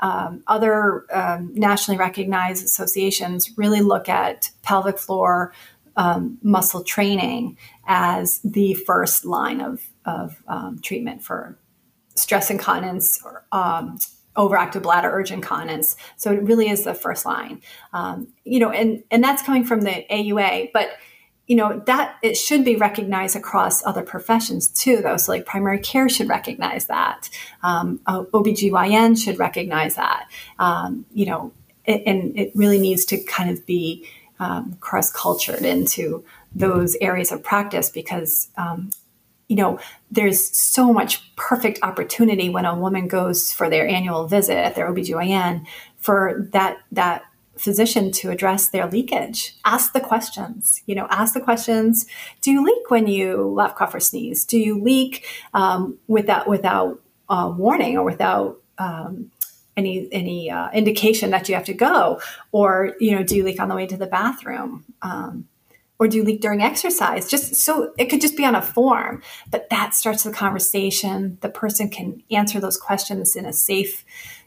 um, 0.01 0.43
other 0.47 1.07
um, 1.11 1.53
nationally 1.55 1.99
recognized 1.99 2.65
associations 2.65 3.57
really 3.57 3.81
look 3.81 4.11
at 4.11 4.51
pelvic 4.63 4.99
floor 4.99 5.55
um, 5.97 6.39
muscle 6.43 6.85
training 6.85 7.57
as 7.87 8.41
the 8.45 8.75
first 8.75 9.25
line 9.25 9.63
of, 9.63 9.83
of 10.05 10.37
treatment 10.83 11.23
for 11.23 11.59
stress 12.15 12.51
incontinence 12.51 13.21
or 13.25 13.45
overactive 14.39 14.83
bladder 14.83 15.11
urge 15.11 15.33
incontinence. 15.33 15.97
So 16.17 16.33
it 16.33 16.43
really 16.43 16.69
is 16.69 16.85
the 16.85 16.95
first 16.95 17.27
line, 17.27 17.61
um, 17.93 18.29
you 18.45 18.61
know, 18.61 18.71
and 18.71 19.03
and 19.11 19.23
that's 19.23 19.43
coming 19.43 19.65
from 19.65 19.81
the 19.81 20.05
AUA, 20.11 20.71
but 20.73 20.91
you 21.49 21.57
know 21.57 21.83
that 21.87 22.17
it 22.23 22.37
should 22.37 22.65
be 22.65 22.77
recognized 22.77 23.35
across 23.35 23.85
other 23.85 24.03
professions 24.03 24.69
too 24.69 24.99
though. 25.03 25.17
So 25.17 25.33
like 25.33 25.47
primary 25.47 25.81
care 25.81 26.09
should 26.09 26.29
recognize 26.29 26.87
that. 26.87 27.29
Um, 27.63 28.01
obgyn 28.07 29.23
should 29.23 29.39
recognize 29.39 29.97
that. 29.97 30.29
Um, 30.59 31.07
you 31.13 31.27
know 31.27 31.53
it, 31.85 32.03
and 32.07 32.39
it 32.39 32.53
really 32.55 32.79
needs 32.79 33.05
to 33.07 33.19
kind 33.25 33.51
of 33.51 33.65
be 33.67 34.07
um, 34.39 34.77
cross 34.81 35.11
cultured 35.11 35.63
into 35.63 36.23
those 36.55 36.97
areas 37.01 37.33
of 37.33 37.43
practice 37.43 37.91
because 37.91 38.49
um, 38.57 38.91
you 39.49 39.57
know 39.57 39.81
there's 40.11 40.57
so 40.57 40.93
much 40.93 41.35
perfect 41.37 41.79
opportunity 41.83 42.51
when 42.51 42.67
a 42.67 42.79
woman 42.79 43.09
goes 43.09 43.51
for 43.51 43.71
their 43.71 43.89
annual 43.89 44.29
visit 44.29 44.57
at 44.57 44.75
their 44.75 44.93
OBGYN 44.93 45.67
for 45.97 46.47
that 46.53 46.79
that 46.93 47.23
physician 47.59 48.11
to 48.11 48.31
address 48.31 48.69
their 48.69 48.89
leakage 48.89 49.57
ask 49.65 49.93
the 49.93 50.01
questions 50.01 50.83
you 50.87 50.95
know 50.95 51.07
ask 51.11 51.35
the 51.35 51.41
questions 51.41 52.07
do 52.41 52.51
you 52.51 52.65
leak 52.65 52.91
when 52.91 53.07
you 53.07 53.49
laugh 53.49 53.75
cough 53.75 53.95
or 53.95 54.01
sneeze 54.01 54.45
do 54.45 54.59
you 54.59 54.81
leak 54.83 55.27
um, 55.55 55.99
without 56.07 56.49
without 56.49 57.01
uh, 57.29 57.53
warning 57.57 57.97
or 57.97 58.05
without 58.05 58.59
um, 58.79 59.31
any 59.79 60.09
any 60.13 60.51
uh, 60.51 60.69
indication 60.73 61.31
that 61.31 61.49
you 61.49 61.55
have 61.55 61.65
to 61.65 61.75
go, 61.75 62.21
or 62.53 62.95
you 62.99 63.13
know, 63.13 63.23
do 63.23 63.37
you 63.37 63.45
leak 63.45 63.61
on 63.61 63.69
the 63.69 63.75
way 63.75 63.87
to 63.87 63.97
the 63.97 64.07
bathroom, 64.07 64.85
um, 65.01 65.49
or 65.99 66.09
do 66.09 66.19
you 66.19 66.25
leak 66.25 66.41
during 66.41 66.61
exercise? 66.61 67.31
Just 67.31 67.55
so 67.55 67.93
it 67.97 68.07
could 68.07 68.21
just 68.21 68.37
be 68.37 68.45
on 68.45 68.57
a 68.57 68.61
form, 68.63 69.23
but 69.51 69.71
that 69.71 69.95
starts 69.95 70.25
the 70.25 70.33
conversation. 70.33 71.39
The 71.41 71.49
person 71.49 71.89
can 71.89 72.23
answer 72.31 72.61
those 72.61 72.77
questions 72.77 73.37
in 73.37 73.47
a 73.47 73.53
safe, 73.53 74.05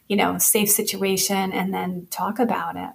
you 0.08 0.17
know, 0.17 0.38
safe 0.38 0.69
situation, 0.69 1.54
and 1.54 1.74
then 1.74 2.08
talk 2.12 2.38
about 2.38 2.76
it. 2.76 2.91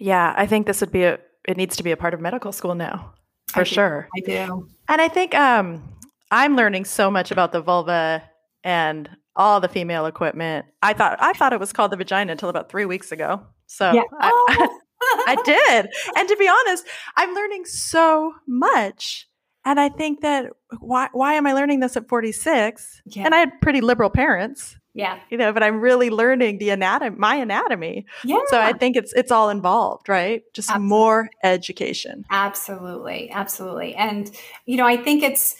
Yeah, 0.00 0.34
I 0.36 0.46
think 0.46 0.66
this 0.66 0.80
would 0.80 0.90
be 0.90 1.04
a. 1.04 1.18
It 1.46 1.56
needs 1.56 1.76
to 1.76 1.82
be 1.82 1.90
a 1.92 1.96
part 1.96 2.14
of 2.14 2.20
medical 2.20 2.52
school 2.52 2.74
now, 2.74 3.14
for 3.52 3.60
I 3.60 3.64
sure. 3.64 4.08
I 4.16 4.20
do, 4.20 4.68
and 4.88 5.00
I 5.00 5.08
think 5.08 5.34
um, 5.34 5.82
I'm 6.30 6.56
learning 6.56 6.86
so 6.86 7.10
much 7.10 7.30
about 7.30 7.52
the 7.52 7.60
vulva 7.60 8.22
and 8.64 9.08
all 9.36 9.60
the 9.60 9.68
female 9.68 10.06
equipment. 10.06 10.66
I 10.82 10.94
thought 10.94 11.18
I 11.20 11.34
thought 11.34 11.52
it 11.52 11.60
was 11.60 11.72
called 11.72 11.92
the 11.92 11.96
vagina 11.96 12.32
until 12.32 12.48
about 12.48 12.70
three 12.70 12.86
weeks 12.86 13.12
ago. 13.12 13.42
So 13.66 13.92
yeah. 13.92 14.02
I, 14.18 14.30
oh. 14.32 14.80
I 15.26 15.36
did. 15.44 15.88
And 16.16 16.28
to 16.28 16.36
be 16.36 16.48
honest, 16.48 16.86
I'm 17.16 17.34
learning 17.34 17.64
so 17.66 18.34
much. 18.46 19.28
And 19.64 19.78
I 19.78 19.90
think 19.90 20.22
that 20.22 20.46
why 20.80 21.08
why 21.12 21.34
am 21.34 21.46
I 21.46 21.52
learning 21.52 21.80
this 21.80 21.96
at 21.96 22.08
46? 22.08 23.02
Yeah. 23.06 23.24
And 23.24 23.34
I 23.34 23.38
had 23.38 23.60
pretty 23.60 23.80
liberal 23.80 24.10
parents. 24.10 24.76
Yeah. 24.92 25.20
You 25.30 25.38
know, 25.38 25.52
but 25.52 25.62
I'm 25.62 25.80
really 25.80 26.10
learning 26.10 26.58
the 26.58 26.70
anatomy, 26.70 27.16
my 27.16 27.36
anatomy. 27.36 28.06
Yeah. 28.24 28.40
So 28.48 28.60
I 28.60 28.72
think 28.72 28.96
it's 28.96 29.12
it's 29.12 29.30
all 29.30 29.48
involved, 29.48 30.08
right? 30.08 30.42
Just 30.52 30.68
Absolutely. 30.70 30.88
more 30.88 31.30
education. 31.44 32.24
Absolutely. 32.30 33.30
Absolutely. 33.30 33.94
And 33.94 34.30
you 34.66 34.76
know, 34.76 34.86
I 34.86 34.96
think 34.96 35.22
it's 35.22 35.56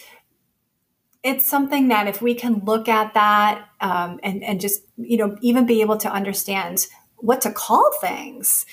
it's 1.23 1.47
something 1.47 1.89
that 1.89 2.09
if 2.09 2.23
we 2.23 2.35
can 2.35 2.63
look 2.65 2.89
at 2.89 3.15
that 3.15 3.69
um, 3.81 4.19
and, 4.23 4.43
and 4.43 4.61
just 4.61 4.83
you 4.97 5.17
know 5.17 5.37
even 5.43 5.67
be 5.67 5.81
able 5.81 5.97
to 5.99 6.11
understand 6.11 6.87
what 7.17 7.41
to 7.43 7.51
call 7.51 7.91
things 8.01 8.65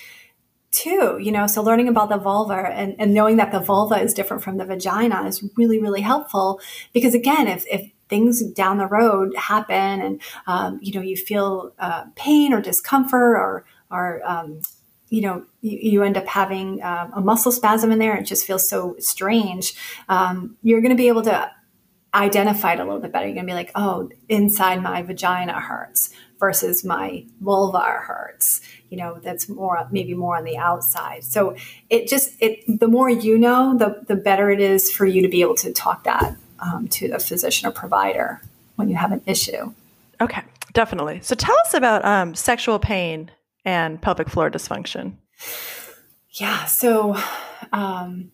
too 0.72 1.18
you 1.22 1.32
know 1.32 1.48
so 1.48 1.62
learning 1.62 1.88
about 1.88 2.10
the 2.10 2.18
vulva 2.18 2.56
and, 2.56 2.96
and 3.00 3.14
knowing 3.14 3.38
that 3.38 3.52
the 3.52 3.60
vulva 3.60 3.96
is 3.96 4.14
different 4.14 4.44
from 4.44 4.58
the 4.58 4.66
vagina 4.66 5.26
is 5.26 5.44
really 5.58 5.80
really 5.82 6.02
helpful 6.02 6.60
because 6.94 7.14
again 7.14 7.48
if, 7.48 7.66
if 7.68 7.92
things 8.10 8.42
down 8.42 8.78
the 8.78 8.88
road 8.88 9.36
happen 9.36 10.02
and 10.02 10.22
um, 10.48 10.80
you 10.82 10.94
know 10.94 11.02
you 11.02 11.18
feel 11.18 11.74
uh, 11.80 12.06
pain 12.16 12.54
or 12.54 12.62
discomfort 12.62 13.38
or 13.38 13.66
or 13.90 14.22
um, 14.26 14.62
you 15.10 15.22
know, 15.22 15.46
you, 15.62 15.78
you, 15.92 16.04
end 16.04 16.18
up 16.18 16.28
having 16.28 16.82
uh, 16.82 17.10
a 17.14 17.22
muscle 17.22 17.52
spasm 17.52 17.92
in 17.92 18.00
there. 18.00 18.18
It 18.18 18.26
just 18.26 18.46
feels 18.46 18.70
so 18.70 18.96
strange. 19.00 19.74
Um, 20.10 20.58
you're 20.64 20.82
going 20.82 20.92
to 20.92 20.98
be 20.98 21.08
able 21.08 21.22
to 21.24 21.50
identify 22.14 22.74
it 22.74 22.80
a 22.80 22.84
little 22.84 23.00
bit 23.00 23.12
better. 23.12 23.26
You're 23.26 23.36
going 23.36 23.46
to 23.46 23.52
be 23.52 23.56
like, 23.56 23.72
oh, 23.76 24.10
inside 24.28 24.82
my 24.82 25.02
vagina 25.04 25.60
hurts 25.60 26.10
versus 26.40 26.84
my 26.84 27.26
vulva 27.42 27.80
hurts. 27.80 28.62
You 28.90 28.98
know, 28.98 29.20
that's 29.22 29.50
more 29.50 29.88
maybe 29.92 30.14
more 30.14 30.38
on 30.38 30.44
the 30.44 30.58
outside. 30.58 31.24
So 31.24 31.56
it 31.90 32.08
just 32.08 32.32
it 32.40 32.60
the 32.68 32.88
more 32.88 33.10
you 33.10 33.38
know, 33.38 33.78
the 33.78 34.04
the 34.08 34.16
better 34.16 34.50
it 34.50 34.60
is 34.60 34.92
for 34.92 35.06
you 35.06 35.22
to 35.22 35.30
be 35.30 35.42
able 35.42 35.56
to 35.56 35.72
talk 35.72 36.04
that 36.04 36.36
um, 36.60 36.88
to 36.90 37.12
a 37.12 37.20
physician 37.20 37.68
or 37.68 37.72
provider 37.72 38.42
when 38.76 38.90
you 38.90 38.96
have 38.96 39.12
an 39.12 39.22
issue. 39.26 39.74
Okay, 40.22 40.42
definitely. 40.74 41.20
So 41.22 41.36
tell 41.36 41.56
us 41.66 41.74
about 41.74 42.04
um, 42.06 42.36
sexual 42.36 42.80
pain 42.80 43.32
and 43.66 44.02
pelvic 44.02 44.30
floor 44.30 44.50
dysfunction. 44.50 45.14
Yeah, 46.32 46.66
so 46.66 47.18
um, 47.72 48.32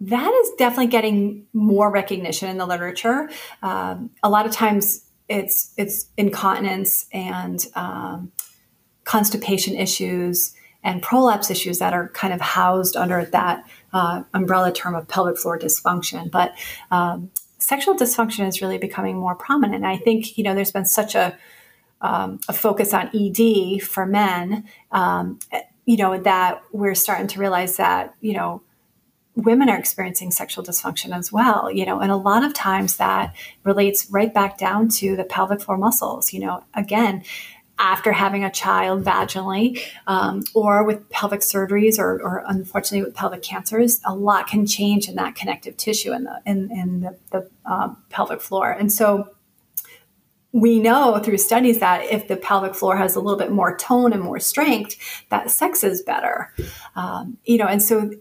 that 0.00 0.32
is 0.32 0.50
definitely 0.58 0.88
getting 0.88 1.46
more 1.52 1.90
recognition 1.90 2.48
in 2.48 2.58
the 2.58 2.66
literature. 2.66 3.30
Um, 3.62 4.10
a 4.22 4.28
lot 4.28 4.46
of 4.46 4.52
times, 4.52 5.02
it's 5.28 5.72
it's 5.78 6.06
incontinence 6.18 7.06
and 7.12 7.66
um, 7.74 8.30
constipation 9.04 9.74
issues 9.74 10.54
and 10.82 11.00
prolapse 11.02 11.50
issues 11.50 11.78
that 11.78 11.94
are 11.94 12.08
kind 12.10 12.34
of 12.34 12.40
housed 12.42 12.94
under 12.94 13.24
that 13.24 13.64
uh, 13.94 14.24
umbrella 14.34 14.72
term 14.72 14.94
of 14.94 15.08
pelvic 15.08 15.38
floor 15.38 15.58
dysfunction. 15.58 16.30
But 16.30 16.52
um, 16.90 17.30
sexual 17.58 17.94
dysfunction 17.94 18.46
is 18.46 18.60
really 18.60 18.76
becoming 18.76 19.16
more 19.16 19.34
prominent. 19.34 19.84
I 19.84 19.96
think 19.96 20.36
you 20.36 20.44
know 20.44 20.54
there's 20.54 20.72
been 20.72 20.84
such 20.84 21.14
a 21.14 21.38
um, 22.02 22.40
a 22.48 22.52
focus 22.52 22.92
on 22.92 23.10
ED 23.14 23.82
for 23.82 24.04
men, 24.04 24.64
um, 24.92 25.38
you 25.86 25.96
know, 25.96 26.18
that 26.18 26.60
we're 26.72 26.94
starting 26.94 27.28
to 27.28 27.40
realize 27.40 27.76
that 27.78 28.14
you 28.20 28.34
know 28.34 28.62
women 29.36 29.68
are 29.68 29.78
experiencing 29.78 30.30
sexual 30.30 30.64
dysfunction 30.64 31.16
as 31.16 31.32
well, 31.32 31.70
you 31.70 31.84
know, 31.84 32.00
and 32.00 32.12
a 32.12 32.16
lot 32.16 32.44
of 32.44 32.54
times 32.54 32.96
that 32.98 33.34
relates 33.64 34.08
right 34.10 34.32
back 34.32 34.58
down 34.58 34.88
to 34.88 35.16
the 35.16 35.24
pelvic 35.24 35.60
floor 35.60 35.76
muscles, 35.76 36.32
you 36.32 36.38
know, 36.38 36.62
again, 36.74 37.24
after 37.78 38.12
having 38.12 38.44
a 38.44 38.50
child 38.50 39.04
vaginally 39.04 39.80
um, 40.06 40.44
or 40.54 40.84
with 40.84 41.08
pelvic 41.10 41.40
surgeries 41.40 41.98
or, 41.98 42.22
or, 42.22 42.44
unfortunately 42.46 43.04
with 43.04 43.14
pelvic 43.14 43.42
cancers, 43.42 44.00
a 44.04 44.14
lot 44.14 44.46
can 44.46 44.64
change 44.64 45.08
in 45.08 45.16
that 45.16 45.34
connective 45.34 45.76
tissue 45.76 46.12
in 46.12 46.24
the, 46.24 46.40
in, 46.46 46.70
in 46.70 47.00
the, 47.00 47.18
the 47.32 47.50
um, 47.66 47.96
pelvic 48.10 48.40
floor. 48.40 48.70
And 48.70 48.92
so 48.92 49.28
we 50.52 50.78
know 50.78 51.18
through 51.18 51.38
studies 51.38 51.80
that 51.80 52.04
if 52.04 52.28
the 52.28 52.36
pelvic 52.36 52.76
floor 52.76 52.96
has 52.96 53.16
a 53.16 53.20
little 53.20 53.38
bit 53.38 53.50
more 53.50 53.76
tone 53.76 54.12
and 54.12 54.22
more 54.22 54.38
strength, 54.38 54.96
that 55.30 55.50
sex 55.50 55.82
is 55.82 56.00
better. 56.00 56.54
Um, 56.94 57.38
you 57.44 57.58
know, 57.58 57.66
and 57.66 57.82
so 57.82 58.12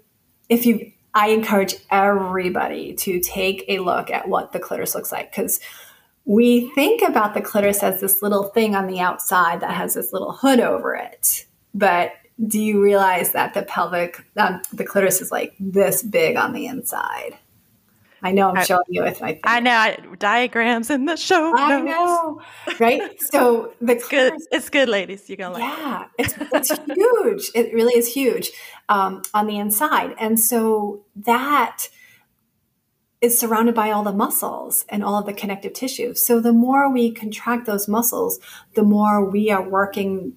if 0.50 0.66
you 0.66 0.92
I 1.16 1.28
encourage 1.28 1.76
everybody 1.92 2.94
to 2.94 3.20
take 3.20 3.66
a 3.68 3.80
look 3.80 4.10
at 4.10 4.28
what 4.28 4.52
the 4.52 4.60
clitoris 4.60 4.96
looks 4.96 5.12
like 5.12 5.30
because 5.30 5.60
we 6.26 6.70
think 6.74 7.02
about 7.02 7.34
the 7.34 7.42
clitoris 7.42 7.84
as 7.84 8.00
this 8.00 8.22
little 8.22 8.44
thing 8.44 8.76
on 8.76 8.88
the 8.88 9.00
outside 9.00 9.62
that 9.62 9.72
has 9.72 9.94
this 9.94 10.14
little 10.14 10.32
hood 10.32 10.60
over 10.60 10.96
it. 10.96 11.46
But 11.74 12.14
do 12.48 12.60
you 12.60 12.82
realize 12.82 13.34
that 13.34 13.54
the 13.54 13.64
pelvic, 13.64 14.24
um, 14.38 14.62
the 14.72 14.86
clitoris 14.86 15.22
is 15.22 15.32
like 15.32 15.54
this 15.60 16.02
big 16.02 16.38
on 16.38 16.54
the 16.54 16.66
inside? 16.66 17.38
I 18.26 18.32
know 18.32 18.52
I'm 18.52 18.64
showing 18.64 18.86
you 18.88 19.04
with 19.04 19.20
my. 19.20 19.38
I 19.44 19.60
know 19.60 19.72
I, 19.72 19.98
diagrams 20.18 20.90
in 20.90 21.06
the 21.06 21.18
show. 21.18 21.54
I 21.58 21.82
know, 21.82 22.42
right? 22.80 23.22
So 23.22 23.74
the 23.82 23.94
it's 23.94 24.08
good. 24.08 24.34
It's 24.50 24.70
good, 24.70 24.88
ladies. 24.88 25.30
You're 25.30 25.36
gonna 25.36 25.56
like. 25.56 25.64
Yeah, 25.64 26.06
it's 26.18 26.34
it's 26.40 26.72
huge. 26.88 27.52
It 27.54 27.74
really 27.74 27.98
is 27.98 28.14
huge 28.14 28.52
um, 28.88 29.24
on 29.34 29.48
the 29.48 29.58
inside, 29.58 30.16
and 30.18 30.40
so 30.40 31.04
that 31.18 31.90
is 33.24 33.40
surrounded 33.40 33.74
by 33.74 33.90
all 33.90 34.04
the 34.04 34.12
muscles 34.12 34.84
and 34.90 35.02
all 35.02 35.18
of 35.18 35.26
the 35.26 35.34
connective 35.34 35.72
tissue. 35.72 36.14
So 36.14 36.42
the 36.42 36.52
more 36.52 36.92
we 36.92 37.10
contract 37.10 37.66
those 37.66 37.88
muscles, 37.88 38.38
the 38.76 38.84
more 38.84 39.24
we 39.24 39.50
are 39.50 39.68
working 39.68 40.34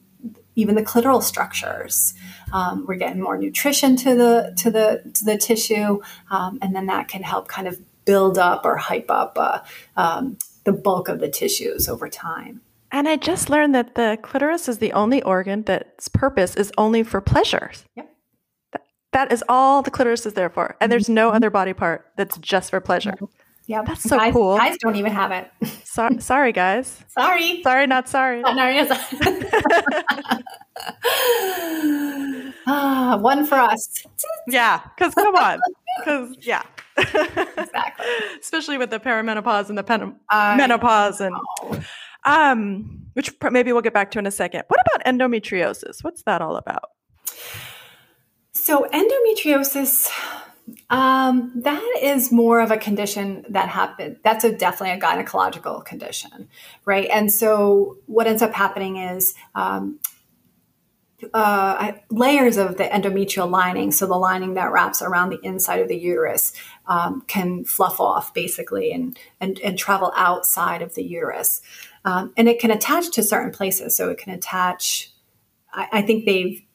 even 0.55 0.77
the 0.77 0.83
clitoral 0.83 1.23
structures. 1.23 2.15
Um, 2.53 2.87
we're 2.87 2.95
getting 2.95 3.21
more 3.21 3.37
nutrition 3.37 3.97
to 3.97 4.15
the 4.15 4.55
to 4.59 4.71
the 4.71 5.03
to 5.13 5.25
the 5.25 5.37
tissue, 5.37 6.01
um, 6.31 6.59
and 6.63 6.75
then 6.75 6.87
that 6.87 7.09
can 7.09 7.23
help 7.23 7.49
kind 7.49 7.69
of 7.69 7.79
build 8.07 8.39
up 8.39 8.65
or 8.65 8.77
hype 8.77 9.11
up 9.11 9.37
uh, 9.37 9.59
um, 9.97 10.39
the 10.65 10.73
bulk 10.73 11.09
of 11.09 11.19
the 11.19 11.29
tissues 11.29 11.89
over 11.89 12.09
time. 12.09 12.63
And 12.93 13.09
I 13.09 13.17
just 13.17 13.51
learned 13.51 13.75
that 13.75 13.97
the 13.97 14.17
clitoris 14.23 14.69
is 14.69 14.79
the 14.79 14.93
only 14.93 15.23
organ 15.23 15.65
that's 15.65 16.09
purpose 16.09 16.55
is 16.57 16.73
only 16.79 17.03
for 17.03 17.21
pleasure. 17.21 17.73
Yep. 17.97 18.16
That 19.17 19.33
is 19.33 19.43
all 19.49 19.81
the 19.81 19.91
clitoris 19.91 20.27
is 20.27 20.35
there 20.35 20.51
for. 20.51 20.77
And 20.79 20.93
there's 20.93 21.09
no 21.09 21.29
mm-hmm. 21.29 21.37
other 21.37 21.49
body 21.49 21.73
part 21.73 22.13
that's 22.17 22.37
just 22.37 22.69
for 22.69 22.81
pleasure. 22.81 23.15
Yeah, 23.67 23.81
that's 23.83 24.03
so 24.03 24.19
guys, 24.19 24.35
cool. 24.35 24.59
Guys 24.59 24.77
don't 24.79 24.97
even 24.97 25.13
have 25.13 25.33
it. 25.33 25.51
So, 25.97 26.11
sorry, 26.19 26.53
guys. 26.53 27.03
sorry. 27.09 27.63
Sorry, 27.63 27.87
not 27.87 28.07
sorry. 28.07 28.43
Ah, 32.67 33.17
one 33.23 33.47
for 33.47 33.55
us. 33.55 34.05
Yeah, 34.47 34.83
because 34.95 35.15
come 35.15 35.35
on, 35.35 35.59
because 35.99 36.37
yeah, 36.43 36.65
exactly. 36.99 38.07
Especially 38.39 38.77
with 38.77 38.91
the 38.91 39.01
perimenopause 39.01 39.71
and 39.71 39.79
the 39.79 39.83
pen- 39.83 40.17
menopause 40.31 41.23
and 41.23 41.35
um, 42.25 43.07
which 43.15 43.33
maybe 43.51 43.73
we'll 43.73 43.81
get 43.81 43.95
back 43.95 44.11
to 44.11 44.19
in 44.19 44.27
a 44.27 44.31
second. 44.31 44.65
What 44.69 44.81
about 44.87 45.07
endometriosis? 45.07 46.05
What's 46.05 46.25
that 46.25 46.43
all 46.43 46.59
about? 46.59 46.91
So 48.57 48.87
endometriosis 48.93 50.11
um, 50.91 51.53
that 51.57 51.99
is 52.03 52.33
more 52.33 52.61
of 52.61 52.71
a 52.71 52.77
condition 52.77 53.45
that 53.51 53.69
happened. 53.69 54.19
That's 54.25 54.45
a 54.45 54.53
definitely 54.53 54.97
a 54.97 55.01
gynecological 55.01 55.85
condition, 55.85 56.49
right? 56.85 57.09
And 57.13 57.33
so 57.33 57.99
what 58.07 58.27
ends 58.27 58.43
up 58.43 58.53
happening 58.53 58.97
is 58.97 59.35
um, 59.55 60.01
uh, 61.33 61.93
layers 62.11 62.57
of 62.57 62.79
the 62.79 62.85
endometrial 62.85 63.49
lining, 63.49 63.93
so 63.93 64.07
the 64.07 64.17
lining 64.17 64.55
that 64.55 64.73
wraps 64.73 65.03
around 65.03 65.31
the 65.31 65.41
inside 65.43 65.81
of 65.81 65.89
the 65.89 65.97
uterus, 65.97 66.53
um, 66.87 67.23
can 67.29 67.65
fluff 67.65 68.01
off 68.01 68.35
basically 68.35 68.91
and, 68.91 69.19
and, 69.41 69.61
and 69.61 69.79
travel 69.79 70.13
outside 70.17 70.83
of 70.83 70.95
the 70.95 71.05
uterus. 71.05 71.63
Um, 72.05 72.33
and 72.37 72.49
it 72.49 72.59
can 72.59 72.71
attach 72.71 73.11
to 73.13 73.23
certain 73.23 73.53
places. 73.53 73.97
So 73.97 74.11
it 74.11 74.19
can 74.19 74.33
attach, 74.33 75.13
I, 75.73 75.89
I 75.93 76.03
think 76.03 76.25
they've 76.25 76.66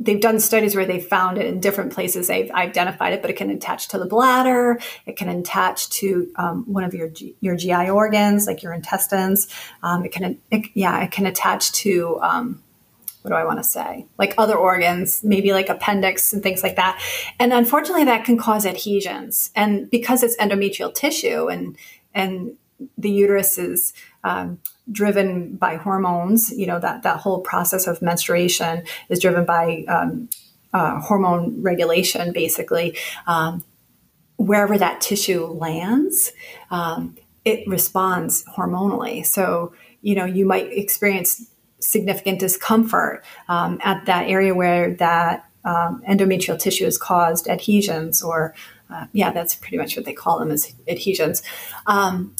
they've 0.00 0.20
done 0.20 0.38
studies 0.40 0.76
where 0.76 0.86
they 0.86 1.00
found 1.00 1.38
it 1.38 1.46
in 1.46 1.60
different 1.60 1.92
places. 1.92 2.28
They've 2.28 2.50
identified 2.50 3.12
it, 3.12 3.22
but 3.22 3.30
it 3.30 3.36
can 3.36 3.50
attach 3.50 3.88
to 3.88 3.98
the 3.98 4.06
bladder. 4.06 4.78
It 5.06 5.16
can 5.16 5.28
attach 5.28 5.88
to 5.90 6.30
um, 6.36 6.64
one 6.66 6.84
of 6.84 6.94
your 6.94 7.10
your 7.40 7.56
GI 7.56 7.90
organs, 7.90 8.46
like 8.46 8.62
your 8.62 8.72
intestines. 8.72 9.48
Um, 9.82 10.04
it 10.04 10.12
can, 10.12 10.38
it, 10.50 10.66
yeah, 10.74 11.02
it 11.02 11.10
can 11.10 11.26
attach 11.26 11.72
to 11.72 12.20
um, 12.20 12.62
what 13.22 13.30
do 13.30 13.34
I 13.34 13.44
want 13.44 13.58
to 13.58 13.64
say? 13.64 14.06
Like 14.18 14.34
other 14.38 14.56
organs, 14.56 15.22
maybe 15.24 15.52
like 15.52 15.68
appendix 15.68 16.32
and 16.32 16.42
things 16.42 16.62
like 16.62 16.76
that. 16.76 17.02
And 17.38 17.52
unfortunately, 17.52 18.04
that 18.04 18.24
can 18.24 18.38
cause 18.38 18.64
adhesions. 18.64 19.50
And 19.54 19.90
because 19.90 20.22
it's 20.22 20.36
endometrial 20.36 20.94
tissue 20.94 21.48
and 21.48 21.76
and 22.14 22.56
the 22.96 23.10
uterus 23.10 23.58
is 23.58 23.92
um, 24.24 24.60
driven 24.90 25.56
by 25.56 25.76
hormones. 25.76 26.50
You 26.50 26.66
know 26.66 26.78
that 26.80 27.02
that 27.02 27.18
whole 27.18 27.40
process 27.40 27.86
of 27.86 28.02
menstruation 28.02 28.84
is 29.08 29.20
driven 29.20 29.44
by 29.44 29.84
um, 29.88 30.28
uh, 30.72 31.00
hormone 31.00 31.62
regulation, 31.62 32.32
basically. 32.32 32.96
Um, 33.26 33.64
wherever 34.36 34.78
that 34.78 35.00
tissue 35.00 35.46
lands, 35.46 36.32
um, 36.70 37.16
it 37.44 37.66
responds 37.66 38.44
hormonally. 38.56 39.24
So 39.26 39.72
you 40.02 40.14
know 40.14 40.24
you 40.24 40.46
might 40.46 40.72
experience 40.72 41.50
significant 41.80 42.40
discomfort 42.40 43.24
um, 43.48 43.78
at 43.84 44.04
that 44.06 44.28
area 44.28 44.54
where 44.54 44.94
that 44.94 45.44
um, 45.64 46.02
endometrial 46.08 46.58
tissue 46.58 46.84
has 46.84 46.98
caused 46.98 47.48
adhesions 47.48 48.22
or 48.22 48.54
uh, 48.90 49.06
yeah, 49.12 49.30
that's 49.30 49.54
pretty 49.54 49.76
much 49.76 49.96
what 49.96 50.06
they 50.06 50.12
call 50.12 50.38
them 50.38 50.50
as 50.50 50.74
adhesions. 50.86 51.42
Um, 51.86 52.34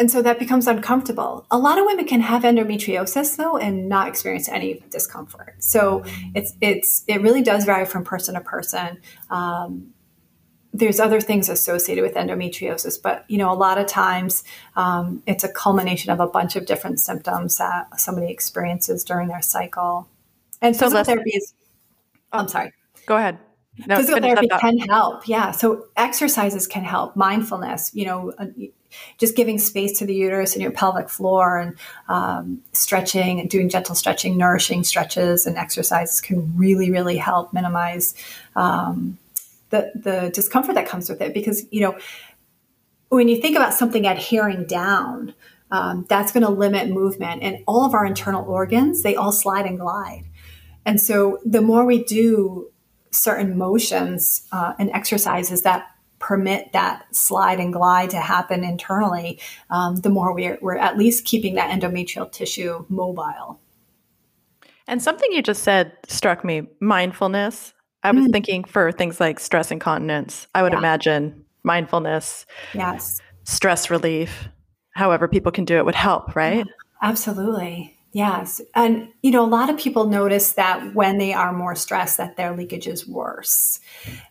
and 0.00 0.10
so 0.10 0.22
that 0.22 0.38
becomes 0.38 0.66
uncomfortable. 0.66 1.46
A 1.50 1.58
lot 1.58 1.78
of 1.78 1.84
women 1.84 2.06
can 2.06 2.22
have 2.22 2.42
endometriosis 2.42 3.36
though 3.36 3.58
and 3.58 3.86
not 3.86 4.08
experience 4.08 4.48
any 4.48 4.82
discomfort. 4.88 5.56
So 5.58 6.04
it's 6.34 6.54
it's 6.62 7.04
it 7.06 7.20
really 7.20 7.42
does 7.42 7.66
vary 7.66 7.84
from 7.84 8.02
person 8.02 8.34
to 8.34 8.40
person. 8.40 8.98
Um, 9.28 9.92
there's 10.72 11.00
other 11.00 11.20
things 11.20 11.50
associated 11.50 12.02
with 12.02 12.14
endometriosis, 12.14 13.00
but 13.02 13.26
you 13.28 13.36
know, 13.36 13.52
a 13.52 13.54
lot 13.54 13.76
of 13.76 13.86
times 13.86 14.42
um, 14.74 15.22
it's 15.26 15.44
a 15.44 15.52
culmination 15.52 16.10
of 16.10 16.18
a 16.18 16.26
bunch 16.26 16.56
of 16.56 16.64
different 16.64 16.98
symptoms 16.98 17.58
that 17.58 18.00
somebody 18.00 18.30
experiences 18.30 19.04
during 19.04 19.28
their 19.28 19.42
cycle. 19.42 20.08
And 20.62 20.74
so 20.74 20.86
physical 20.86 21.04
therapy 21.04 21.30
is. 21.32 21.52
Oh, 22.32 22.38
I'm 22.38 22.48
sorry. 22.48 22.72
Go 23.04 23.18
ahead. 23.18 23.38
No, 23.86 23.96
physical 23.96 24.22
therapy 24.22 24.48
can 24.60 24.78
help. 24.78 25.28
Yeah. 25.28 25.50
So 25.50 25.88
exercises 25.94 26.66
can 26.66 26.84
help. 26.84 27.16
Mindfulness. 27.16 27.90
You 27.92 28.06
know, 28.06 28.32
uh, 28.38 28.46
just 29.18 29.36
giving 29.36 29.58
space 29.58 29.98
to 29.98 30.06
the 30.06 30.14
uterus 30.14 30.54
and 30.54 30.62
your 30.62 30.70
pelvic 30.70 31.08
floor 31.08 31.58
and 31.58 31.76
um, 32.08 32.62
stretching 32.72 33.40
and 33.40 33.48
doing 33.48 33.68
gentle 33.68 33.94
stretching, 33.94 34.36
nourishing 34.36 34.84
stretches 34.84 35.46
and 35.46 35.56
exercises 35.56 36.20
can 36.20 36.56
really, 36.56 36.90
really 36.90 37.16
help 37.16 37.52
minimize 37.52 38.14
um, 38.56 39.18
the, 39.70 39.92
the 39.94 40.30
discomfort 40.34 40.74
that 40.74 40.88
comes 40.88 41.08
with 41.08 41.20
it. 41.20 41.34
Because, 41.34 41.64
you 41.70 41.80
know, 41.80 41.98
when 43.08 43.28
you 43.28 43.40
think 43.40 43.56
about 43.56 43.74
something 43.74 44.06
adhering 44.06 44.64
down, 44.66 45.34
um, 45.70 46.06
that's 46.08 46.32
going 46.32 46.44
to 46.44 46.50
limit 46.50 46.88
movement. 46.88 47.42
And 47.42 47.62
all 47.66 47.84
of 47.84 47.94
our 47.94 48.04
internal 48.04 48.44
organs, 48.44 49.02
they 49.02 49.14
all 49.14 49.32
slide 49.32 49.66
and 49.66 49.78
glide. 49.78 50.24
And 50.84 51.00
so 51.00 51.38
the 51.44 51.60
more 51.60 51.84
we 51.84 52.02
do 52.04 52.70
certain 53.10 53.56
motions 53.58 54.46
uh, 54.52 54.74
and 54.78 54.90
exercises 54.90 55.62
that 55.62 55.88
permit 56.30 56.70
that 56.72 57.04
slide 57.12 57.58
and 57.58 57.72
glide 57.72 58.08
to 58.08 58.20
happen 58.20 58.62
internally, 58.62 59.40
um, 59.70 59.96
the 59.96 60.08
more 60.08 60.32
we're, 60.32 60.56
we're 60.62 60.76
at 60.76 60.96
least 60.96 61.24
keeping 61.24 61.56
that 61.56 61.76
endometrial 61.76 62.30
tissue 62.30 62.86
mobile. 62.88 63.58
And 64.86 65.02
something 65.02 65.28
you 65.32 65.42
just 65.42 65.64
said 65.64 65.90
struck 66.06 66.44
me 66.44 66.68
mindfulness. 66.78 67.74
I 68.04 68.12
was 68.12 68.28
mm. 68.28 68.32
thinking 68.32 68.62
for 68.62 68.92
things 68.92 69.18
like 69.18 69.40
stress 69.40 69.72
incontinence, 69.72 70.46
I 70.54 70.62
would 70.62 70.70
yeah. 70.70 70.78
imagine 70.78 71.44
mindfulness, 71.64 72.46
yes, 72.74 73.20
stress 73.42 73.90
relief, 73.90 74.48
however 74.94 75.26
people 75.26 75.50
can 75.50 75.64
do 75.64 75.78
it 75.78 75.84
would 75.84 75.96
help, 75.96 76.36
right? 76.36 76.58
Yeah, 76.58 76.72
absolutely. 77.02 77.96
Yes. 78.12 78.60
And, 78.76 79.08
you 79.22 79.32
know, 79.32 79.44
a 79.44 79.50
lot 79.50 79.68
of 79.68 79.76
people 79.76 80.06
notice 80.06 80.52
that 80.52 80.94
when 80.94 81.18
they 81.18 81.32
are 81.32 81.52
more 81.52 81.74
stressed, 81.74 82.18
that 82.18 82.36
their 82.36 82.56
leakage 82.56 82.86
is 82.86 83.08
worse. 83.08 83.80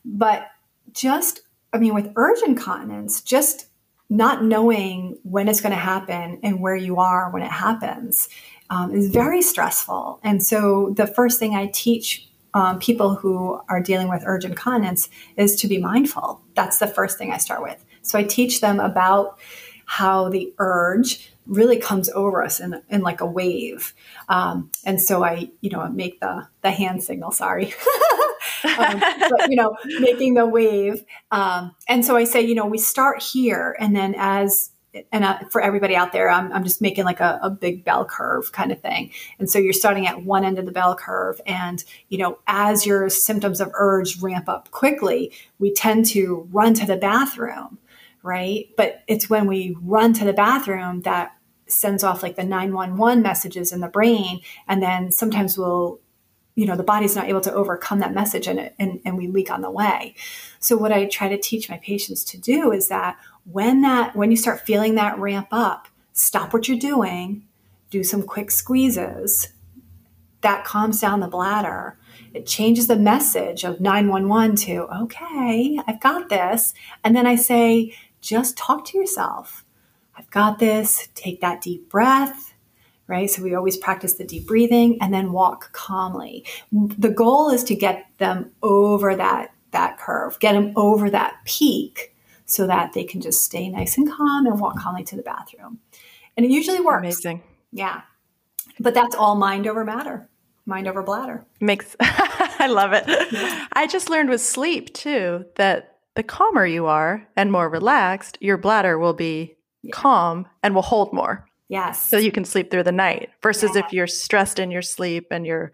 But 0.05 0.47
just 0.93 1.41
I 1.73 1.77
mean, 1.77 1.93
with 1.93 2.11
urge 2.15 2.41
incontinence, 2.45 3.21
just 3.21 3.67
not 4.09 4.43
knowing 4.43 5.17
when 5.23 5.47
it's 5.47 5.61
going 5.61 5.71
to 5.71 5.77
happen 5.77 6.39
and 6.41 6.59
where 6.59 6.75
you 6.75 6.97
are 6.97 7.31
when 7.31 7.43
it 7.43 7.51
happens 7.51 8.27
um, 8.71 8.93
is 8.93 9.09
very 9.09 9.41
stressful. 9.41 10.19
And 10.23 10.43
so, 10.43 10.93
the 10.95 11.07
first 11.07 11.39
thing 11.39 11.55
I 11.55 11.67
teach 11.67 12.27
um, 12.53 12.79
people 12.79 13.15
who 13.15 13.59
are 13.69 13.81
dealing 13.81 14.09
with 14.09 14.23
urge 14.25 14.45
incontinence 14.45 15.09
is 15.37 15.55
to 15.57 15.67
be 15.67 15.77
mindful. 15.77 16.41
That's 16.55 16.79
the 16.79 16.87
first 16.87 17.17
thing 17.17 17.31
I 17.31 17.37
start 17.37 17.61
with. 17.61 17.83
So, 18.01 18.17
I 18.17 18.23
teach 18.23 18.61
them 18.61 18.79
about 18.79 19.39
how 19.85 20.29
the 20.29 20.53
urge 20.59 21.31
really 21.49 21.77
comes 21.77 22.09
over 22.09 22.43
us 22.43 22.59
in, 22.59 22.79
in 22.89 23.01
like 23.01 23.21
a 23.21 23.25
wave. 23.25 23.93
Um, 24.29 24.69
and 24.85 25.01
so 25.01 25.23
I, 25.23 25.49
you 25.61 25.71
know, 25.71 25.87
make 25.89 26.19
the, 26.19 26.47
the 26.61 26.69
hand 26.69 27.03
signal, 27.03 27.31
sorry. 27.31 27.73
um, 28.65 28.99
but, 28.99 29.49
you 29.49 29.55
know, 29.55 29.75
making 29.99 30.33
the 30.33 30.45
wave. 30.45 31.03
Um, 31.31 31.75
and 31.87 32.05
so 32.05 32.15
I 32.15 32.23
say, 32.23 32.41
you 32.41 32.55
know, 32.55 32.65
we 32.65 32.77
start 32.77 33.21
here 33.21 33.75
and 33.79 33.95
then 33.95 34.15
as 34.17 34.71
and 35.11 35.23
uh, 35.23 35.39
for 35.49 35.61
everybody 35.61 35.95
out 35.95 36.13
there, 36.13 36.29
I'm, 36.29 36.51
I'm 36.51 36.63
just 36.63 36.81
making 36.81 37.05
like 37.05 37.19
a, 37.19 37.39
a, 37.43 37.49
big 37.49 37.83
bell 37.83 38.05
curve 38.05 38.51
kind 38.51 38.71
of 38.71 38.81
thing. 38.81 39.11
And 39.37 39.49
so 39.49 39.59
you're 39.59 39.73
starting 39.73 40.07
at 40.07 40.23
one 40.23 40.43
end 40.43 40.57
of 40.57 40.65
the 40.65 40.71
bell 40.71 40.95
curve. 40.95 41.39
And, 41.45 41.83
you 42.09 42.17
know, 42.17 42.39
as 42.47 42.85
your 42.85 43.09
symptoms 43.09 43.61
of 43.61 43.69
urge 43.75 44.19
ramp 44.19 44.49
up 44.49 44.71
quickly, 44.71 45.31
we 45.59 45.71
tend 45.71 46.07
to 46.07 46.47
run 46.51 46.73
to 46.75 46.87
the 46.87 46.97
bathroom, 46.97 47.77
right? 48.23 48.67
But 48.77 49.03
it's 49.07 49.29
when 49.29 49.45
we 49.45 49.77
run 49.81 50.13
to 50.13 50.25
the 50.25 50.33
bathroom 50.33 51.01
that 51.01 51.35
sends 51.67 52.03
off 52.03 52.23
like 52.23 52.35
the 52.35 52.43
911 52.43 53.21
messages 53.21 53.71
in 53.71 53.81
the 53.81 53.87
brain. 53.87 54.41
And 54.67 54.81
then 54.81 55.11
sometimes 55.11 55.55
we'll 55.55 55.99
you 56.59 56.65
know 56.65 56.75
the 56.75 56.83
body's 56.83 57.15
not 57.15 57.29
able 57.29 57.39
to 57.39 57.53
overcome 57.53 57.99
that 57.99 58.13
message 58.13 58.45
and, 58.45 58.59
it, 58.59 58.75
and 58.77 58.99
and 59.05 59.17
we 59.17 59.27
leak 59.27 59.49
on 59.49 59.61
the 59.61 59.71
way. 59.71 60.13
So 60.59 60.75
what 60.75 60.91
i 60.91 61.05
try 61.05 61.29
to 61.29 61.37
teach 61.37 61.69
my 61.69 61.77
patients 61.77 62.25
to 62.25 62.37
do 62.37 62.73
is 62.73 62.89
that 62.89 63.17
when 63.45 63.81
that 63.81 64.13
when 64.13 64.29
you 64.29 64.35
start 64.35 64.59
feeling 64.65 64.95
that 64.95 65.17
ramp 65.17 65.47
up 65.51 65.87
stop 66.11 66.51
what 66.51 66.67
you're 66.67 66.77
doing 66.77 67.45
do 67.89 68.03
some 68.03 68.23
quick 68.23 68.51
squeezes 68.51 69.53
that 70.41 70.63
calms 70.63 71.01
down 71.01 71.19
the 71.19 71.27
bladder. 71.27 71.97
It 72.33 72.45
changes 72.45 72.87
the 72.87 72.95
message 72.95 73.63
of 73.63 73.79
911 73.79 74.57
to 74.57 74.87
okay 75.03 75.79
i've 75.87 76.01
got 76.01 76.27
this. 76.27 76.73
And 77.05 77.15
then 77.15 77.25
i 77.25 77.35
say 77.35 77.95
just 78.19 78.57
talk 78.57 78.83
to 78.87 78.97
yourself. 78.97 79.63
I've 80.17 80.29
got 80.29 80.59
this. 80.59 81.07
Take 81.15 81.39
that 81.39 81.61
deep 81.61 81.89
breath 81.89 82.48
right? 83.09 83.29
So 83.29 83.41
we 83.41 83.55
always 83.55 83.75
practice 83.75 84.13
the 84.13 84.23
deep 84.23 84.47
breathing 84.47 84.97
and 85.01 85.13
then 85.13 85.33
walk 85.33 85.73
calmly. 85.73 86.45
The 86.71 87.09
goal 87.09 87.49
is 87.49 87.63
to 87.65 87.75
get 87.75 88.05
them 88.19 88.51
over 88.63 89.15
that 89.15 89.51
that 89.71 89.97
curve, 89.97 90.39
get 90.39 90.53
them 90.53 90.71
over 90.75 91.09
that 91.09 91.35
peak 91.45 92.15
so 92.45 92.65
that 92.65 92.93
they 92.93 93.03
can 93.03 93.21
just 93.21 93.43
stay 93.43 93.69
nice 93.69 93.97
and 93.97 94.11
calm 94.11 94.47
and 94.47 94.59
walk 94.59 94.77
calmly 94.79 95.03
to 95.03 95.15
the 95.15 95.21
bathroom. 95.21 95.79
And 96.37 96.45
it 96.45 96.51
usually 96.51 96.79
works. 96.79 96.99
Amazing. 96.99 97.43
Yeah. 97.71 98.01
But 98.79 98.93
that's 98.93 99.15
all 99.15 99.35
mind 99.35 99.67
over 99.67 99.83
matter, 99.83 100.29
mind 100.65 100.87
over 100.87 101.03
bladder. 101.03 101.45
Makes 101.59 101.95
I 101.99 102.67
love 102.67 102.93
it. 102.93 103.03
Yeah. 103.07 103.67
I 103.73 103.87
just 103.87 104.09
learned 104.09 104.29
with 104.29 104.41
sleep 104.41 104.93
too 104.93 105.45
that 105.55 105.97
the 106.15 106.23
calmer 106.23 106.65
you 106.65 106.85
are 106.85 107.27
and 107.35 107.51
more 107.51 107.69
relaxed, 107.69 108.37
your 108.41 108.57
bladder 108.57 108.97
will 108.97 109.13
be 109.13 109.55
yeah. 109.83 109.91
calm 109.93 110.47
and 110.63 110.73
will 110.73 110.81
hold 110.81 111.13
more. 111.13 111.48
Yes. 111.69 112.01
So 112.01 112.17
you 112.17 112.31
can 112.31 112.45
sleep 112.45 112.71
through 112.71 112.83
the 112.83 112.91
night 112.91 113.29
versus 113.43 113.71
yeah. 113.75 113.85
if 113.85 113.93
you're 113.93 114.07
stressed 114.07 114.57
in 114.57 114.71
your 114.71 114.81
sleep 114.81 115.27
and 115.31 115.45
you're 115.45 115.71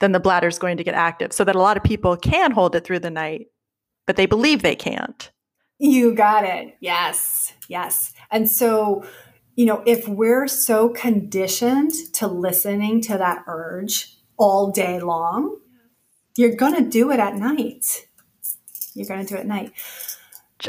then 0.00 0.12
the 0.12 0.20
bladder's 0.20 0.58
going 0.58 0.76
to 0.76 0.84
get 0.84 0.94
active. 0.94 1.32
So 1.32 1.44
that 1.44 1.54
a 1.54 1.60
lot 1.60 1.76
of 1.76 1.82
people 1.82 2.16
can 2.16 2.50
hold 2.50 2.74
it 2.74 2.84
through 2.84 2.98
the 2.98 3.10
night, 3.10 3.46
but 4.06 4.16
they 4.16 4.26
believe 4.26 4.60
they 4.60 4.76
can't. 4.76 5.30
You 5.78 6.14
got 6.14 6.44
it. 6.44 6.74
Yes. 6.80 7.54
Yes. 7.68 8.12
And 8.30 8.50
so, 8.50 9.04
you 9.54 9.64
know, 9.66 9.82
if 9.86 10.06
we're 10.08 10.48
so 10.48 10.90
conditioned 10.90 11.92
to 12.14 12.26
listening 12.26 13.00
to 13.02 13.16
that 13.16 13.44
urge 13.46 14.18
all 14.36 14.70
day 14.70 15.00
long, 15.00 15.58
you're 16.36 16.56
going 16.56 16.74
to 16.74 16.90
do 16.90 17.10
it 17.10 17.20
at 17.20 17.36
night. 17.36 18.06
You're 18.94 19.06
going 19.06 19.24
to 19.24 19.26
do 19.26 19.36
it 19.36 19.40
at 19.40 19.46
night. 19.46 19.72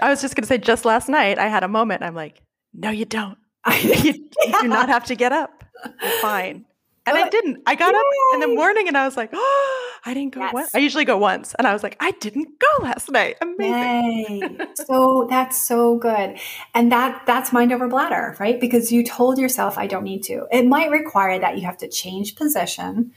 I 0.02 0.10
was 0.10 0.22
just 0.22 0.36
going 0.36 0.44
to 0.44 0.48
say, 0.48 0.58
just 0.58 0.86
last 0.86 1.10
night, 1.10 1.38
I 1.38 1.48
had 1.48 1.64
a 1.64 1.68
moment. 1.68 2.04
I'm 2.04 2.16
like, 2.16 2.42
no, 2.74 2.90
you 2.90 3.06
don't. 3.06 3.38
you, 3.82 4.14
you 4.46 4.62
do 4.62 4.68
not 4.68 4.90
have 4.90 5.06
to 5.06 5.16
get 5.16 5.32
up. 5.32 5.64
You're 6.02 6.22
fine. 6.22 6.66
And 7.08 7.18
I 7.18 7.30
didn't. 7.30 7.64
I 7.66 7.76
got 7.76 7.94
Yay. 7.94 8.00
up 8.00 8.06
in 8.34 8.40
the 8.42 8.48
morning 8.54 8.88
and 8.90 8.98
I 8.98 9.06
was 9.06 9.16
like, 9.16 9.30
oh, 9.32 10.00
I 10.06 10.14
didn't 10.14 10.34
go 10.34 10.42
yes. 10.42 10.54
once. 10.54 10.76
I 10.76 10.80
usually 10.80 11.06
go 11.06 11.18
once. 11.18 11.56
And 11.58 11.66
I 11.66 11.74
was 11.74 11.82
like, 11.82 11.96
I 12.00 12.12
didn't 12.12 12.60
go 12.60 12.84
last 12.84 13.10
night. 13.12 13.38
Amazing. 13.42 14.60
So 14.86 15.28
that's 15.30 15.62
so 15.62 15.98
good. 15.98 16.38
And 16.74 16.92
that 16.92 17.24
that's 17.26 17.52
mind 17.52 17.74
over 17.74 17.88
bladder, 17.88 18.38
right? 18.40 18.60
Because 18.60 18.92
you 18.92 19.04
told 19.04 19.38
yourself 19.38 19.78
I 19.78 19.88
don't 19.88 20.04
need 20.04 20.24
to. 20.24 20.46
It 20.52 20.66
might 20.66 20.92
require 20.92 21.40
that 21.40 21.58
you 21.58 21.66
have 21.66 21.78
to 21.80 21.90
change 21.90 22.36
position 22.36 23.12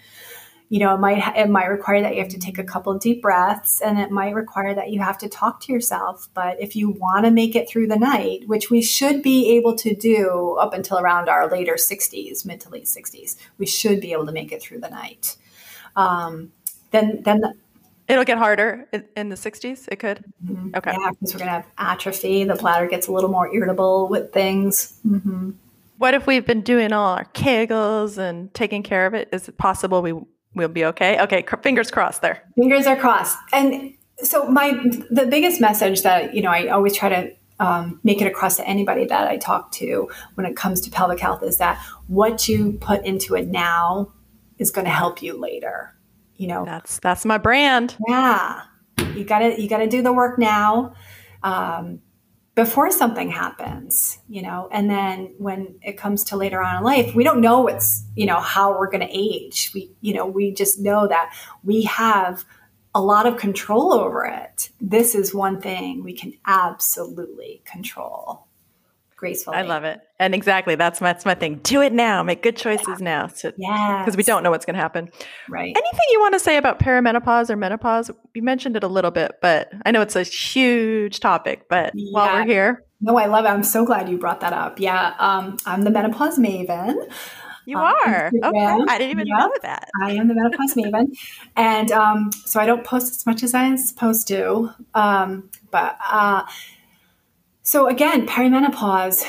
you 0.70 0.78
know, 0.78 0.94
it 0.94 0.98
might 0.98 1.36
it 1.36 1.50
might 1.50 1.66
require 1.66 2.00
that 2.00 2.14
you 2.14 2.22
have 2.22 2.30
to 2.30 2.38
take 2.38 2.56
a 2.56 2.62
couple 2.62 2.96
deep 2.96 3.20
breaths, 3.20 3.80
and 3.80 3.98
it 3.98 4.12
might 4.12 4.34
require 4.36 4.72
that 4.72 4.90
you 4.90 5.00
have 5.00 5.18
to 5.18 5.28
talk 5.28 5.60
to 5.62 5.72
yourself. 5.72 6.28
But 6.32 6.62
if 6.62 6.76
you 6.76 6.90
want 6.90 7.24
to 7.24 7.32
make 7.32 7.56
it 7.56 7.68
through 7.68 7.88
the 7.88 7.98
night, 7.98 8.46
which 8.46 8.70
we 8.70 8.80
should 8.80 9.20
be 9.20 9.56
able 9.56 9.74
to 9.78 9.96
do 9.96 10.56
up 10.60 10.72
until 10.72 11.00
around 11.00 11.28
our 11.28 11.50
later 11.50 11.74
60s, 11.74 12.46
mid 12.46 12.60
to 12.60 12.68
late 12.68 12.84
60s, 12.84 13.34
we 13.58 13.66
should 13.66 14.00
be 14.00 14.12
able 14.12 14.26
to 14.26 14.32
make 14.32 14.52
it 14.52 14.62
through 14.62 14.78
the 14.78 14.88
night. 14.88 15.36
Um, 15.96 16.52
then 16.92 17.22
then 17.24 17.40
the, 17.40 17.54
It'll 18.06 18.24
get 18.24 18.38
harder 18.38 18.88
in 19.16 19.28
the 19.28 19.36
60s. 19.36 19.88
It 19.90 19.96
could. 19.96 20.24
Mm-hmm. 20.44 20.76
Okay. 20.76 20.92
Yeah, 20.92 21.10
because 21.10 21.34
we're 21.34 21.38
going 21.38 21.48
to 21.48 21.52
have 21.52 21.66
atrophy. 21.78 22.44
The 22.44 22.56
bladder 22.56 22.86
gets 22.86 23.08
a 23.08 23.12
little 23.12 23.30
more 23.30 23.52
irritable 23.52 24.08
with 24.08 24.32
things. 24.32 24.94
Mm-hmm. 25.06 25.50
What 25.98 26.14
if 26.14 26.26
we've 26.26 26.46
been 26.46 26.62
doing 26.62 26.92
all 26.92 27.14
our 27.14 27.24
kegels 27.26 28.18
and 28.18 28.52
taking 28.54 28.82
care 28.82 29.06
of 29.06 29.14
it? 29.14 29.28
Is 29.32 29.48
it 29.48 29.58
possible 29.58 30.02
we 30.02 30.14
we'll 30.54 30.68
be 30.68 30.84
okay. 30.86 31.20
Okay, 31.20 31.44
fingers 31.62 31.90
crossed 31.90 32.22
there. 32.22 32.42
Fingers 32.56 32.86
are 32.86 32.96
crossed. 32.96 33.38
And 33.52 33.94
so 34.22 34.46
my 34.46 34.72
the 35.10 35.26
biggest 35.26 35.60
message 35.60 36.02
that 36.02 36.34
you 36.34 36.42
know 36.42 36.50
I 36.50 36.68
always 36.68 36.96
try 36.96 37.08
to 37.08 37.32
um, 37.60 38.00
make 38.02 38.20
it 38.22 38.26
across 38.26 38.56
to 38.56 38.66
anybody 38.66 39.04
that 39.04 39.28
I 39.28 39.36
talk 39.36 39.70
to 39.72 40.10
when 40.34 40.46
it 40.46 40.56
comes 40.56 40.80
to 40.80 40.90
pelvic 40.90 41.20
health 41.20 41.42
is 41.42 41.58
that 41.58 41.78
what 42.06 42.48
you 42.48 42.78
put 42.80 43.04
into 43.04 43.34
it 43.34 43.48
now 43.48 44.12
is 44.58 44.70
going 44.70 44.86
to 44.86 44.90
help 44.90 45.22
you 45.22 45.38
later. 45.38 45.94
You 46.36 46.48
know, 46.48 46.64
that's 46.64 46.98
that's 47.00 47.24
my 47.26 47.36
brand. 47.36 47.96
Yeah, 48.08 48.62
you 49.14 49.24
got 49.24 49.40
to 49.40 49.60
you 49.60 49.68
got 49.68 49.78
to 49.78 49.86
do 49.86 50.02
the 50.02 50.12
work 50.12 50.38
now. 50.38 50.94
Um, 51.42 52.00
before 52.60 52.90
something 52.90 53.30
happens, 53.30 54.18
you 54.28 54.42
know, 54.42 54.68
and 54.70 54.90
then 54.90 55.32
when 55.38 55.76
it 55.80 55.96
comes 55.96 56.24
to 56.24 56.36
later 56.36 56.60
on 56.60 56.76
in 56.76 56.82
life, 56.82 57.14
we 57.14 57.24
don't 57.24 57.40
know 57.40 57.62
what's, 57.62 58.04
you 58.14 58.26
know, 58.26 58.38
how 58.38 58.78
we're 58.78 58.90
going 58.90 59.00
to 59.00 59.08
age. 59.10 59.70
We, 59.72 59.90
you 60.02 60.12
know, 60.12 60.26
we 60.26 60.52
just 60.52 60.78
know 60.78 61.08
that 61.08 61.34
we 61.64 61.84
have 61.84 62.44
a 62.94 63.00
lot 63.00 63.24
of 63.24 63.38
control 63.38 63.94
over 63.94 64.26
it. 64.26 64.68
This 64.78 65.14
is 65.14 65.32
one 65.34 65.58
thing 65.58 66.04
we 66.04 66.12
can 66.12 66.34
absolutely 66.44 67.62
control 67.64 68.46
gracefully. 69.20 69.58
I 69.58 69.62
love 69.62 69.84
it. 69.84 70.00
And 70.18 70.34
exactly, 70.34 70.74
that's 70.74 71.00
my, 71.00 71.12
that's 71.12 71.24
my 71.24 71.34
thing. 71.34 71.60
Do 71.62 71.82
it 71.82 71.92
now. 71.92 72.22
Make 72.22 72.42
good 72.42 72.56
choices 72.56 72.86
yeah. 72.88 73.04
now. 73.04 73.26
So, 73.28 73.52
yeah. 73.56 74.02
Because 74.02 74.16
we 74.16 74.22
don't 74.22 74.42
know 74.42 74.50
what's 74.50 74.64
going 74.64 74.74
to 74.74 74.80
happen. 74.80 75.10
Right. 75.48 75.76
Anything 75.76 76.06
you 76.10 76.20
want 76.20 76.32
to 76.34 76.40
say 76.40 76.56
about 76.56 76.78
perimenopause 76.80 77.50
or 77.50 77.56
menopause? 77.56 78.10
You 78.34 78.42
mentioned 78.42 78.76
it 78.76 78.82
a 78.82 78.88
little 78.88 79.10
bit, 79.10 79.32
but 79.42 79.70
I 79.84 79.90
know 79.90 80.00
it's 80.00 80.16
a 80.16 80.22
huge 80.22 81.20
topic. 81.20 81.68
But 81.68 81.92
yeah. 81.94 82.10
while 82.12 82.34
we're 82.34 82.46
here, 82.46 82.84
No, 83.00 83.16
I 83.16 83.26
love 83.26 83.44
it. 83.44 83.48
I'm 83.48 83.62
so 83.62 83.84
glad 83.84 84.08
you 84.08 84.18
brought 84.18 84.40
that 84.40 84.52
up. 84.52 84.78
Yeah, 84.80 85.14
um, 85.18 85.56
I'm 85.64 85.82
the 85.82 85.90
menopause 85.90 86.38
maven. 86.38 86.96
You 87.66 87.78
are. 87.78 88.30
Okay. 88.42 88.84
I 88.88 88.98
didn't 88.98 89.10
even 89.10 89.26
yep. 89.26 89.38
know 89.38 89.52
that. 89.62 89.88
I 90.02 90.12
am 90.12 90.28
the 90.28 90.34
menopause 90.34 90.74
maven. 90.74 91.16
And 91.56 91.92
um, 91.92 92.30
so 92.44 92.58
I 92.58 92.66
don't 92.66 92.84
post 92.84 93.12
as 93.12 93.26
much 93.26 93.42
as 93.42 93.54
I'm 93.54 93.76
supposed 93.76 94.26
to. 94.28 94.70
Um, 94.94 95.50
but 95.70 95.96
uh, 96.10 96.44
so 97.70 97.86
again, 97.86 98.26
perimenopause, 98.26 99.24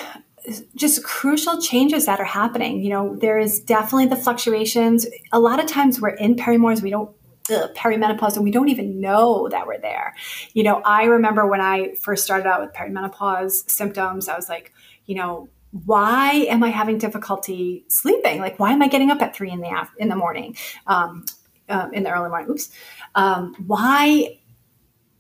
just 0.76 1.04
crucial 1.04 1.62
changes 1.62 2.08
that 2.08 2.20
are 2.20 2.26
happening. 2.26 2.82
You 2.82 2.90
know, 2.90 3.16
there 3.16 3.38
is 3.38 3.60
definitely 3.60 4.08
the 4.08 4.16
fluctuations. 4.16 5.06
A 5.32 5.40
lot 5.40 5.60
of 5.60 5.68
times 5.68 6.02
we're 6.02 6.16
in 6.16 6.36
perimors, 6.36 6.82
we 6.82 6.90
don't 6.90 7.16
ugh, 7.52 7.70
perimenopause 7.76 8.38
and 8.38 8.44
we 8.44 8.50
don't 8.50 8.70
even 8.70 9.00
know 9.00 9.48
that 9.50 9.68
we're 9.68 9.80
there. 9.80 10.16
You 10.54 10.64
know, 10.64 10.82
I 10.84 11.04
remember 11.04 11.46
when 11.46 11.62
I 11.62 11.94
first 12.02 12.24
started 12.24 12.48
out 12.48 12.62
with 12.62 12.74
perimenopause 12.74 13.70
symptoms, 13.70 14.28
I 14.28 14.36
was 14.36 14.50
like, 14.50 14.74
you 15.06 15.14
know, 15.14 15.48
why 15.86 16.32
am 16.50 16.64
I 16.64 16.70
having 16.70 16.98
difficulty 16.98 17.86
sleeping? 17.90 18.40
Like, 18.40 18.58
why 18.58 18.72
am 18.72 18.82
I 18.82 18.88
getting 18.88 19.12
up 19.12 19.22
at 19.22 19.36
three 19.36 19.52
in 19.52 19.62
the 19.62 19.70
af- 19.70 19.94
in 20.00 20.10
the 20.10 20.16
morning, 20.16 20.58
um, 20.88 21.26
uh, 21.70 21.90
in 21.94 22.02
the 22.02 22.10
early 22.10 22.30
morning? 22.30 22.50
Oops. 22.50 22.72
Um, 23.14 23.54
why? 23.68 24.40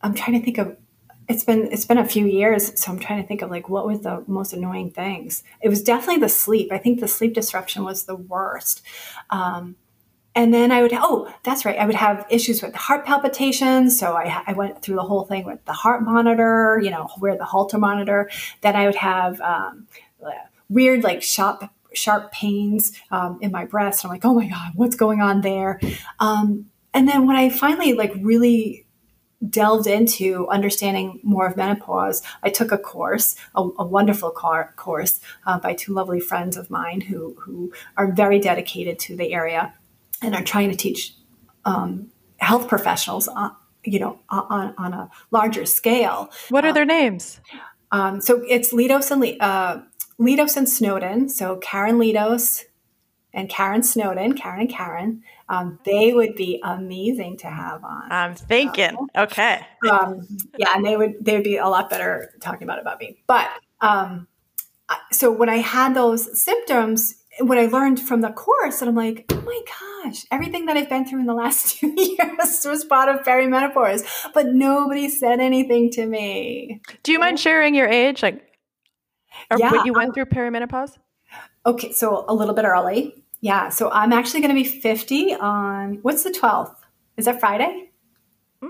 I'm 0.01 0.15
trying 0.15 0.39
to 0.39 0.43
think 0.43 0.57
of. 0.57 0.75
It's 1.31 1.45
been 1.45 1.71
it's 1.71 1.85
been 1.85 1.97
a 1.97 2.07
few 2.07 2.25
years, 2.25 2.79
so 2.79 2.91
I'm 2.91 2.99
trying 2.99 3.21
to 3.21 3.27
think 3.27 3.41
of 3.41 3.49
like 3.49 3.69
what 3.69 3.87
was 3.87 4.01
the 4.01 4.23
most 4.27 4.51
annoying 4.51 4.91
things. 4.91 5.43
It 5.61 5.69
was 5.69 5.81
definitely 5.81 6.19
the 6.19 6.29
sleep. 6.29 6.71
I 6.71 6.77
think 6.77 6.99
the 6.99 7.07
sleep 7.07 7.33
disruption 7.33 7.85
was 7.85 8.03
the 8.03 8.15
worst. 8.15 8.81
Um, 9.29 9.75
and 10.33 10.53
then 10.53 10.71
I 10.71 10.81
would, 10.81 10.93
oh, 10.93 11.33
that's 11.43 11.65
right. 11.65 11.77
I 11.77 11.85
would 11.85 11.95
have 11.95 12.25
issues 12.29 12.61
with 12.61 12.71
the 12.71 12.77
heart 12.77 13.05
palpitations. 13.05 13.99
So 13.99 14.13
I, 14.13 14.43
I 14.47 14.53
went 14.53 14.81
through 14.81 14.95
the 14.95 15.03
whole 15.03 15.25
thing 15.25 15.45
with 15.45 15.63
the 15.65 15.73
heart 15.73 16.03
monitor, 16.03 16.79
you 16.81 16.89
know, 16.89 17.09
wear 17.19 17.37
the 17.37 17.45
Holter 17.45 17.77
monitor. 17.77 18.29
Then 18.61 18.75
I 18.75 18.85
would 18.85 18.95
have 18.95 19.41
um, 19.41 19.87
weird, 20.69 21.03
like 21.03 21.21
sharp, 21.21 21.69
sharp 21.93 22.31
pains 22.31 22.93
um, 23.11 23.39
in 23.41 23.51
my 23.51 23.65
breast. 23.65 24.05
I'm 24.05 24.11
like, 24.11 24.23
oh 24.23 24.33
my 24.33 24.47
God, 24.47 24.71
what's 24.75 24.95
going 24.95 25.21
on 25.21 25.41
there? 25.41 25.81
Um, 26.19 26.67
and 26.93 27.07
then 27.07 27.27
when 27.27 27.35
I 27.35 27.49
finally 27.49 27.93
like 27.93 28.13
really 28.21 28.85
delved 29.49 29.87
into 29.87 30.47
understanding 30.49 31.19
more 31.23 31.47
of 31.47 31.57
menopause, 31.57 32.21
I 32.43 32.49
took 32.49 32.71
a 32.71 32.77
course, 32.77 33.35
a, 33.55 33.61
a 33.61 33.85
wonderful 33.85 34.31
car, 34.31 34.73
course 34.75 35.19
uh, 35.45 35.59
by 35.59 35.73
two 35.73 35.93
lovely 35.93 36.19
friends 36.19 36.57
of 36.57 36.69
mine 36.69 37.01
who, 37.01 37.35
who 37.39 37.73
are 37.97 38.11
very 38.11 38.39
dedicated 38.39 38.99
to 38.99 39.15
the 39.15 39.33
area 39.33 39.73
and 40.21 40.35
are 40.35 40.43
trying 40.43 40.69
to 40.69 40.75
teach 40.75 41.15
um, 41.65 42.11
health 42.37 42.67
professionals, 42.67 43.27
on, 43.27 43.55
you 43.83 43.99
know, 43.99 44.19
on, 44.29 44.73
on 44.77 44.93
a 44.93 45.09
larger 45.31 45.65
scale. 45.65 46.29
What 46.49 46.65
are 46.65 46.69
um, 46.69 46.75
their 46.75 46.85
names? 46.85 47.39
Um, 47.91 48.21
so 48.21 48.43
it's 48.47 48.71
Litos 48.71 49.11
and 49.11 49.41
uh, 49.41 49.81
Litos 50.19 50.55
and 50.55 50.69
Snowden. 50.69 51.29
So 51.29 51.57
Karen 51.57 51.97
Litos 51.97 52.63
and 53.33 53.49
Karen 53.49 53.83
Snowden, 53.83 54.33
Karen 54.33 54.61
and 54.61 54.69
Karen. 54.69 55.23
Um, 55.49 55.79
they 55.85 56.13
would 56.13 56.35
be 56.35 56.61
amazing 56.63 57.37
to 57.37 57.47
have 57.47 57.83
on. 57.83 58.11
I'm 58.11 58.35
thinking, 58.35 58.95
okay, 59.17 59.65
um, 59.89 60.27
yeah, 60.57 60.69
and 60.75 60.85
they 60.85 60.95
would 60.95 61.15
they 61.21 61.35
would 61.35 61.43
be 61.43 61.57
a 61.57 61.67
lot 61.67 61.89
better 61.89 62.33
talking 62.41 62.63
about 62.63 62.77
it 62.77 62.81
about 62.81 62.99
me. 62.99 63.17
But 63.27 63.49
um, 63.81 64.27
so 65.11 65.31
when 65.31 65.49
I 65.49 65.57
had 65.57 65.93
those 65.93 66.41
symptoms, 66.41 67.15
what 67.39 67.57
I 67.57 67.65
learned 67.65 67.99
from 67.99 68.21
the 68.21 68.31
course, 68.31 68.81
and 68.81 68.89
I'm 68.89 68.95
like, 68.95 69.25
oh 69.31 69.41
my 69.41 69.61
gosh, 70.03 70.25
everything 70.31 70.65
that 70.65 70.77
I've 70.77 70.89
been 70.89 71.05
through 71.05 71.21
in 71.21 71.25
the 71.25 71.33
last 71.45 71.79
two 71.79 71.93
years 71.97 72.65
was 72.65 72.85
part 72.85 73.09
of 73.09 73.25
perimenopause, 73.25 74.03
but 74.33 74.47
nobody 74.47 75.09
said 75.09 75.39
anything 75.39 75.89
to 75.91 76.05
me. 76.05 76.81
Do 77.03 77.11
you 77.11 77.19
mind 77.19 77.39
sharing 77.39 77.75
your 77.75 77.87
age, 77.87 78.23
like, 78.23 78.45
or 79.49 79.57
yeah, 79.57 79.71
what 79.71 79.85
you 79.85 79.93
went 79.93 80.13
through 80.13 80.25
perimenopause? 80.25 80.97
Okay, 81.65 81.91
so 81.91 82.25
a 82.27 82.33
little 82.33 82.55
bit 82.55 82.65
early. 82.65 83.20
Yeah, 83.41 83.69
so 83.69 83.89
I'm 83.89 84.13
actually 84.13 84.41
going 84.41 84.55
to 84.55 84.61
be 84.61 84.63
50 84.63 85.33
on 85.33 85.99
what's 86.03 86.23
the 86.23 86.29
12th? 86.29 86.75
Is 87.17 87.25
that 87.25 87.39
Friday? 87.39 87.89
Mm. 88.63 88.69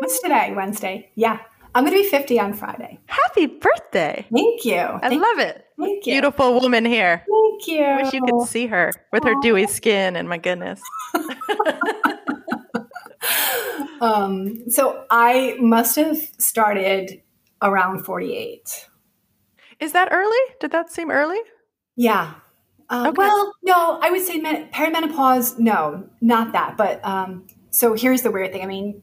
What's 0.00 0.20
today? 0.20 0.52
Wednesday. 0.54 1.10
Yeah. 1.14 1.38
I'm 1.74 1.84
going 1.84 1.96
to 1.96 2.02
be 2.02 2.08
50 2.08 2.40
on 2.40 2.52
Friday. 2.54 2.98
Happy 3.06 3.46
birthday. 3.46 4.26
Thank 4.34 4.64
you. 4.64 4.78
I 4.78 5.08
Thank 5.08 5.22
love 5.22 5.38
it. 5.38 5.64
Thank 5.78 6.06
you. 6.06 6.14
Beautiful 6.14 6.60
woman 6.60 6.84
here. 6.84 7.24
Thank 7.30 7.68
you. 7.68 7.84
I 7.84 8.02
wish 8.02 8.12
you 8.12 8.22
could 8.22 8.48
see 8.48 8.66
her 8.66 8.92
with 9.12 9.22
her 9.22 9.34
dewy 9.40 9.68
skin 9.68 10.16
and 10.16 10.28
my 10.28 10.38
goodness. 10.38 10.80
um, 14.00 14.68
so 14.68 15.04
I 15.10 15.56
must 15.60 15.94
have 15.94 16.18
started 16.38 17.22
around 17.62 18.04
48. 18.04 18.88
Is 19.78 19.92
that 19.92 20.08
early? 20.10 20.36
Did 20.58 20.72
that 20.72 20.90
seem 20.90 21.12
early? 21.12 21.38
Yeah. 21.94 22.34
Uh, 22.90 23.06
okay. 23.08 23.18
Well, 23.18 23.54
no, 23.62 23.98
I 24.00 24.10
would 24.10 24.22
say 24.22 24.40
perimenopause. 24.40 25.58
No, 25.58 26.08
not 26.20 26.52
that. 26.52 26.76
But 26.76 27.04
um, 27.04 27.46
so 27.70 27.94
here's 27.94 28.22
the 28.22 28.30
weird 28.30 28.52
thing. 28.52 28.62
I 28.62 28.66
mean, 28.66 29.02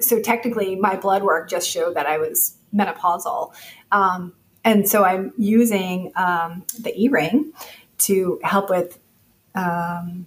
so 0.00 0.20
technically 0.20 0.76
my 0.76 0.96
blood 0.96 1.22
work 1.22 1.50
just 1.50 1.68
showed 1.68 1.96
that 1.96 2.06
I 2.06 2.18
was 2.18 2.56
menopausal. 2.74 3.54
Um, 3.90 4.34
and 4.64 4.88
so 4.88 5.04
I'm 5.04 5.32
using 5.36 6.12
um, 6.16 6.64
the 6.78 6.92
E 6.96 7.08
ring 7.08 7.52
to 7.98 8.38
help 8.42 8.70
with 8.70 8.98
um, 9.54 10.26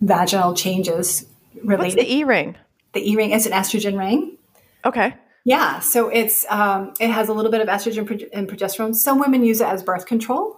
vaginal 0.00 0.54
changes 0.54 1.26
related. 1.62 1.96
What's 1.96 2.08
the 2.08 2.14
E 2.14 2.24
ring? 2.24 2.56
The 2.92 3.10
E 3.10 3.16
ring 3.16 3.30
is 3.30 3.46
an 3.46 3.52
estrogen 3.52 3.98
ring. 3.98 4.36
Okay. 4.84 5.14
Yeah, 5.44 5.80
so 5.80 6.08
it's 6.08 6.44
um, 6.50 6.92
it 7.00 7.10
has 7.10 7.28
a 7.28 7.32
little 7.32 7.50
bit 7.50 7.60
of 7.60 7.68
estrogen 7.68 8.28
and 8.32 8.48
progesterone. 8.48 8.94
Some 8.94 9.18
women 9.18 9.44
use 9.44 9.60
it 9.60 9.66
as 9.68 9.82
birth 9.82 10.04
control, 10.06 10.57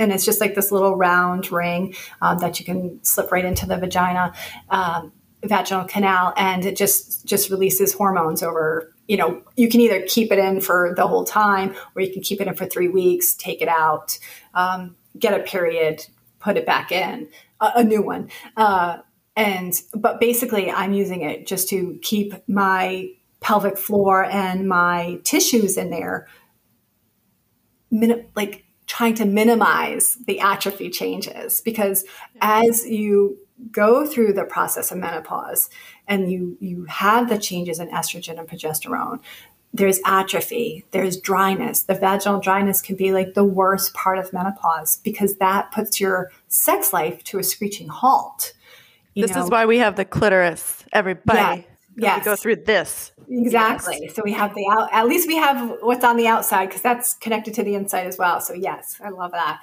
and 0.00 0.12
it's 0.12 0.24
just 0.24 0.40
like 0.40 0.54
this 0.54 0.72
little 0.72 0.96
round 0.96 1.52
ring 1.52 1.94
um, 2.22 2.38
that 2.38 2.58
you 2.58 2.66
can 2.66 3.02
slip 3.04 3.30
right 3.30 3.44
into 3.44 3.66
the 3.66 3.76
vagina. 3.76 4.32
Um, 4.70 5.12
vaginal 5.42 5.84
canal 5.84 6.34
and 6.36 6.66
it 6.66 6.76
just 6.76 7.24
just 7.24 7.48
releases 7.48 7.94
hormones 7.94 8.42
over 8.42 8.92
you 9.08 9.16
know 9.16 9.42
you 9.56 9.68
can 9.70 9.80
either 9.80 10.02
keep 10.06 10.30
it 10.30 10.38
in 10.38 10.60
for 10.60 10.92
the 10.96 11.06
whole 11.06 11.24
time 11.24 11.74
or 11.94 12.02
you 12.02 12.12
can 12.12 12.20
keep 12.20 12.40
it 12.42 12.46
in 12.46 12.54
for 12.54 12.66
three 12.66 12.88
weeks 12.88 13.34
take 13.34 13.62
it 13.62 13.68
out 13.68 14.18
um, 14.52 14.94
get 15.18 15.38
a 15.38 15.42
period 15.42 16.04
put 16.40 16.58
it 16.58 16.66
back 16.66 16.92
in 16.92 17.26
a, 17.60 17.72
a 17.76 17.84
new 17.84 18.02
one 18.02 18.28
uh, 18.58 18.98
and 19.34 19.80
but 19.94 20.20
basically 20.20 20.70
i'm 20.70 20.92
using 20.92 21.22
it 21.22 21.46
just 21.46 21.70
to 21.70 21.98
keep 22.02 22.34
my 22.46 23.08
pelvic 23.40 23.78
floor 23.78 24.24
and 24.24 24.68
my 24.68 25.18
tissues 25.24 25.78
in 25.78 25.88
there 25.88 26.28
min- 27.90 28.26
like 28.36 28.66
trying 28.90 29.14
to 29.14 29.24
minimize 29.24 30.16
the 30.26 30.40
atrophy 30.40 30.90
changes 30.90 31.60
because 31.60 32.04
as 32.40 32.84
you 32.84 33.38
go 33.70 34.04
through 34.04 34.32
the 34.32 34.42
process 34.42 34.90
of 34.90 34.98
menopause 34.98 35.70
and 36.08 36.32
you 36.32 36.58
you 36.60 36.86
have 36.86 37.28
the 37.28 37.38
changes 37.38 37.78
in 37.78 37.88
estrogen 37.90 38.36
and 38.36 38.48
progesterone 38.48 39.20
there's 39.72 40.00
atrophy 40.04 40.84
there's 40.90 41.16
dryness 41.16 41.82
the 41.82 41.94
vaginal 41.94 42.40
dryness 42.40 42.82
can 42.82 42.96
be 42.96 43.12
like 43.12 43.34
the 43.34 43.44
worst 43.44 43.94
part 43.94 44.18
of 44.18 44.32
menopause 44.32 44.96
because 45.04 45.36
that 45.36 45.70
puts 45.70 46.00
your 46.00 46.32
sex 46.48 46.92
life 46.92 47.22
to 47.22 47.38
a 47.38 47.44
screeching 47.44 47.86
halt 47.86 48.54
this 49.14 49.32
know? 49.36 49.44
is 49.44 49.50
why 49.50 49.64
we 49.66 49.78
have 49.78 49.94
the 49.94 50.04
clitoris 50.04 50.84
everybody 50.92 51.60
yeah. 51.60 51.69
Yes. 52.00 52.20
We 52.20 52.24
go 52.24 52.36
through 52.36 52.56
this. 52.56 53.12
Exactly. 53.28 53.98
Yes. 54.02 54.14
So 54.14 54.22
we 54.24 54.32
have 54.32 54.54
the 54.54 54.66
out, 54.70 54.88
at 54.92 55.06
least 55.06 55.28
we 55.28 55.36
have 55.36 55.78
what's 55.80 56.04
on 56.04 56.16
the 56.16 56.26
outside 56.26 56.66
because 56.66 56.82
that's 56.82 57.14
connected 57.14 57.54
to 57.54 57.62
the 57.62 57.74
inside 57.74 58.06
as 58.06 58.18
well. 58.18 58.40
So 58.40 58.54
yes, 58.54 59.00
I 59.02 59.10
love 59.10 59.32
that. 59.32 59.60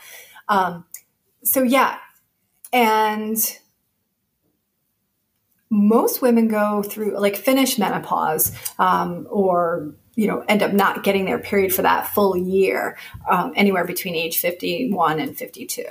Um, 0.47 0.85
so 1.43 1.63
yeah. 1.63 1.97
And 2.71 3.37
most 5.69 6.21
women 6.21 6.47
go 6.47 6.81
through 6.81 7.19
like 7.19 7.35
finish 7.35 7.77
menopause 7.77 8.51
um, 8.79 9.27
or 9.29 9.93
you 10.15 10.27
know 10.27 10.43
end 10.47 10.63
up 10.63 10.73
not 10.73 11.03
getting 11.03 11.25
their 11.25 11.39
period 11.39 11.73
for 11.73 11.81
that 11.81 12.07
full 12.07 12.37
year 12.37 12.97
um, 13.29 13.53
anywhere 13.55 13.85
between 13.85 14.15
age 14.15 14.39
51 14.39 15.19
and 15.19 15.37
52 15.37 15.85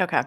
okay 0.00 0.22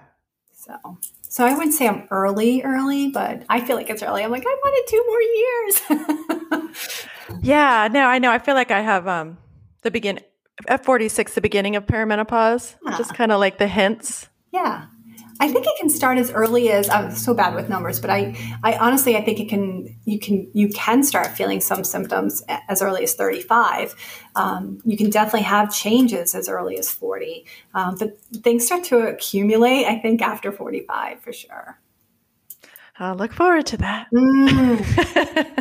so 0.54 0.98
so 1.32 1.46
i 1.46 1.54
wouldn't 1.54 1.74
say 1.74 1.88
i'm 1.88 2.06
early 2.12 2.62
early 2.62 3.08
but 3.10 3.44
i 3.48 3.62
feel 3.62 3.78
like 3.78 3.90
it's 3.90 4.04
early. 4.04 4.22
I'm 4.22 4.32
like 4.32 4.44
i 4.46 4.58
wanted 4.66 4.84
two 4.88 5.04
more 5.08 5.22
years. 5.22 6.68
Yeah 7.42 7.88
no 7.92 8.08
i 8.08 8.20
know. 8.20 8.30
I 8.30 8.40
feel 8.40 8.56
like 8.56 8.72
i 8.72 8.82
have 8.82 9.08
um 9.08 9.38
the 9.84 9.90
begin 9.90 10.20
at 10.68 10.84
46 10.84 11.34
the 11.34 11.42
beginning 11.42 11.78
of 11.78 11.86
perimenopause 11.86 12.76
yeah. 12.86 12.98
just 12.98 13.16
kind 13.16 13.32
of 13.32 13.40
like 13.40 13.58
the 13.58 13.68
hints. 13.68 14.28
Yeah 14.52 14.88
I 15.42 15.48
think 15.48 15.66
it 15.66 15.74
can 15.80 15.90
start 15.90 16.20
as 16.20 16.32
early 16.32 16.72
as 16.72 16.88
I'm 16.88 17.10
so 17.12 17.34
bad 17.34 17.56
with 17.56 17.68
numbers, 17.68 18.00
but 18.00 18.12
I, 18.12 18.36
I 18.64 18.78
honestly 18.78 19.18
I 19.18 19.22
think 19.22 19.40
it 19.40 19.50
can 19.50 19.98
you 20.06 20.20
can 20.20 20.48
you 20.54 20.70
can 20.70 21.02
start 21.02 21.30
feeling 21.30 21.60
some 21.60 21.84
symptoms 21.84 22.44
as 22.70 22.82
early 22.82 23.04
as 23.04 23.16
35. 23.16 23.96
Um, 24.36 24.80
you 24.86 24.96
can 24.96 25.10
definitely 25.10 25.42
have 25.42 25.74
changes 25.74 26.36
as 26.36 26.48
early 26.48 26.78
as 26.78 26.92
40, 26.92 27.46
um, 27.74 27.96
but 27.98 28.20
things 28.44 28.68
start 28.68 28.84
to 28.86 29.00
accumulate. 29.00 29.86
I 29.88 29.98
think 29.98 30.22
after 30.22 30.52
45 30.52 31.22
for 31.22 31.34
sure. 31.34 31.80
I'll 33.00 33.16
look 33.16 33.34
forward 33.34 33.66
to 33.66 33.78
that. 33.78 34.08
Mm. 34.14 35.58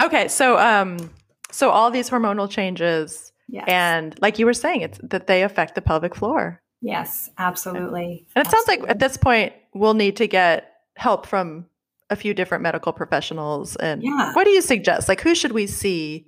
okay, 0.04 0.28
so 0.28 0.58
um, 0.58 1.10
so 1.50 1.70
all 1.70 1.90
these 1.90 2.10
hormonal 2.10 2.50
changes 2.50 3.32
Yes. 3.48 3.64
And 3.68 4.18
like 4.20 4.38
you 4.38 4.46
were 4.46 4.52
saying, 4.52 4.80
it's 4.80 4.98
that 5.02 5.26
they 5.26 5.42
affect 5.42 5.74
the 5.74 5.82
pelvic 5.82 6.14
floor. 6.14 6.60
Yes, 6.80 7.30
absolutely. 7.38 8.26
And 8.34 8.44
it 8.44 8.46
absolutely. 8.46 8.74
sounds 8.74 8.82
like 8.82 8.90
at 8.90 8.98
this 8.98 9.16
point 9.16 9.52
we'll 9.74 9.94
need 9.94 10.16
to 10.16 10.26
get 10.26 10.72
help 10.96 11.26
from 11.26 11.66
a 12.10 12.16
few 12.16 12.34
different 12.34 12.62
medical 12.62 12.92
professionals. 12.92 13.76
And 13.76 14.02
yeah. 14.02 14.32
what 14.34 14.44
do 14.44 14.50
you 14.50 14.62
suggest? 14.62 15.08
Like 15.08 15.20
who 15.20 15.34
should 15.34 15.52
we 15.52 15.66
see 15.66 16.26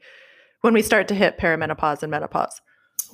when 0.62 0.74
we 0.74 0.82
start 0.82 1.08
to 1.08 1.14
hit 1.14 1.38
perimenopause 1.38 2.02
and 2.02 2.10
menopause? 2.10 2.60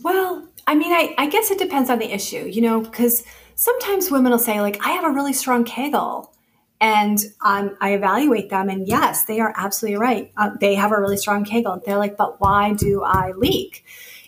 Well, 0.03 0.49
I 0.67 0.75
mean, 0.75 0.93
I, 0.93 1.15
I 1.19 1.29
guess 1.29 1.51
it 1.51 1.59
depends 1.59 1.91
on 1.91 1.99
the 1.99 2.13
issue, 2.13 2.49
you 2.51 2.63
know, 2.63 2.81
because 2.81 3.25
sometimes 3.55 4.11
women 4.11 4.33
will 4.33 4.39
say, 4.39 4.61
like, 4.61 4.85
I 4.85 4.91
have 4.91 5.05
a 5.05 5.11
really 5.11 5.33
strong 5.33 5.65
Kegel. 5.65 6.31
And 6.81 7.19
um, 7.43 7.77
I 7.81 7.95
evaluate 7.95 8.51
them, 8.51 8.69
and 8.69 8.87
yes, 8.87 9.25
they 9.25 9.41
are 9.41 9.55
absolutely 9.57 9.97
right. 9.97 10.33
Uh, 10.37 10.51
they 10.61 10.75
have 10.75 10.93
a 10.93 11.01
really 11.01 11.17
strong 11.17 11.45
Kegel. 11.45 11.81
They're 11.87 11.97
like, 11.97 12.17
but 12.19 12.41
why 12.41 12.75
do 12.75 13.03
I 13.03 13.31
leak? 13.31 13.85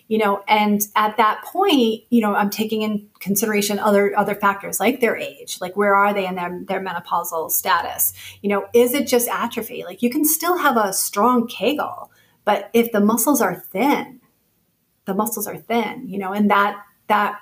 You 0.08 0.18
know, 0.18 0.44
and 0.46 0.80
at 0.94 1.16
that 1.16 1.42
point, 1.44 2.02
you 2.10 2.20
know, 2.20 2.34
I'm 2.34 2.50
taking 2.50 2.82
in 2.82 3.08
consideration 3.18 3.80
other 3.80 4.16
other 4.16 4.36
factors 4.36 4.78
like 4.78 5.00
their 5.00 5.16
age, 5.16 5.58
like 5.60 5.76
where 5.76 5.96
are 5.96 6.14
they 6.14 6.26
in 6.26 6.36
their 6.36 6.60
their 6.64 6.80
menopausal 6.80 7.50
status? 7.50 8.12
You 8.40 8.50
know, 8.50 8.68
is 8.72 8.94
it 8.94 9.08
just 9.08 9.28
atrophy? 9.28 9.82
Like 9.84 10.02
you 10.02 10.10
can 10.10 10.24
still 10.24 10.58
have 10.58 10.76
a 10.76 10.92
strong 10.92 11.48
Kegel, 11.48 12.12
but 12.44 12.70
if 12.72 12.92
the 12.92 13.00
muscles 13.00 13.42
are 13.42 13.56
thin, 13.56 14.20
the 15.06 15.14
muscles 15.14 15.48
are 15.48 15.56
thin, 15.56 16.08
you 16.08 16.18
know, 16.18 16.32
and 16.32 16.50
that 16.50 16.80
that 17.08 17.40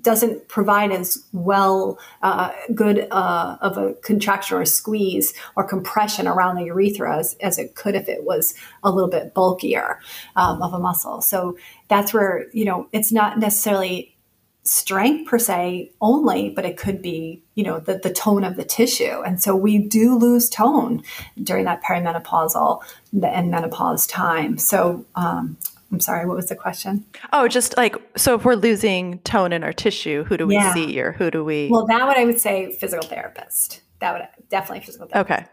doesn't 0.00 0.48
provide 0.48 0.92
as 0.92 1.24
well 1.32 1.98
uh, 2.22 2.50
good 2.74 3.06
uh, 3.10 3.56
of 3.60 3.78
a 3.78 3.94
contraction 4.02 4.56
or 4.56 4.62
a 4.62 4.66
squeeze 4.66 5.34
or 5.56 5.64
compression 5.64 6.26
around 6.26 6.56
the 6.56 6.64
urethra 6.64 7.18
as, 7.18 7.36
as 7.40 7.58
it 7.58 7.74
could 7.74 7.94
if 7.94 8.08
it 8.08 8.24
was 8.24 8.54
a 8.82 8.90
little 8.90 9.10
bit 9.10 9.34
bulkier 9.34 10.00
um, 10.36 10.62
of 10.62 10.72
a 10.72 10.78
muscle. 10.78 11.20
So 11.20 11.56
that's 11.88 12.12
where 12.12 12.46
you 12.52 12.64
know 12.64 12.88
it's 12.92 13.12
not 13.12 13.38
necessarily 13.38 14.16
strength 14.64 15.28
per 15.28 15.38
se 15.38 15.92
only, 16.00 16.48
but 16.48 16.64
it 16.64 16.76
could 16.76 17.02
be 17.02 17.42
you 17.54 17.64
know 17.64 17.78
the, 17.78 17.98
the 17.98 18.12
tone 18.12 18.44
of 18.44 18.56
the 18.56 18.64
tissue, 18.64 19.22
and 19.24 19.40
so 19.40 19.54
we 19.54 19.78
do 19.78 20.16
lose 20.16 20.48
tone 20.48 21.02
during 21.42 21.64
that 21.66 21.82
perimenopausal 21.82 22.82
and 23.22 23.50
menopause 23.50 24.06
time. 24.06 24.58
So 24.58 25.04
um, 25.14 25.56
I'm 25.92 26.00
sorry, 26.00 26.26
what 26.26 26.36
was 26.36 26.46
the 26.46 26.56
question? 26.56 27.04
Oh, 27.32 27.48
just 27.48 27.76
like 27.76 27.96
so 28.16 28.34
if 28.34 28.44
we're 28.44 28.54
losing 28.54 29.18
tone 29.20 29.52
in 29.52 29.62
our 29.62 29.72
tissue, 29.72 30.24
who 30.24 30.36
do 30.36 30.46
we 30.46 30.54
yeah. 30.54 30.74
see 30.74 31.00
or 31.00 31.12
who 31.12 31.30
do 31.30 31.44
we 31.44 31.68
Well, 31.70 31.86
that 31.86 32.06
would 32.06 32.16
I 32.16 32.24
would 32.24 32.40
say 32.40 32.72
physical 32.72 33.06
therapist. 33.06 33.82
That 34.00 34.12
would 34.12 34.48
definitely 34.48 34.84
physical 34.84 35.06
therapist. 35.06 35.40
Okay. 35.40 35.50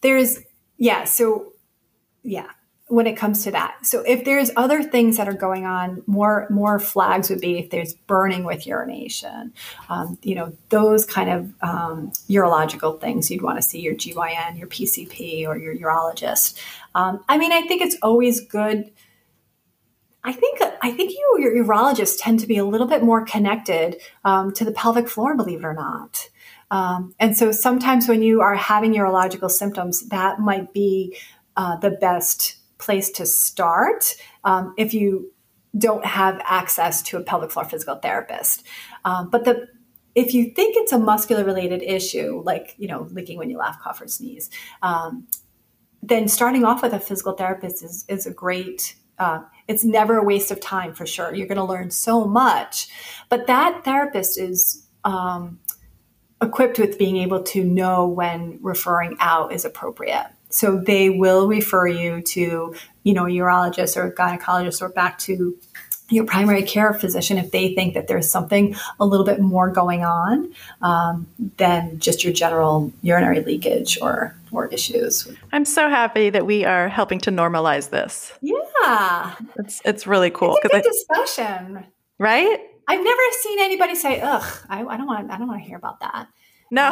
There's 0.00 0.40
yeah, 0.76 1.04
so 1.04 1.52
yeah, 2.22 2.48
when 2.88 3.06
it 3.06 3.16
comes 3.16 3.44
to 3.44 3.50
that. 3.50 3.76
So 3.82 4.02
if 4.06 4.24
there's 4.24 4.50
other 4.56 4.82
things 4.82 5.16
that 5.16 5.28
are 5.28 5.34
going 5.34 5.64
on, 5.64 6.02
more 6.06 6.46
more 6.50 6.78
flags 6.78 7.30
would 7.30 7.40
be 7.40 7.58
if 7.58 7.70
there's 7.70 7.94
burning 7.94 8.44
with 8.44 8.66
urination. 8.66 9.52
Um, 9.88 10.18
you 10.22 10.34
know, 10.34 10.52
those 10.68 11.06
kind 11.06 11.30
of 11.30 11.54
um, 11.62 12.12
urological 12.28 13.00
things 13.00 13.30
you'd 13.30 13.42
want 13.42 13.58
to 13.58 13.62
see 13.62 13.80
your 13.80 13.94
GYN, 13.94 14.58
your 14.58 14.66
PCP, 14.66 15.46
or 15.46 15.56
your 15.56 15.74
urologist. 15.76 16.60
Um, 16.94 17.24
I 17.28 17.38
mean, 17.38 17.52
I 17.52 17.62
think 17.62 17.82
it's 17.82 17.96
always 18.02 18.40
good 18.40 18.90
I 20.24 20.32
think 20.32 20.60
I 20.82 20.90
think 20.90 21.12
you 21.12 21.36
your 21.38 21.64
urologists 21.64 22.16
tend 22.18 22.40
to 22.40 22.46
be 22.46 22.56
a 22.56 22.64
little 22.64 22.86
bit 22.86 23.02
more 23.02 23.24
connected 23.24 24.00
um, 24.24 24.52
to 24.54 24.64
the 24.64 24.72
pelvic 24.72 25.08
floor, 25.08 25.36
believe 25.36 25.60
it 25.60 25.64
or 25.64 25.74
not. 25.74 26.28
Um, 26.70 27.14
and 27.20 27.36
so 27.36 27.52
sometimes 27.52 28.08
when 28.08 28.22
you 28.22 28.40
are 28.40 28.54
having 28.54 28.94
urological 28.94 29.50
symptoms, 29.50 30.08
that 30.08 30.40
might 30.40 30.72
be 30.72 31.16
uh, 31.56 31.76
the 31.76 31.90
best 31.90 32.56
place 32.78 33.10
to 33.10 33.26
start 33.26 34.14
um, 34.44 34.74
if 34.76 34.94
you 34.94 35.32
don't 35.76 36.04
have 36.04 36.40
access 36.44 37.02
to 37.02 37.16
a 37.16 37.22
pelvic 37.22 37.50
floor 37.50 37.64
physical 37.64 37.96
therapist. 37.96 38.64
Um, 39.04 39.28
but 39.30 39.44
the 39.44 39.68
if 40.14 40.32
you 40.32 40.52
think 40.54 40.76
it's 40.76 40.92
a 40.92 40.98
muscular 40.98 41.44
related 41.44 41.82
issue, 41.82 42.42
like 42.44 42.74
you 42.78 42.88
know 42.88 43.08
leaking 43.10 43.36
when 43.36 43.50
you 43.50 43.58
laugh, 43.58 43.78
cough, 43.82 44.00
or 44.00 44.08
sneeze, 44.08 44.48
um, 44.82 45.26
then 46.02 46.28
starting 46.28 46.64
off 46.64 46.82
with 46.82 46.94
a 46.94 47.00
physical 47.00 47.34
therapist 47.34 47.84
is 47.84 48.06
is 48.08 48.26
a 48.26 48.32
great 48.32 48.96
uh, 49.18 49.40
it's 49.68 49.84
never 49.84 50.18
a 50.18 50.24
waste 50.24 50.50
of 50.50 50.60
time 50.60 50.94
for 50.94 51.06
sure. 51.06 51.34
You're 51.34 51.46
going 51.46 51.56
to 51.56 51.64
learn 51.64 51.90
so 51.90 52.24
much. 52.24 52.88
But 53.28 53.46
that 53.46 53.84
therapist 53.84 54.38
is 54.38 54.86
um, 55.04 55.60
equipped 56.42 56.78
with 56.78 56.98
being 56.98 57.16
able 57.16 57.42
to 57.42 57.64
know 57.64 58.06
when 58.06 58.58
referring 58.62 59.16
out 59.20 59.52
is 59.52 59.64
appropriate. 59.64 60.26
So 60.50 60.78
they 60.78 61.10
will 61.10 61.48
refer 61.48 61.88
you 61.88 62.20
to, 62.22 62.74
you 63.02 63.14
know, 63.14 63.26
a 63.26 63.30
urologist 63.30 63.96
or 63.96 64.06
a 64.06 64.14
gynecologist 64.14 64.80
or 64.82 64.88
back 64.88 65.18
to 65.20 65.58
your 66.10 66.24
primary 66.24 66.62
care 66.62 66.92
physician 66.92 67.38
if 67.38 67.50
they 67.50 67.74
think 67.74 67.94
that 67.94 68.08
there's 68.08 68.30
something 68.30 68.76
a 69.00 69.06
little 69.06 69.24
bit 69.24 69.40
more 69.40 69.70
going 69.70 70.04
on 70.04 70.52
um, 70.82 71.26
than 71.56 71.98
just 71.98 72.22
your 72.22 72.32
general 72.32 72.92
urinary 73.02 73.40
leakage 73.40 73.98
or 74.00 74.36
or 74.52 74.66
issues. 74.66 75.26
I'm 75.52 75.64
so 75.64 75.88
happy 75.88 76.30
that 76.30 76.46
we 76.46 76.64
are 76.64 76.88
helping 76.88 77.18
to 77.20 77.30
normalize 77.30 77.90
this. 77.90 78.32
Yeah, 78.42 79.34
it's 79.56 79.80
it's 79.84 80.06
really 80.06 80.30
cool. 80.30 80.56
It's 80.56 80.66
a 80.66 80.68
good 80.68 80.86
I, 80.86 81.16
discussion, 81.16 81.86
right? 82.18 82.60
I've 82.86 83.02
never 83.02 83.22
seen 83.40 83.60
anybody 83.60 83.94
say, 83.94 84.20
"Ugh, 84.20 84.58
I, 84.68 84.84
I 84.84 84.96
don't 84.96 85.06
want 85.06 85.30
I 85.30 85.38
don't 85.38 85.48
want 85.48 85.62
to 85.62 85.66
hear 85.66 85.78
about 85.78 86.00
that." 86.00 86.28
No, 86.70 86.90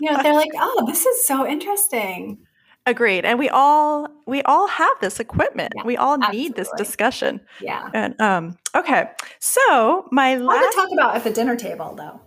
you 0.00 0.10
know, 0.10 0.22
they're 0.22 0.32
like, 0.32 0.52
"Oh, 0.56 0.84
this 0.86 1.04
is 1.04 1.26
so 1.26 1.46
interesting." 1.46 2.38
Agreed. 2.84 3.24
And 3.24 3.38
we 3.38 3.48
all 3.48 4.08
we 4.26 4.42
all 4.42 4.66
have 4.66 4.92
this 5.00 5.20
equipment. 5.20 5.72
Yeah, 5.76 5.84
we 5.84 5.96
all 5.96 6.14
absolutely. 6.14 6.38
need 6.40 6.56
this 6.56 6.70
discussion. 6.76 7.40
Yeah. 7.60 7.88
And 7.94 8.20
um 8.20 8.58
okay. 8.74 9.08
So 9.38 10.08
my 10.10 10.36
last 10.36 10.58
Hard 10.58 10.70
to 10.70 10.76
talk 10.76 10.88
about 10.92 11.16
at 11.16 11.24
the 11.24 11.30
dinner 11.30 11.54
table 11.54 11.94
though. 11.94 12.20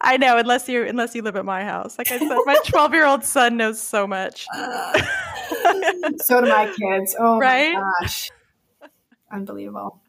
I 0.00 0.16
know, 0.16 0.38
unless 0.38 0.68
you 0.68 0.84
unless 0.84 1.14
you 1.14 1.22
live 1.22 1.36
at 1.36 1.44
my 1.44 1.62
house. 1.62 1.98
Like 1.98 2.10
I 2.10 2.18
said, 2.18 2.38
my 2.46 2.56
12 2.66 2.94
year 2.94 3.06
old 3.06 3.22
son 3.22 3.56
knows 3.56 3.80
so 3.80 4.08
much. 4.08 4.46
Uh, 4.52 5.02
so 6.16 6.40
do 6.40 6.48
my 6.48 6.72
kids. 6.76 7.14
Oh 7.16 7.38
right? 7.38 7.74
my 7.74 7.92
gosh. 8.00 8.30
Unbelievable. 9.30 10.00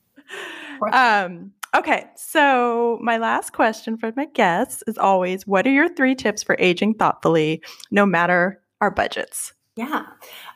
Um 0.91 1.53
Okay, 1.73 2.05
so 2.17 2.99
my 3.01 3.17
last 3.17 3.53
question 3.53 3.95
for 3.95 4.11
my 4.17 4.25
guests 4.25 4.83
is 4.87 4.97
always 4.97 5.47
what 5.47 5.65
are 5.65 5.71
your 5.71 5.87
three 5.87 6.15
tips 6.15 6.43
for 6.43 6.57
aging 6.59 6.95
thoughtfully, 6.95 7.61
no 7.91 8.05
matter 8.05 8.60
our 8.81 8.91
budgets? 8.91 9.53
Yeah. 9.77 10.07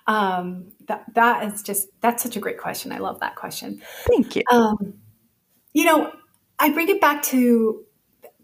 Um, 0.08 0.74
that, 0.88 1.06
that 1.14 1.46
is 1.46 1.64
just, 1.64 1.88
that's 2.02 2.22
such 2.22 2.36
a 2.36 2.40
great 2.42 2.58
question. 2.58 2.92
I 2.92 2.98
love 2.98 3.22
that 3.22 3.36
question. 3.36 3.82
Thank 4.08 4.36
you. 4.36 4.44
Um, 4.52 4.96
you 5.74 5.86
know, 5.86 6.12
I 6.60 6.72
bring 6.72 6.90
it 6.90 7.00
back 7.00 7.24
to 7.24 7.86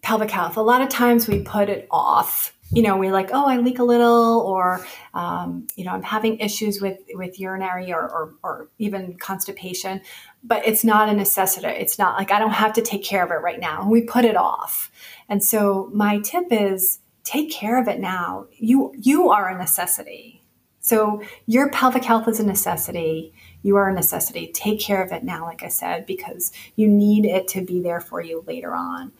pelvic 0.01 0.31
health. 0.31 0.55
A 0.57 0.61
lot 0.61 0.81
of 0.81 0.89
times 0.89 1.27
we 1.27 1.41
put 1.41 1.69
it 1.69 1.87
off. 1.91 2.55
You 2.73 2.83
know, 2.83 2.95
we're 2.95 3.11
like, 3.11 3.31
oh, 3.33 3.45
I 3.45 3.57
leak 3.57 3.79
a 3.79 3.83
little, 3.83 4.39
or 4.47 4.85
um, 5.13 5.67
you 5.75 5.83
know, 5.83 5.91
I'm 5.91 6.03
having 6.03 6.39
issues 6.39 6.79
with 6.79 6.99
with 7.15 7.37
urinary 7.37 7.91
or, 7.91 8.01
or, 8.01 8.33
or 8.43 8.69
even 8.77 9.17
constipation, 9.17 9.99
but 10.41 10.65
it's 10.65 10.85
not 10.85 11.09
a 11.09 11.13
necessity. 11.13 11.67
It's 11.67 11.99
not 11.99 12.17
like 12.17 12.31
I 12.31 12.39
don't 12.39 12.51
have 12.51 12.71
to 12.73 12.81
take 12.81 13.03
care 13.03 13.25
of 13.25 13.31
it 13.31 13.43
right 13.43 13.59
now. 13.59 13.81
And 13.81 13.91
we 13.91 14.03
put 14.03 14.23
it 14.23 14.37
off. 14.37 14.89
And 15.27 15.43
so 15.43 15.89
my 15.93 16.19
tip 16.19 16.45
is 16.49 16.99
take 17.23 17.51
care 17.51 17.79
of 17.79 17.87
it 17.87 17.99
now. 17.99 18.47
You 18.57 18.93
you 18.97 19.29
are 19.29 19.49
a 19.49 19.57
necessity. 19.57 20.41
So 20.81 21.21
your 21.45 21.69
pelvic 21.69 22.03
health 22.03 22.27
is 22.27 22.39
a 22.39 22.45
necessity. 22.45 23.33
You 23.61 23.75
are 23.75 23.89
a 23.89 23.93
necessity. 23.93 24.51
Take 24.51 24.79
care 24.79 25.03
of 25.03 25.11
it 25.11 25.23
now, 25.23 25.43
like 25.45 25.61
I 25.61 25.67
said, 25.67 26.07
because 26.07 26.51
you 26.75 26.87
need 26.87 27.25
it 27.25 27.47
to 27.49 27.61
be 27.61 27.81
there 27.81 28.01
for 28.01 28.19
you 28.19 28.43
later 28.47 28.75
on. 28.75 29.11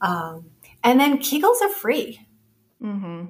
Um, 0.00 0.46
and 0.84 1.00
then 1.00 1.18
Kegels 1.18 1.60
are 1.60 1.70
free. 1.70 2.24
Mm-hmm. 2.80 3.26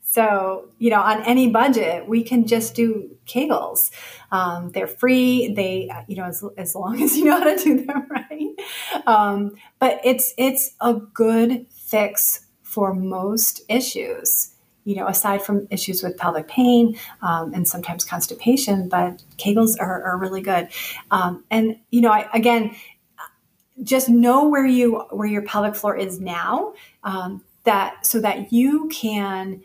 So, 0.00 0.70
you 0.78 0.88
know, 0.88 1.02
on 1.02 1.22
any 1.24 1.50
budget, 1.50 2.08
we 2.08 2.22
can 2.22 2.46
just 2.46 2.74
do 2.74 3.14
Kegels. 3.26 3.90
Um, 4.32 4.70
they're 4.72 4.86
free. 4.86 5.52
They, 5.52 5.90
you 6.08 6.16
know, 6.16 6.24
as, 6.24 6.42
as 6.56 6.74
long 6.74 7.02
as 7.02 7.14
you 7.14 7.26
know 7.26 7.38
how 7.38 7.54
to 7.54 7.62
do 7.62 7.84
them 7.84 8.06
right. 8.08 9.04
Um, 9.06 9.56
but 9.78 10.00
it's 10.04 10.32
it's 10.38 10.74
a 10.80 10.94
good 10.94 11.66
fix 11.70 12.47
for 12.68 12.92
most 12.94 13.62
issues 13.68 14.50
you 14.84 14.96
know, 14.96 15.06
aside 15.06 15.42
from 15.42 15.68
issues 15.70 16.02
with 16.02 16.16
pelvic 16.16 16.48
pain 16.48 16.98
um, 17.20 17.52
and 17.52 17.68
sometimes 17.68 18.06
constipation, 18.06 18.88
but 18.88 19.22
Kegels 19.36 19.76
are, 19.78 20.02
are 20.02 20.16
really 20.16 20.40
good. 20.40 20.68
Um, 21.10 21.44
and 21.50 21.76
you 21.90 22.00
know, 22.00 22.10
I, 22.10 22.26
again, 22.32 22.74
just 23.82 24.08
know 24.08 24.48
where 24.48 24.64
you 24.64 25.00
where 25.10 25.28
your 25.28 25.42
pelvic 25.42 25.76
floor 25.76 25.94
is 25.94 26.20
now, 26.20 26.72
um, 27.04 27.44
that 27.64 28.06
so 28.06 28.18
that 28.22 28.50
you 28.50 28.88
can 28.88 29.60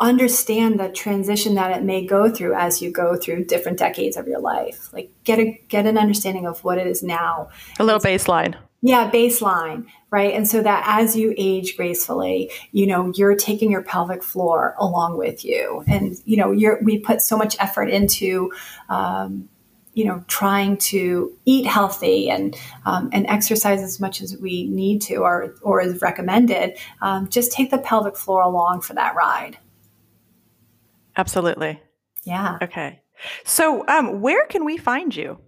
understand 0.00 0.80
the 0.80 0.88
transition 0.88 1.54
that 1.54 1.76
it 1.76 1.84
may 1.84 2.04
go 2.04 2.28
through 2.28 2.54
as 2.54 2.82
you 2.82 2.90
go 2.90 3.16
through 3.16 3.44
different 3.44 3.78
decades 3.78 4.16
of 4.16 4.26
your 4.26 4.40
life. 4.40 4.92
Like 4.92 5.12
get 5.22 5.38
a 5.38 5.60
get 5.68 5.86
an 5.86 5.98
understanding 5.98 6.46
of 6.46 6.64
what 6.64 6.78
it 6.78 6.88
is 6.88 7.04
now. 7.04 7.48
A 7.78 7.84
little 7.84 8.00
baseline. 8.00 8.56
Yeah, 8.86 9.10
baseline, 9.10 9.86
right? 10.14 10.32
And 10.32 10.46
so 10.46 10.62
that 10.62 10.84
as 10.86 11.16
you 11.16 11.34
age 11.36 11.76
gracefully, 11.76 12.48
you 12.70 12.86
know, 12.86 13.12
you're 13.16 13.34
taking 13.34 13.68
your 13.68 13.82
pelvic 13.82 14.22
floor 14.22 14.76
along 14.78 15.18
with 15.18 15.44
you. 15.44 15.82
And, 15.88 16.16
you 16.24 16.36
know, 16.36 16.52
you're, 16.52 16.80
we 16.84 17.00
put 17.00 17.20
so 17.20 17.36
much 17.36 17.56
effort 17.58 17.90
into, 17.90 18.52
um, 18.88 19.48
you 19.92 20.04
know, 20.04 20.22
trying 20.28 20.76
to 20.76 21.36
eat 21.44 21.66
healthy 21.66 22.30
and 22.30 22.56
um, 22.86 23.10
and 23.12 23.26
exercise 23.26 23.82
as 23.82 23.98
much 23.98 24.22
as 24.22 24.36
we 24.38 24.68
need 24.68 25.02
to 25.02 25.16
or 25.16 25.56
or 25.62 25.80
is 25.80 26.00
recommended, 26.00 26.78
um, 27.02 27.28
just 27.28 27.50
take 27.50 27.72
the 27.72 27.78
pelvic 27.78 28.16
floor 28.16 28.42
along 28.42 28.82
for 28.82 28.94
that 28.94 29.16
ride. 29.16 29.58
Absolutely. 31.16 31.80
Yeah. 32.22 32.58
Okay. 32.62 33.02
So, 33.44 33.84
um, 33.88 34.20
where 34.20 34.46
can 34.46 34.64
we 34.64 34.76
find 34.76 35.14
you? 35.14 35.38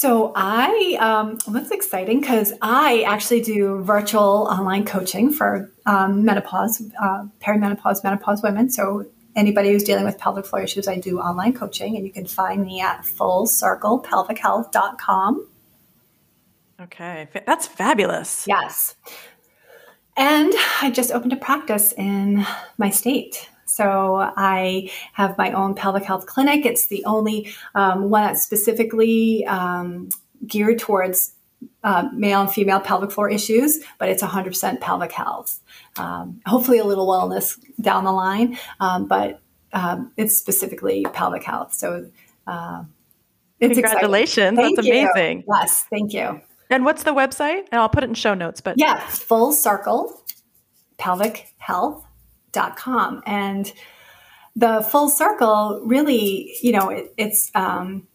So 0.00 0.32
I, 0.34 0.96
um, 0.98 1.36
what's 1.44 1.70
exciting 1.70 2.22
because 2.22 2.54
I 2.62 3.02
actually 3.02 3.42
do 3.42 3.82
virtual 3.82 4.48
online 4.50 4.86
coaching 4.86 5.30
for 5.30 5.70
um, 5.84 6.24
menopause, 6.24 6.82
uh, 6.98 7.26
perimenopause, 7.42 8.02
menopause 8.02 8.42
women. 8.42 8.70
So 8.70 9.04
anybody 9.36 9.72
who's 9.72 9.84
dealing 9.84 10.06
with 10.06 10.16
pelvic 10.16 10.46
floor 10.46 10.62
issues, 10.62 10.88
I 10.88 10.98
do 10.98 11.20
online 11.20 11.52
coaching, 11.52 11.96
and 11.96 12.06
you 12.06 12.12
can 12.12 12.24
find 12.24 12.64
me 12.64 12.80
at 12.80 13.02
fullcirclepelvichealth.com. 13.02 15.48
Okay, 16.80 17.28
that's 17.44 17.66
fabulous. 17.66 18.46
Yes. 18.48 18.94
And 20.16 20.54
I 20.80 20.90
just 20.90 21.10
opened 21.10 21.34
a 21.34 21.36
practice 21.36 21.92
in 21.92 22.46
my 22.78 22.88
state. 22.88 23.50
So 23.70 24.16
I 24.36 24.90
have 25.12 25.38
my 25.38 25.52
own 25.52 25.74
pelvic 25.74 26.04
health 26.04 26.26
clinic. 26.26 26.66
It's 26.66 26.86
the 26.86 27.04
only 27.04 27.52
um, 27.74 28.10
one 28.10 28.22
that's 28.24 28.42
specifically 28.42 29.44
um, 29.46 30.08
geared 30.46 30.78
towards 30.78 31.34
uh, 31.82 32.08
male 32.14 32.40
and 32.42 32.50
female 32.50 32.80
pelvic 32.80 33.10
floor 33.10 33.30
issues, 33.30 33.80
but 33.98 34.08
it's 34.08 34.22
100% 34.22 34.80
pelvic 34.80 35.12
health. 35.12 35.60
Um, 35.96 36.40
hopefully, 36.46 36.78
a 36.78 36.84
little 36.84 37.06
wellness 37.06 37.58
down 37.80 38.04
the 38.04 38.12
line, 38.12 38.58
um, 38.80 39.06
but 39.06 39.40
um, 39.72 40.12
it's 40.16 40.36
specifically 40.36 41.06
pelvic 41.12 41.44
health. 41.44 41.74
So, 41.74 42.10
uh, 42.46 42.84
it's 43.60 43.74
congratulations! 43.74 44.56
That's 44.56 44.78
amazing. 44.78 45.38
You. 45.40 45.44
Yes, 45.48 45.84
thank 45.90 46.12
you. 46.14 46.40
And 46.70 46.84
what's 46.84 47.02
the 47.02 47.12
website? 47.12 47.66
And 47.70 47.80
I'll 47.80 47.88
put 47.88 48.04
it 48.04 48.08
in 48.08 48.14
show 48.14 48.32
notes. 48.32 48.60
But 48.60 48.76
yeah, 48.78 49.06
full 49.08 49.52
circle 49.52 50.22
pelvic 50.96 51.52
health.com. 52.54 53.22
And 53.26 53.72
the 54.56 54.82
full 54.82 55.08
circle 55.08 55.80
really, 55.84 56.54
you 56.62 56.72
know, 56.72 56.88
it, 56.88 57.12
it's 57.16 57.50
um, 57.54 58.06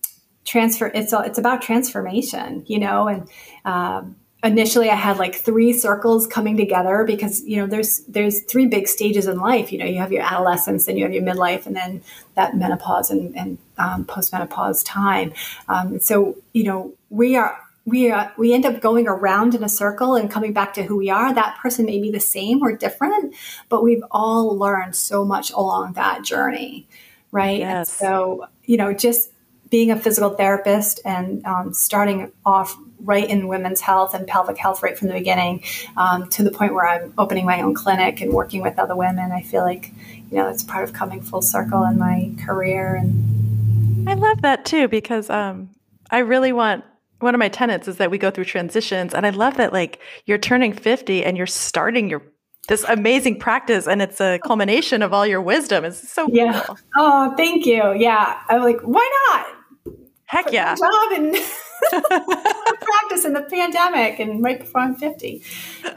transfer 0.44 0.92
it's 0.94 1.12
it's 1.12 1.40
about 1.40 1.60
transformation 1.60 2.64
you 2.68 2.78
know 2.78 3.08
and 3.08 3.28
um, 3.66 4.16
initially 4.44 4.92
i 4.92 4.96
had 4.96 5.18
like 5.18 5.34
three 5.34 5.74
circles 5.74 6.28
coming 6.28 6.56
together 6.56 7.04
because 7.04 7.44
you 7.46 7.58
know 7.58 7.66
there's 7.66 8.02
there's 8.08 8.44
three 8.44 8.68
big 8.68 8.88
stages 8.88 9.26
in 9.26 9.40
life 9.40 9.72
you 9.72 9.80
know 9.80 9.86
you 9.86 9.98
have 9.98 10.12
your 10.12 10.22
adolescence 10.22 10.86
then 10.86 10.98
you 10.98 11.04
have 11.04 11.12
your 11.12 11.24
midlife 11.24 11.66
and 11.66 11.76
then 11.76 12.00
that 12.36 12.56
menopause 12.56 13.10
and, 13.10 13.36
and 13.36 13.58
um, 13.80 14.06
postmenopause 14.06 14.86
time 14.86 15.34
um, 15.68 16.00
so 16.00 16.36
you 16.54 16.64
know 16.64 16.94
we 17.10 17.36
are 17.36 17.60
we 17.86 18.10
are, 18.10 18.34
we 18.38 18.54
end 18.54 18.66
up 18.66 18.82
going 18.82 19.08
around 19.08 19.54
in 19.54 19.64
a 19.64 19.70
circle 19.70 20.16
and 20.16 20.30
coming 20.30 20.54
back 20.54 20.74
to 20.74 20.84
who 20.84 20.98
we 20.98 21.10
are. 21.10 21.34
That 21.34 21.58
person 21.62 21.86
may 21.86 22.02
be 22.02 22.12
the 22.12 22.20
same 22.20 22.62
or 22.64 22.76
different, 22.76 23.36
but 23.70 23.84
we've 23.84 24.04
all 24.10 24.58
learned 24.58 24.96
so 24.96 25.24
much 25.24 25.52
along 25.52 25.94
that 25.94 26.24
journey, 26.24 26.88
right? 27.32 27.60
Yes. 27.60 27.90
And 28.02 28.08
so, 28.08 28.48
you 28.64 28.78
know, 28.78 28.92
just 28.92 29.32
being 29.70 29.92
a 29.92 30.00
physical 30.00 30.32
therapist 30.32 31.00
and 31.06 31.46
um, 31.46 31.74
starting 31.74 32.32
off 32.44 32.76
right 33.00 33.30
in 33.30 33.48
women's 33.48 33.82
health 33.82 34.16
and 34.16 34.26
pelvic 34.26 34.58
health 34.58 34.82
right 34.82 34.98
from 34.98 35.10
the 35.10 35.14
beginning 35.14 35.64
um, 35.96 36.28
to 36.30 36.44
the 36.44 36.52
point 36.52 36.74
where 36.74 36.88
I'm 36.88 37.14
opening 37.20 37.46
my 37.46 37.62
own 37.62 37.76
clinic 37.76 38.20
and 38.20 38.34
working 38.34 38.62
with 38.62 38.80
other 38.80 38.96
women. 38.96 39.32
I 39.32 39.42
feel 39.42 39.62
like, 39.62 39.92
you 40.32 40.38
know, 40.38 40.50
it's 40.50 40.64
part 40.64 40.84
of 40.84 40.94
coming 40.94 41.22
full 41.22 41.44
circle 41.44 41.84
in 41.84 42.00
my 42.00 42.32
career. 42.44 42.96
And 42.96 44.10
I 44.10 44.16
love 44.16 44.42
that 44.42 44.66
too, 44.66 44.88
because 44.88 45.30
um, 45.30 45.70
I 46.10 46.20
really 46.20 46.52
want 46.52 46.84
one 47.20 47.34
of 47.34 47.40
my 47.40 47.50
tenets 47.50 47.88
is 47.88 47.98
that 47.98 48.12
we 48.12 48.18
go 48.18 48.32
through 48.32 48.46
transitions. 48.46 49.14
And 49.14 49.26
I 49.26 49.30
love 49.30 49.58
that 49.58 49.74
like 49.74 50.00
you're 50.26 50.38
turning 50.38 50.74
50 50.74 51.24
and 51.24 51.38
you're 51.38 51.48
starting 51.48 52.10
your 52.10 52.22
this 52.68 52.84
amazing 52.86 53.38
practice 53.38 53.88
and 53.88 54.02
it's 54.02 54.20
a 54.20 54.40
culmination 54.40 55.04
of 55.04 55.14
all 55.14 55.26
your 55.26 55.42
wisdom. 55.42 55.86
It's 55.86 56.12
so 56.12 56.28
yeah. 56.32 56.64
cool. 56.66 56.78
Oh, 56.98 57.34
thank 57.38 57.66
you. 57.66 57.94
Yeah. 57.94 58.42
I'm 58.50 58.62
like, 58.64 58.82
why 58.82 59.08
not? 59.30 59.96
Heck 60.26 60.52
yeah. 60.52 60.74
Job 60.76 61.12
and 61.12 61.36
practice 61.92 63.24
in 63.24 63.34
the 63.34 63.46
pandemic 63.50 64.20
and 64.20 64.44
right 64.44 64.60
before 64.60 64.82
I'm 64.82 64.96
50. 64.96 65.44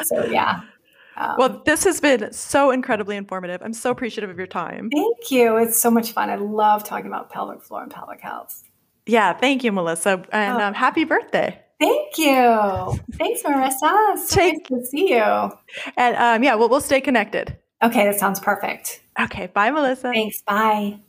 So 0.05 0.27
yeah. 0.27 0.61
Um, 1.17 1.35
well, 1.37 1.63
this 1.65 1.85
has 1.85 2.01
been 2.01 2.33
so 2.33 2.71
incredibly 2.71 3.17
informative. 3.17 3.61
I'm 3.63 3.73
so 3.73 3.91
appreciative 3.91 4.31
of 4.31 4.37
your 4.39 4.47
time. 4.47 4.89
Thank 4.91 5.31
you. 5.31 5.57
It's 5.57 5.81
so 5.81 5.91
much 5.91 6.13
fun. 6.13 6.31
I 6.31 6.37
love 6.37 6.85
talking 6.85 7.07
about 7.07 7.31
pelvic 7.31 7.63
floor 7.63 7.83
and 7.83 7.91
pelvic 7.91 8.21
health. 8.21 8.63
Yeah, 9.09 9.33
thank 9.33 9.65
you, 9.65 9.73
Melissa, 9.73 10.23
and 10.31 10.59
oh. 10.61 10.67
um, 10.67 10.75
happy 10.75 11.05
birthday. 11.05 11.59
Thank 11.81 12.19
you. 12.19 12.99
Thanks, 13.13 13.43
Marissa. 13.43 14.19
So 14.19 14.37
Take, 14.37 14.71
nice 14.71 14.81
to 14.81 14.87
see 14.87 15.11
you. 15.11 15.51
And 15.97 16.17
um, 16.17 16.43
yeah, 16.43 16.55
we'll, 16.57 16.69
we'll 16.69 16.81
stay 16.81 17.01
connected. 17.01 17.57
Okay, 17.83 18.05
that 18.05 18.19
sounds 18.19 18.41
perfect. 18.41 19.01
Okay, 19.21 19.47
bye, 19.47 19.71
Melissa. 19.71 20.11
Thanks. 20.13 20.43
Bye. 20.43 21.01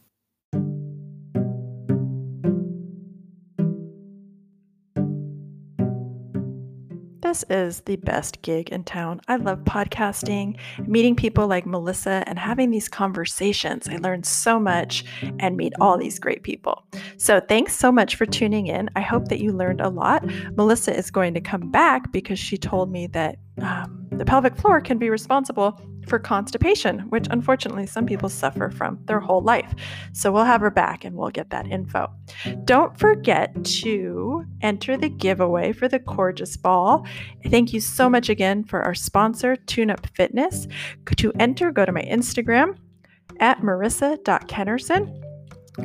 This 7.30 7.45
is 7.47 7.82
the 7.82 7.97
best 7.97 8.41
gig 8.41 8.69
in 8.69 8.84
town. 8.86 9.21
I 9.27 9.36
love 9.36 9.59
podcasting, 9.59 10.57
meeting 10.88 11.15
people 11.15 11.45
like 11.45 11.63
Melissa, 11.63 12.23
and 12.25 12.39
having 12.39 12.71
these 12.71 12.89
conversations. 12.89 13.88
I 13.88 13.97
learn 13.97 14.23
so 14.23 14.59
much 14.59 15.05
and 15.38 15.55
meet 15.55 15.73
all 15.80 15.95
these 15.95 16.17
great 16.17 16.41
people. 16.41 16.84
So, 17.17 17.39
thanks 17.39 17.75
so 17.75 17.91
much 17.91 18.15
for 18.15 18.25
tuning 18.25 18.65
in. 18.65 18.89
I 18.95 19.01
hope 19.01 19.27
that 19.27 19.39
you 19.39 19.51
learned 19.51 19.80
a 19.80 19.89
lot. 19.89 20.25
Melissa 20.55 20.97
is 20.97 21.11
going 21.11 21.36
to 21.36 21.39
come 21.39 21.69
back 21.69 22.11
because 22.11 22.39
she 22.39 22.57
told 22.57 22.91
me 22.91 23.05
that 23.05 23.38
um, 23.61 24.09
the 24.20 24.26
pelvic 24.26 24.55
floor 24.57 24.82
can 24.82 24.97
be 24.97 25.09
responsible 25.09 25.80
for 26.07 26.20
constipation, 26.20 26.99
which 27.09 27.28
unfortunately 27.30 27.86
some 27.86 28.05
people 28.05 28.28
suffer 28.28 28.70
from 28.70 28.99
their 29.05 29.20
whole 29.20 29.41
life. 29.41 29.74
So 30.11 30.32
we'll 30.32 30.43
have 30.43 30.59
her 30.61 30.72
back 30.72 31.05
and 31.05 31.15
we'll 31.15 31.30
get 31.30 31.51
that 31.51 31.67
info. 31.67 32.11
Don't 32.65 32.97
forget 32.99 33.63
to 33.63 34.43
enter 34.61 34.97
the 34.97 35.09
giveaway 35.09 35.72
for 35.72 35.88
the 35.88 35.99
Coregeous 35.99 36.57
Ball. 36.57 37.05
Thank 37.47 37.74
you 37.74 37.80
so 37.80 38.09
much 38.09 38.28
again 38.28 38.63
for 38.63 38.82
our 38.82 38.95
sponsor, 38.95 39.55
Tune 39.55 39.89
Up 39.89 40.05
Fitness. 40.15 40.67
To 41.17 41.32
enter, 41.39 41.72
go 41.72 41.86
to 41.86 41.91
my 41.91 42.03
Instagram 42.03 42.78
at 43.39 43.61
marissa.kennerson 43.61 45.28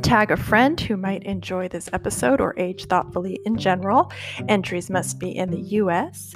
Tag 0.03 0.31
a 0.31 0.37
friend 0.37 0.81
who 0.81 0.97
might 0.97 1.23
enjoy 1.25 1.69
this 1.69 1.89
episode 1.93 2.41
or 2.41 2.55
age 2.59 2.87
thoughtfully 2.87 3.41
in 3.45 3.57
general. 3.57 4.11
Entries 4.49 4.91
must 4.91 5.19
be 5.19 5.35
in 5.35 5.51
the 5.51 5.61
US. 5.61 6.35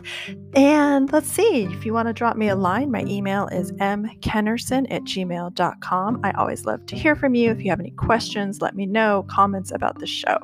And 0.54 1.10
let's 1.12 1.28
see, 1.28 1.64
if 1.64 1.84
you 1.84 1.92
want 1.92 2.08
to 2.08 2.12
drop 2.12 2.36
me 2.36 2.48
a 2.48 2.56
line, 2.56 2.90
my 2.90 3.04
email 3.04 3.48
is 3.48 3.72
mkennerson 3.72 4.86
at 4.90 5.02
gmail.com. 5.02 6.20
I 6.22 6.30
always 6.32 6.64
love 6.64 6.86
to 6.86 6.96
hear 6.96 7.16
from 7.16 7.34
you. 7.34 7.50
If 7.50 7.62
you 7.62 7.70
have 7.70 7.80
any 7.80 7.92
questions, 7.92 8.60
let 8.60 8.76
me 8.76 8.86
know, 8.86 9.24
comments 9.28 9.72
about 9.72 9.98
the 9.98 10.06
show. 10.06 10.38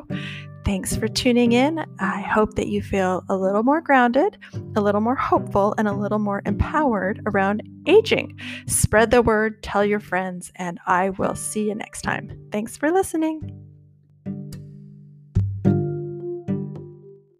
Thanks 0.65 0.97
for 0.97 1.09
tuning 1.09 1.53
in. 1.53 1.85
I 1.99 2.23
hope 2.23 2.55
that 2.55 2.69
you 2.69 2.83
feel 2.83 3.23
a 3.29 3.37
little 3.37 3.63
more 3.63 3.83
grounded, 3.83 4.39
a 4.77 4.81
little 4.81 5.03
more 5.03 5.15
hopeful, 5.15 5.75
and 5.77 5.87
a 5.87 5.93
little 5.93 6.19
more 6.19 6.41
empowered 6.47 7.21
around 7.27 7.63
aging. 7.87 8.39
Spread 8.67 9.11
the 9.11 9.21
word, 9.21 9.63
tell 9.63 9.85
your 9.85 10.01
friends, 10.01 10.51
and 10.57 10.81
I 10.87 11.11
will 11.11 11.35
see 11.35 11.69
you 11.69 11.75
next 11.75 12.03
time. 12.03 12.49
Thanks 12.51 12.79
for 12.79 12.91
listening. 12.91 13.64